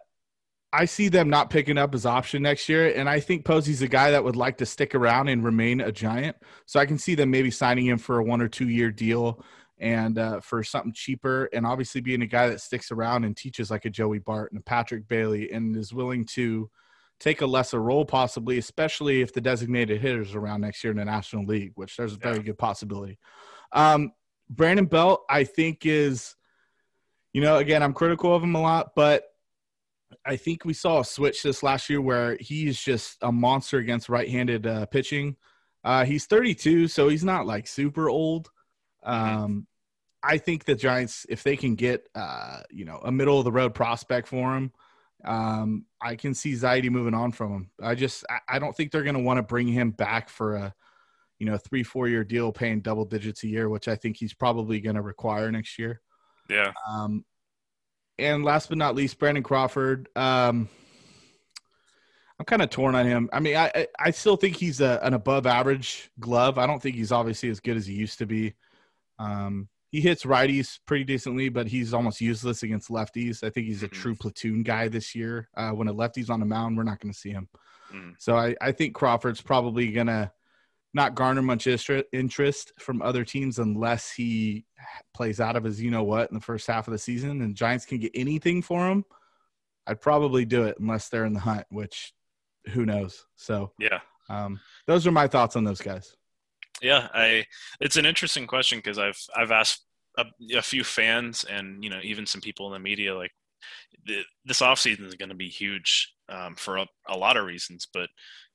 I 0.73 0.87
see 0.87 1.09
them 1.09 1.29
not 1.29 1.51
picking 1.51 1.77
up 1.77 1.93
his 1.93 2.07
option 2.07 2.43
next 2.43 2.69
year, 2.69 2.95
and 2.95 3.09
I 3.09 3.21
think 3.21 3.45
Posey's 3.45 3.83
a 3.83 3.89
guy 3.89 4.11
that 4.11 4.25
would 4.25 4.37
like 4.37 4.57
to 4.59 4.67
stick 4.67 4.95
around 4.95 5.29
and 5.29 5.45
remain 5.45 5.81
a 5.81 5.93
giant. 5.93 6.37
So 6.67 6.81
I 6.81 6.87
can 6.87 6.99
see 6.99 7.15
them 7.15 7.31
maybe 7.31 7.51
signing 7.51 7.87
him 7.87 7.99
for 7.99 8.19
a 8.19 8.25
one 8.25 8.41
or 8.41 8.49
two 8.49 8.69
year 8.69 8.91
deal 8.91 9.45
and 9.79 10.19
uh, 10.19 10.41
for 10.41 10.63
something 10.63 10.93
cheaper, 10.95 11.51
and 11.53 11.67
obviously 11.67 12.01
being 12.01 12.23
a 12.23 12.27
guy 12.27 12.49
that 12.49 12.61
sticks 12.61 12.91
around 12.91 13.25
and 13.25 13.37
teaches 13.37 13.71
like 13.71 13.85
a 13.85 13.91
Joey 13.91 14.19
Bart 14.21 14.53
and 14.53 14.61
a 14.61 14.65
Patrick 14.65 15.09
Bailey, 15.09 15.53
and 15.53 15.77
is 15.77 15.93
willing 15.93 16.25
to 16.27 16.71
take 17.21 17.41
a 17.41 17.47
lesser 17.47 17.83
role 17.83 18.05
possibly, 18.05 18.59
especially 18.59 19.21
if 19.21 19.33
the 19.33 19.41
designated 19.41 20.01
hitters 20.01 20.35
around 20.35 20.63
next 20.63 20.83
year 20.83 20.91
in 20.91 20.97
the 20.97 21.05
National 21.05 21.45
League, 21.45 21.73
which 21.75 21.97
there's 21.97 22.15
a 22.15 22.19
very 22.19 22.37
Yeah. 22.39 22.43
good 22.43 22.59
possibility. 22.59 23.19
Um, 23.73 24.13
Brandon 24.49 24.87
Belt, 24.87 25.23
I 25.29 25.45
think 25.45 25.85
is, 25.87 26.35
you 27.33 27.41
know, 27.43 27.59
again, 27.59 27.83
I'm 27.83 27.93
critical 27.93 28.35
of 28.35 28.43
him 28.43 28.55
a 28.55 28.61
lot, 28.61 28.93
but 28.97 29.25
I 30.25 30.37
think 30.37 30.65
we 30.65 30.75
saw 30.75 31.01
a 31.01 31.05
switch 31.05 31.43
this 31.43 31.63
last 31.63 31.89
year 31.91 32.01
where 32.01 32.37
he's 32.41 32.81
just 32.81 33.19
a 33.23 33.33
monster 33.33 33.79
against 33.79 34.09
right-handed 34.09 34.67
uh, 34.67 34.87
pitching. 34.87 35.37
Uh, 35.85 36.05
he's 36.05 36.27
32, 36.27 36.89
so 36.89 37.09
he's 37.09 37.25
not 37.25 37.47
like 37.47 37.67
super 37.67 38.09
old. 38.09 38.51
Um, 39.03 39.67
I 40.23 40.39
think 40.39 40.65
the 40.65 40.75
Giants, 40.75 41.27
if 41.29 41.43
they 41.43 41.57
can 41.57 41.75
get, 41.75 42.09
uh, 42.15 42.61
you 42.71 42.85
know, 42.85 43.01
a 43.03 43.11
middle 43.11 43.39
of 43.39 43.45
the 43.45 43.53
road 43.53 43.75
prospect 43.75 44.29
for 44.29 44.57
him, 44.57 44.73
um, 45.25 45.87
I 46.01 46.17
can 46.17 46.35
see 46.35 46.53
Zaidi 46.53 46.91
moving 46.91 47.15
on 47.15 47.33
from 47.33 47.53
him. 47.53 47.71
I 47.81 47.95
just, 47.95 48.25
I, 48.31 48.57
I 48.57 48.59
don't 48.59 48.77
think 48.77 48.93
they're 48.93 49.03
going 49.03 49.17
to 49.17 49.23
want 49.23 49.39
to 49.39 49.43
bring 49.43 49.67
him 49.67 49.91
back 49.91 50.29
for 50.29 50.57
a, 50.57 50.75
you 51.39 51.47
know, 51.47 51.57
three, 51.57 51.83
four 51.83 52.09
year 52.09 52.23
deal 52.23 52.53
paying 52.53 52.81
double 52.81 53.05
digits 53.05 53.43
a 53.43 53.49
year, 53.49 53.69
which 53.69 53.89
I 53.89 53.97
think 53.97 54.17
he's 54.17 54.35
probably 54.35 54.81
going 54.81 54.97
to 54.97 55.03
require 55.03 55.51
next 55.51 55.79
year. 55.79 56.01
Yeah. 56.49 56.73
Um, 56.89 57.25
and 58.19 58.45
last 58.45 58.69
but 58.69 58.79
not 58.79 58.95
least, 58.95 59.19
Brandon 59.19 59.43
Crawford. 59.43 60.09
Um, 60.17 60.69
I'm 62.39 62.47
kind 62.47 62.63
of 62.63 62.71
torn 62.71 62.95
on 62.95 63.07
him. 63.07 63.31
I 63.33 63.41
mean, 63.41 63.57
I 63.57 63.87
I- 63.99 64.11
still 64.11 64.37
think 64.37 64.57
he's 64.57 64.81
a, 64.81 64.99
an 65.03 65.15
above 65.15 65.47
average 65.47 66.11
glove. 66.19 66.59
I 66.59 66.67
don't 66.67 66.83
think 66.83 66.97
he's 66.97 67.13
obviously 67.13 67.51
as 67.51 67.61
good 67.61 67.77
as 67.77 67.87
he 67.87 67.95
used 67.95 68.19
to 68.19 68.27
be. 68.27 68.55
Um, 69.19 69.69
he 69.91 70.01
hits 70.01 70.25
righties 70.25 70.79
pretty 70.87 71.05
decently, 71.05 71.51
but 71.51 71.67
he's 71.67 71.93
almost 71.93 72.21
useless 72.21 72.63
against 72.63 72.89
lefties. 72.89 73.45
I 73.45 73.51
think 73.51 73.67
he's 73.67 73.83
a 73.83 73.89
true 73.89 74.15
platoon 74.15 74.63
guy 74.63 74.89
this 74.89 75.15
year. 75.15 75.49
Uh, 75.55 75.71
when 75.71 75.87
a 75.87 75.93
lefty's 75.93 76.31
on 76.31 76.41
the 76.41 76.47
mound, 76.47 76.77
we're 76.77 76.83
not 76.83 76.99
going 76.99 77.13
to 77.13 77.19
see 77.19 77.31
him. 77.31 77.47
Mm. 77.95 78.15
So 78.19 78.35
I, 78.35 78.57
I 78.61 78.73
think 78.73 78.95
Crawford's 78.95 79.43
probably 79.43 79.93
going 79.93 80.07
to 80.07 80.33
not 80.95 81.15
garner 81.15 81.43
much 81.43 81.67
interest 82.13 82.73
from 82.79 83.01
other 83.03 83.25
teams 83.25 83.59
unless 83.59 84.13
he 84.13 84.65
plays 85.15 85.41
out 85.41 85.57
of 85.57 85.65
his 85.65 85.81
you 85.81 85.91
know 85.91 86.03
what 86.03 86.31
in 86.31 86.35
the 86.35 86.43
first 86.43 86.67
half 86.67 86.87
of 86.87 86.93
the 86.93 86.99
season 86.99 87.41
and 87.43 87.55
Giants 87.55 87.87
can 87.87 87.99
get 87.99 88.13
anything 88.15 88.63
for 88.63 88.89
him. 88.89 89.05
I'd 89.87 90.01
probably 90.01 90.45
do 90.45 90.65
it 90.65 90.79
unless 90.79 91.09
they're 91.09 91.25
in 91.25 91.33
the 91.33 91.41
hunt, 91.41 91.67
which 91.71 92.13
who 92.73 92.87
knows. 92.87 93.27
So 93.37 93.73
Yeah. 93.79 94.01
um, 94.29 94.61
those 94.87 95.07
are 95.07 95.13
my 95.13 95.27
thoughts 95.27 95.57
on 95.57 95.65
those 95.65 95.81
guys. 95.81 96.15
Yeah, 96.81 97.09
I. 97.15 97.47
It's 97.81 97.97
an 97.97 98.07
interesting 98.07 98.47
question 98.47 98.79
because 98.79 98.99
I've 98.99 99.19
I've 99.37 99.53
asked 99.53 99.85
a, 100.19 100.25
a 100.57 100.63
few 100.63 100.85
fans 100.85 101.45
and 101.45 101.83
you 101.83 101.91
know 101.91 102.01
even 102.03 102.27
some 102.27 102.41
people 102.41 102.67
in 102.67 102.73
the 102.73 102.79
media 102.79 103.17
like 103.17 103.31
the, 104.05 104.23
this 104.45 104.61
offseason 104.61 105.07
is 105.07 105.15
going 105.15 105.29
to 105.29 105.35
be 105.35 105.49
huge 105.49 106.13
um, 106.33 106.55
for 106.57 106.79
a, 106.79 106.87
a 107.09 107.17
lot 107.17 107.37
of 107.37 107.45
reasons, 107.45 107.87
but 107.93 108.09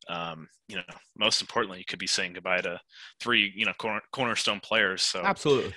um, 0.09 0.47
you 0.67 0.75
know 0.75 0.83
most 1.17 1.41
importantly, 1.41 1.79
you 1.79 1.85
could 1.85 1.99
be 1.99 2.07
saying 2.07 2.33
goodbye 2.33 2.61
to 2.61 2.79
three 3.19 3.51
you 3.55 3.65
know 3.65 3.73
corner, 3.73 4.01
cornerstone 4.11 4.59
players. 4.59 5.01
So 5.01 5.21
Absolutely. 5.23 5.73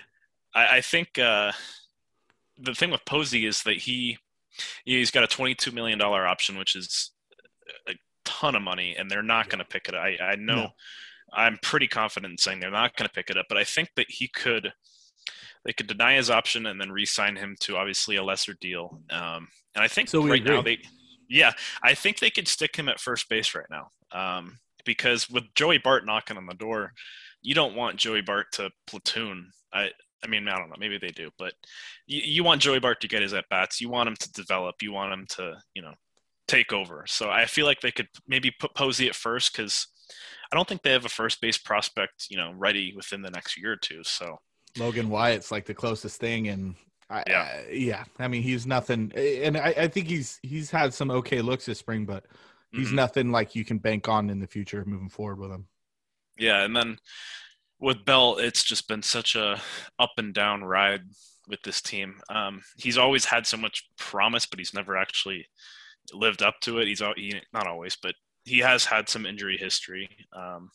I, 0.54 0.78
I 0.78 0.80
think 0.80 1.18
uh, 1.18 1.52
the 2.58 2.74
thing 2.74 2.90
with 2.90 3.04
Posey 3.04 3.46
is 3.46 3.62
that 3.64 3.76
he 3.76 4.18
he's 4.84 5.10
got 5.10 5.24
a 5.24 5.28
twenty 5.28 5.54
two 5.54 5.72
million 5.72 5.98
dollar 5.98 6.26
option, 6.26 6.56
which 6.58 6.74
is 6.74 7.10
a 7.88 7.94
ton 8.24 8.54
of 8.54 8.62
money, 8.62 8.96
and 8.98 9.10
they're 9.10 9.22
not 9.22 9.48
going 9.48 9.58
to 9.60 9.64
pick 9.64 9.88
it. 9.88 9.94
up. 9.94 10.02
I 10.02 10.16
I 10.20 10.36
know. 10.36 10.54
No. 10.56 10.68
I'm 11.32 11.58
pretty 11.62 11.86
confident 11.86 12.32
in 12.32 12.38
saying 12.38 12.58
they're 12.58 12.72
not 12.72 12.96
going 12.96 13.06
to 13.06 13.14
pick 13.14 13.30
it 13.30 13.36
up, 13.36 13.46
but 13.48 13.58
I 13.58 13.64
think 13.64 13.90
that 13.96 14.06
he 14.08 14.28
could. 14.28 14.72
They 15.62 15.74
could 15.74 15.88
deny 15.88 16.14
his 16.16 16.30
option 16.30 16.64
and 16.64 16.80
then 16.80 16.90
re-sign 16.90 17.36
him 17.36 17.54
to 17.60 17.76
obviously 17.76 18.16
a 18.16 18.24
lesser 18.24 18.54
deal. 18.62 19.02
Um, 19.10 19.48
and 19.74 19.84
I 19.84 19.88
think 19.88 20.08
So 20.08 20.26
right 20.26 20.42
now 20.42 20.62
they, 20.62 20.78
yeah, 21.30 21.52
I 21.82 21.94
think 21.94 22.18
they 22.18 22.30
could 22.30 22.48
stick 22.48 22.76
him 22.76 22.88
at 22.88 23.00
first 23.00 23.28
base 23.28 23.54
right 23.54 23.66
now. 23.70 23.90
Um, 24.12 24.58
because 24.84 25.30
with 25.30 25.44
Joey 25.54 25.78
Bart 25.78 26.04
knocking 26.04 26.36
on 26.36 26.46
the 26.46 26.54
door, 26.54 26.92
you 27.42 27.54
don't 27.54 27.76
want 27.76 27.96
Joey 27.96 28.20
Bart 28.20 28.46
to 28.54 28.70
platoon. 28.86 29.50
I, 29.72 29.90
I 30.22 30.26
mean, 30.26 30.48
I 30.48 30.58
don't 30.58 30.68
know, 30.68 30.76
maybe 30.78 30.98
they 30.98 31.08
do, 31.08 31.30
but 31.38 31.54
you, 32.06 32.20
you 32.24 32.44
want 32.44 32.60
Joey 32.60 32.80
Bart 32.80 33.00
to 33.00 33.08
get 33.08 33.22
his 33.22 33.32
at 33.32 33.48
bats. 33.48 33.80
You 33.80 33.88
want 33.88 34.08
him 34.08 34.16
to 34.16 34.32
develop. 34.32 34.76
You 34.82 34.92
want 34.92 35.12
him 35.12 35.26
to, 35.36 35.54
you 35.74 35.82
know, 35.82 35.94
take 36.48 36.72
over. 36.72 37.04
So 37.06 37.30
I 37.30 37.46
feel 37.46 37.66
like 37.66 37.80
they 37.80 37.92
could 37.92 38.08
maybe 38.26 38.50
put 38.58 38.74
Posey 38.74 39.08
at 39.08 39.14
first 39.14 39.56
because 39.56 39.86
I 40.52 40.56
don't 40.56 40.68
think 40.68 40.82
they 40.82 40.92
have 40.92 41.04
a 41.04 41.10
first 41.10 41.40
base 41.40 41.58
prospect, 41.58 42.26
you 42.28 42.36
know, 42.36 42.52
ready 42.56 42.92
within 42.96 43.22
the 43.22 43.30
next 43.30 43.56
year 43.56 43.72
or 43.72 43.76
two. 43.76 44.02
So 44.02 44.38
Logan 44.76 45.08
Wyatt's 45.08 45.52
like 45.52 45.66
the 45.66 45.74
closest 45.74 46.20
thing, 46.20 46.48
and 46.48 46.74
I, 47.10 47.24
Yeah. 47.26 47.42
I- 47.42 47.70
yeah. 47.72 48.04
I 48.18 48.28
mean, 48.28 48.42
he's 48.42 48.66
nothing, 48.66 49.12
and 49.16 49.56
I, 49.58 49.74
I 49.76 49.88
think 49.88 50.06
he's 50.06 50.38
he's 50.42 50.70
had 50.70 50.94
some 50.94 51.10
okay 51.10 51.42
looks 51.42 51.66
this 51.66 51.78
spring, 51.80 52.06
but 52.06 52.24
he's 52.72 52.90
mhm. 52.90 52.94
nothing 52.94 53.32
like 53.32 53.54
you 53.54 53.64
can 53.64 53.78
bank 53.78 54.08
on 54.08 54.30
in 54.30 54.38
the 54.40 54.46
future 54.46 54.84
moving 54.86 55.08
forward 55.10 55.38
with 55.40 55.50
him. 55.50 55.66
yeah, 56.38 56.62
and 56.64 56.74
then 56.76 56.98
with 57.80 58.04
Belt, 58.04 58.40
it's 58.40 58.62
just 58.62 58.88
been 58.88 59.02
such 59.02 59.34
a 59.36 59.60
up 59.98 60.12
and 60.18 60.32
down 60.34 60.62
ride 60.64 61.02
with 61.48 61.60
this 61.62 61.80
team. 61.82 62.20
Um, 62.28 62.62
he's 62.76 62.98
always 62.98 63.24
had 63.24 63.46
so 63.46 63.56
much 63.56 63.88
promise, 63.98 64.46
but 64.46 64.58
he's 64.60 64.74
never 64.74 64.96
actually 64.96 65.48
lived 66.12 66.42
up 66.42 66.60
to 66.62 66.78
it. 66.78 66.86
He's 66.86 67.02
al- 67.02 67.14
he, 67.16 67.40
not 67.52 67.66
always, 67.66 67.96
but 68.00 68.14
he 68.44 68.58
has 68.60 68.84
had 68.84 69.08
some 69.08 69.26
injury 69.26 69.56
history. 69.56 70.08
Um, 70.32 70.70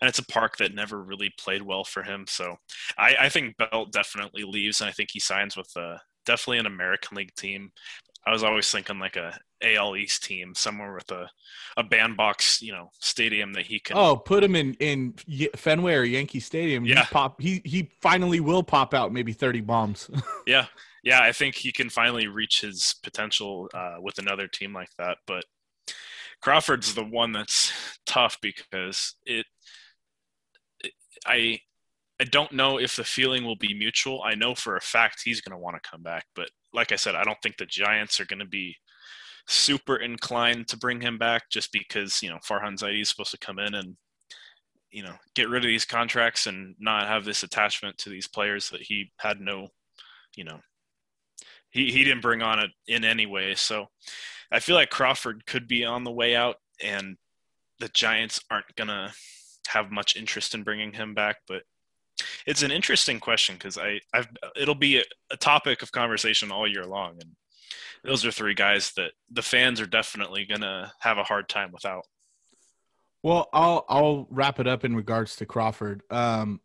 and 0.00 0.08
it's 0.08 0.18
a 0.18 0.26
park 0.26 0.56
that 0.58 0.74
never 0.74 1.02
really 1.02 1.32
played 1.38 1.62
well 1.62 1.84
for 1.84 2.02
him. 2.02 2.26
So 2.28 2.56
I, 2.98 3.16
I 3.20 3.28
think 3.28 3.56
Belt 3.56 3.92
definitely 3.92 4.44
leaves, 4.44 4.80
and 4.80 4.88
I 4.88 4.92
think 4.92 5.10
he 5.12 5.20
signs 5.20 5.56
with 5.56 5.70
uh, 5.76 5.98
definitely 6.24 6.58
an 6.58 6.66
American 6.66 7.16
League 7.16 7.34
team. 7.34 7.72
I 8.26 8.32
was 8.32 8.42
always 8.42 8.68
thinking 8.70 8.98
like 8.98 9.16
a 9.16 9.38
AL 9.62 9.96
East 9.96 10.24
team 10.24 10.54
somewhere 10.54 10.94
with 10.94 11.10
a 11.12 11.30
a 11.76 11.84
bandbox, 11.84 12.60
you 12.60 12.72
know, 12.72 12.90
stadium 13.00 13.52
that 13.52 13.66
he 13.66 13.78
can. 13.78 13.96
Oh, 13.96 14.16
put 14.16 14.42
him 14.42 14.56
in 14.56 14.74
in 14.74 15.14
Fenway 15.54 15.94
or 15.94 16.04
Yankee 16.04 16.40
Stadium. 16.40 16.84
Yeah, 16.84 17.04
he 17.04 17.06
pop. 17.12 17.40
He 17.40 17.62
he 17.64 17.90
finally 18.02 18.40
will 18.40 18.62
pop 18.62 18.94
out 18.94 19.12
maybe 19.12 19.32
thirty 19.32 19.60
bombs. 19.60 20.10
yeah, 20.46 20.66
yeah. 21.04 21.22
I 21.22 21.32
think 21.32 21.54
he 21.54 21.70
can 21.70 21.88
finally 21.88 22.26
reach 22.26 22.60
his 22.62 22.96
potential 23.02 23.68
uh, 23.72 23.96
with 24.00 24.18
another 24.18 24.48
team 24.48 24.74
like 24.74 24.90
that. 24.98 25.18
But 25.26 25.44
Crawford's 26.42 26.94
the 26.94 27.04
one 27.04 27.32
that's 27.32 27.72
tough 28.06 28.38
because 28.40 29.14
it, 29.24 29.38
it 29.38 29.46
I 31.24 31.60
I 32.20 32.24
don't 32.24 32.52
know 32.52 32.78
if 32.78 32.96
the 32.96 33.04
feeling 33.04 33.44
will 33.44 33.56
be 33.56 33.74
mutual. 33.74 34.22
I 34.24 34.34
know 34.34 34.54
for 34.54 34.76
a 34.76 34.80
fact 34.80 35.22
he's 35.24 35.42
going 35.42 35.56
to 35.56 35.62
want 35.62 35.76
to 35.80 35.88
come 35.88 36.02
back, 36.02 36.24
but 36.34 36.48
like 36.72 36.90
I 36.90 36.96
said, 36.96 37.14
I 37.14 37.24
don't 37.24 37.36
think 37.42 37.58
the 37.58 37.66
Giants 37.66 38.20
are 38.20 38.24
going 38.24 38.38
to 38.38 38.46
be 38.46 38.76
super 39.46 39.96
inclined 39.96 40.66
to 40.68 40.78
bring 40.78 41.00
him 41.00 41.18
back 41.18 41.50
just 41.50 41.72
because 41.72 42.22
you 42.22 42.28
know 42.30 42.38
Farhan 42.38 42.78
Zaidi 42.78 43.02
is 43.02 43.08
supposed 43.08 43.30
to 43.30 43.38
come 43.38 43.58
in 43.58 43.74
and 43.74 43.96
you 44.90 45.02
know 45.02 45.14
get 45.34 45.48
rid 45.48 45.64
of 45.64 45.68
these 45.68 45.84
contracts 45.84 46.46
and 46.46 46.74
not 46.78 47.06
have 47.06 47.24
this 47.24 47.42
attachment 47.42 47.96
to 47.98 48.10
these 48.10 48.26
players 48.26 48.70
that 48.70 48.82
he 48.82 49.12
had 49.18 49.40
no 49.40 49.68
you 50.36 50.44
know 50.44 50.58
he 51.70 51.90
he 51.90 52.04
didn't 52.04 52.22
bring 52.22 52.42
on 52.42 52.58
it 52.58 52.70
in 52.88 53.04
any 53.04 53.26
way. 53.26 53.54
So 53.54 53.86
I 54.50 54.60
feel 54.60 54.74
like 54.74 54.90
Crawford 54.90 55.46
could 55.46 55.68
be 55.68 55.84
on 55.84 56.04
the 56.04 56.12
way 56.12 56.34
out, 56.34 56.56
and 56.82 57.16
the 57.78 57.88
Giants 57.88 58.40
aren't 58.50 58.74
gonna 58.76 59.12
have 59.68 59.90
much 59.90 60.16
interest 60.16 60.54
in 60.54 60.62
bringing 60.62 60.92
him 60.92 61.14
back, 61.14 61.36
but 61.48 61.62
it's 62.46 62.62
an 62.62 62.70
interesting 62.70 63.20
question 63.20 63.56
because 63.56 63.78
I, 63.78 64.00
I've 64.14 64.28
it'll 64.56 64.74
be 64.74 64.98
a, 64.98 65.04
a, 65.30 65.36
topic 65.36 65.82
of 65.82 65.92
conversation 65.92 66.50
all 66.50 66.66
year 66.66 66.86
long, 66.86 67.18
and 67.20 67.30
those 68.04 68.24
are 68.24 68.30
three 68.30 68.54
guys 68.54 68.92
that 68.96 69.12
the 69.30 69.42
fans 69.42 69.80
are 69.80 69.86
definitely 69.86 70.46
gonna 70.46 70.92
have 71.00 71.18
a 71.18 71.24
hard 71.24 71.48
time 71.48 71.72
without. 71.72 72.04
Well, 73.22 73.48
I'll 73.52 73.84
I'll 73.88 74.26
wrap 74.30 74.60
it 74.60 74.66
up 74.66 74.84
in 74.84 74.96
regards 74.96 75.36
to 75.36 75.46
Crawford. 75.46 76.02
Um, 76.10 76.60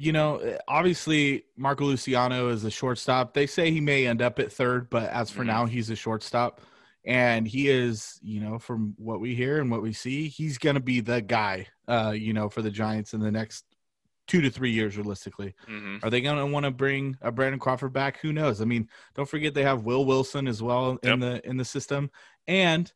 you 0.00 0.12
know, 0.12 0.58
obviously 0.66 1.44
Marco 1.56 1.84
Luciano 1.84 2.48
is 2.48 2.64
a 2.64 2.70
shortstop. 2.70 3.34
They 3.34 3.46
say 3.46 3.70
he 3.70 3.80
may 3.80 4.06
end 4.06 4.22
up 4.22 4.38
at 4.38 4.52
third, 4.52 4.88
but 4.88 5.10
as 5.10 5.30
for 5.30 5.40
mm-hmm. 5.40 5.48
now, 5.48 5.66
he's 5.66 5.90
a 5.90 5.96
shortstop. 5.96 6.62
And 7.04 7.46
he 7.46 7.68
is, 7.68 8.18
you 8.22 8.40
know, 8.40 8.58
from 8.58 8.94
what 8.98 9.20
we 9.20 9.34
hear 9.34 9.58
and 9.60 9.70
what 9.70 9.82
we 9.82 9.92
see, 9.92 10.28
he's 10.28 10.58
going 10.58 10.74
to 10.74 10.80
be 10.80 11.00
the 11.00 11.20
guy, 11.22 11.66
uh, 11.90 12.12
you 12.12 12.32
know, 12.32 12.48
for 12.48 12.62
the 12.62 12.70
Giants 12.70 13.14
in 13.14 13.20
the 13.20 13.30
next 13.30 13.64
two 14.30 14.40
to 14.40 14.50
three 14.50 14.70
years 14.70 14.96
realistically. 14.96 15.54
Mm-hmm. 15.68 16.04
Are 16.04 16.10
they 16.10 16.20
going 16.20 16.38
to 16.38 16.46
want 16.46 16.64
to 16.64 16.70
bring 16.70 17.18
a 17.20 17.32
Brandon 17.32 17.58
Crawford 17.58 17.92
back? 17.92 18.20
Who 18.20 18.32
knows? 18.32 18.62
I 18.62 18.64
mean, 18.64 18.88
don't 19.16 19.28
forget 19.28 19.54
they 19.54 19.64
have 19.64 19.84
Will 19.84 20.04
Wilson 20.04 20.46
as 20.46 20.62
well 20.62 20.98
in 21.02 21.18
the 21.18 21.46
in 21.46 21.56
the 21.56 21.64
system, 21.64 22.10
and 22.46 22.90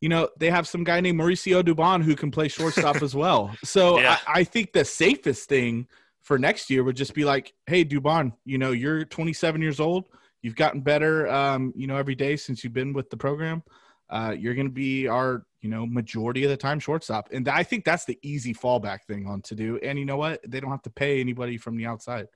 you 0.00 0.10
know 0.10 0.28
they 0.38 0.50
have 0.50 0.68
some 0.68 0.84
guy 0.84 1.00
named 1.00 1.18
Mauricio 1.18 1.62
Dubon 1.62 2.02
who 2.02 2.14
can 2.14 2.30
play 2.30 2.48
shortstop 2.48 3.02
as 3.02 3.14
well. 3.14 3.56
So 3.64 3.98
yeah. 3.98 4.18
I, 4.26 4.40
I 4.40 4.44
think 4.44 4.72
the 4.72 4.84
safest 4.84 5.48
thing 5.48 5.88
for 6.20 6.38
next 6.38 6.68
year 6.68 6.84
would 6.84 6.96
just 6.96 7.14
be 7.14 7.24
like, 7.24 7.54
hey, 7.66 7.84
Dubon, 7.84 8.32
you 8.44 8.58
know 8.58 8.72
you're 8.72 9.06
27 9.06 9.62
years 9.62 9.80
old. 9.80 10.08
You've 10.42 10.56
gotten 10.56 10.82
better, 10.82 11.26
um, 11.28 11.72
you 11.74 11.86
know, 11.86 11.96
every 11.96 12.14
day 12.14 12.36
since 12.36 12.62
you've 12.62 12.74
been 12.74 12.92
with 12.92 13.08
the 13.08 13.16
program. 13.16 13.62
Uh, 14.08 14.34
you're 14.36 14.54
going 14.54 14.66
to 14.66 14.72
be 14.72 15.08
our 15.08 15.44
you 15.66 15.72
know, 15.72 15.84
majority 15.84 16.44
of 16.44 16.50
the 16.50 16.56
time 16.56 16.78
shortstop. 16.78 17.28
And 17.32 17.48
I 17.48 17.64
think 17.64 17.84
that's 17.84 18.04
the 18.04 18.16
easy 18.22 18.54
fallback 18.54 19.02
thing 19.02 19.26
on 19.26 19.42
to 19.42 19.56
do. 19.56 19.80
And 19.82 19.98
you 19.98 20.04
know 20.04 20.16
what? 20.16 20.40
They 20.46 20.60
don't 20.60 20.70
have 20.70 20.82
to 20.82 20.90
pay 20.90 21.20
anybody 21.20 21.58
from 21.58 21.76
the 21.76 21.86
outside. 21.86 22.28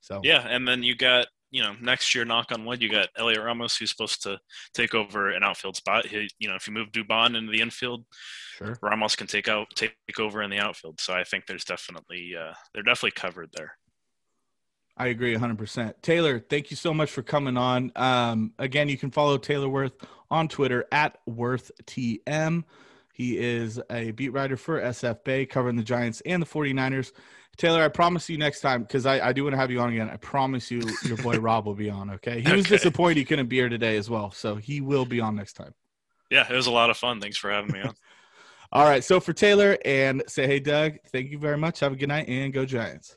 So 0.00 0.20
yeah, 0.24 0.44
and 0.48 0.66
then 0.66 0.82
you 0.82 0.96
got 0.96 1.28
you 1.52 1.62
know 1.62 1.76
next 1.80 2.12
year, 2.12 2.24
knock 2.24 2.50
on 2.50 2.64
wood, 2.64 2.82
you 2.82 2.90
got 2.90 3.14
Heliot 3.16 3.44
Ramos 3.44 3.76
who's 3.76 3.90
supposed 3.90 4.20
to 4.24 4.40
take 4.74 4.96
over 4.96 5.30
an 5.30 5.44
outfield 5.44 5.76
spot. 5.76 6.06
He, 6.06 6.28
you 6.40 6.48
know, 6.48 6.56
if 6.56 6.66
you 6.66 6.72
move 6.72 6.90
Dubon 6.90 7.36
into 7.36 7.52
the 7.52 7.60
infield, 7.60 8.04
sure, 8.56 8.76
Ramos 8.82 9.14
can 9.14 9.28
take 9.28 9.46
out 9.46 9.68
take 9.76 9.94
over 10.18 10.42
in 10.42 10.50
the 10.50 10.58
outfield. 10.58 11.00
So 11.00 11.14
I 11.14 11.22
think 11.22 11.46
there's 11.46 11.64
definitely 11.64 12.32
uh, 12.36 12.54
they're 12.74 12.82
definitely 12.82 13.12
covered 13.12 13.50
there. 13.52 13.76
I 14.96 15.06
agree 15.08 15.34
100%. 15.34 15.94
Taylor, 16.02 16.38
thank 16.38 16.70
you 16.70 16.76
so 16.76 16.92
much 16.92 17.10
for 17.10 17.22
coming 17.22 17.56
on. 17.56 17.92
Um, 17.96 18.52
again, 18.58 18.88
you 18.88 18.98
can 18.98 19.10
follow 19.10 19.38
Taylor 19.38 19.68
Wirth 19.68 19.94
on 20.30 20.48
Twitter 20.48 20.86
at 20.92 21.18
WorthTM. 21.28 22.64
He 23.12 23.38
is 23.38 23.80
a 23.90 24.10
beat 24.12 24.30
writer 24.30 24.56
for 24.56 24.80
SF 24.80 25.24
Bay, 25.24 25.46
covering 25.46 25.76
the 25.76 25.82
Giants 25.82 26.22
and 26.26 26.42
the 26.42 26.46
49ers. 26.46 27.12
Taylor, 27.56 27.82
I 27.82 27.88
promise 27.88 28.28
you 28.30 28.38
next 28.38 28.60
time, 28.60 28.82
because 28.82 29.04
I, 29.04 29.28
I, 29.28 29.32
do 29.32 29.44
want 29.44 29.52
to 29.52 29.58
have 29.58 29.70
you 29.70 29.80
on 29.80 29.90
again. 29.90 30.08
I 30.08 30.16
promise 30.16 30.70
you, 30.70 30.80
your 31.04 31.18
boy 31.18 31.34
Rob 31.38 31.66
will 31.66 31.74
be 31.74 31.90
on. 31.90 32.10
Okay. 32.10 32.40
He 32.40 32.52
was 32.52 32.64
disappointed 32.64 33.18
he 33.18 33.24
couldn't 33.26 33.48
be 33.48 33.56
here 33.56 33.68
today 33.68 33.98
as 33.98 34.08
well. 34.08 34.30
So 34.30 34.56
he 34.56 34.80
will 34.80 35.04
be 35.04 35.20
on 35.20 35.36
next 35.36 35.54
time. 35.54 35.74
Yeah, 36.30 36.50
it 36.50 36.56
was 36.56 36.66
a 36.66 36.70
lot 36.70 36.88
of 36.88 36.96
fun. 36.96 37.20
Thanks 37.20 37.36
for 37.36 37.50
having 37.50 37.72
me 37.72 37.82
on. 37.82 37.94
All 38.72 38.84
right. 38.84 39.04
So 39.04 39.20
for 39.20 39.34
Taylor 39.34 39.76
and 39.84 40.22
say, 40.28 40.46
hey, 40.46 40.60
Doug, 40.60 40.94
thank 41.08 41.30
you 41.30 41.38
very 41.38 41.58
much. 41.58 41.80
Have 41.80 41.92
a 41.92 41.96
good 41.96 42.08
night 42.08 42.26
and 42.28 42.54
go 42.54 42.64
Giants. 42.64 43.16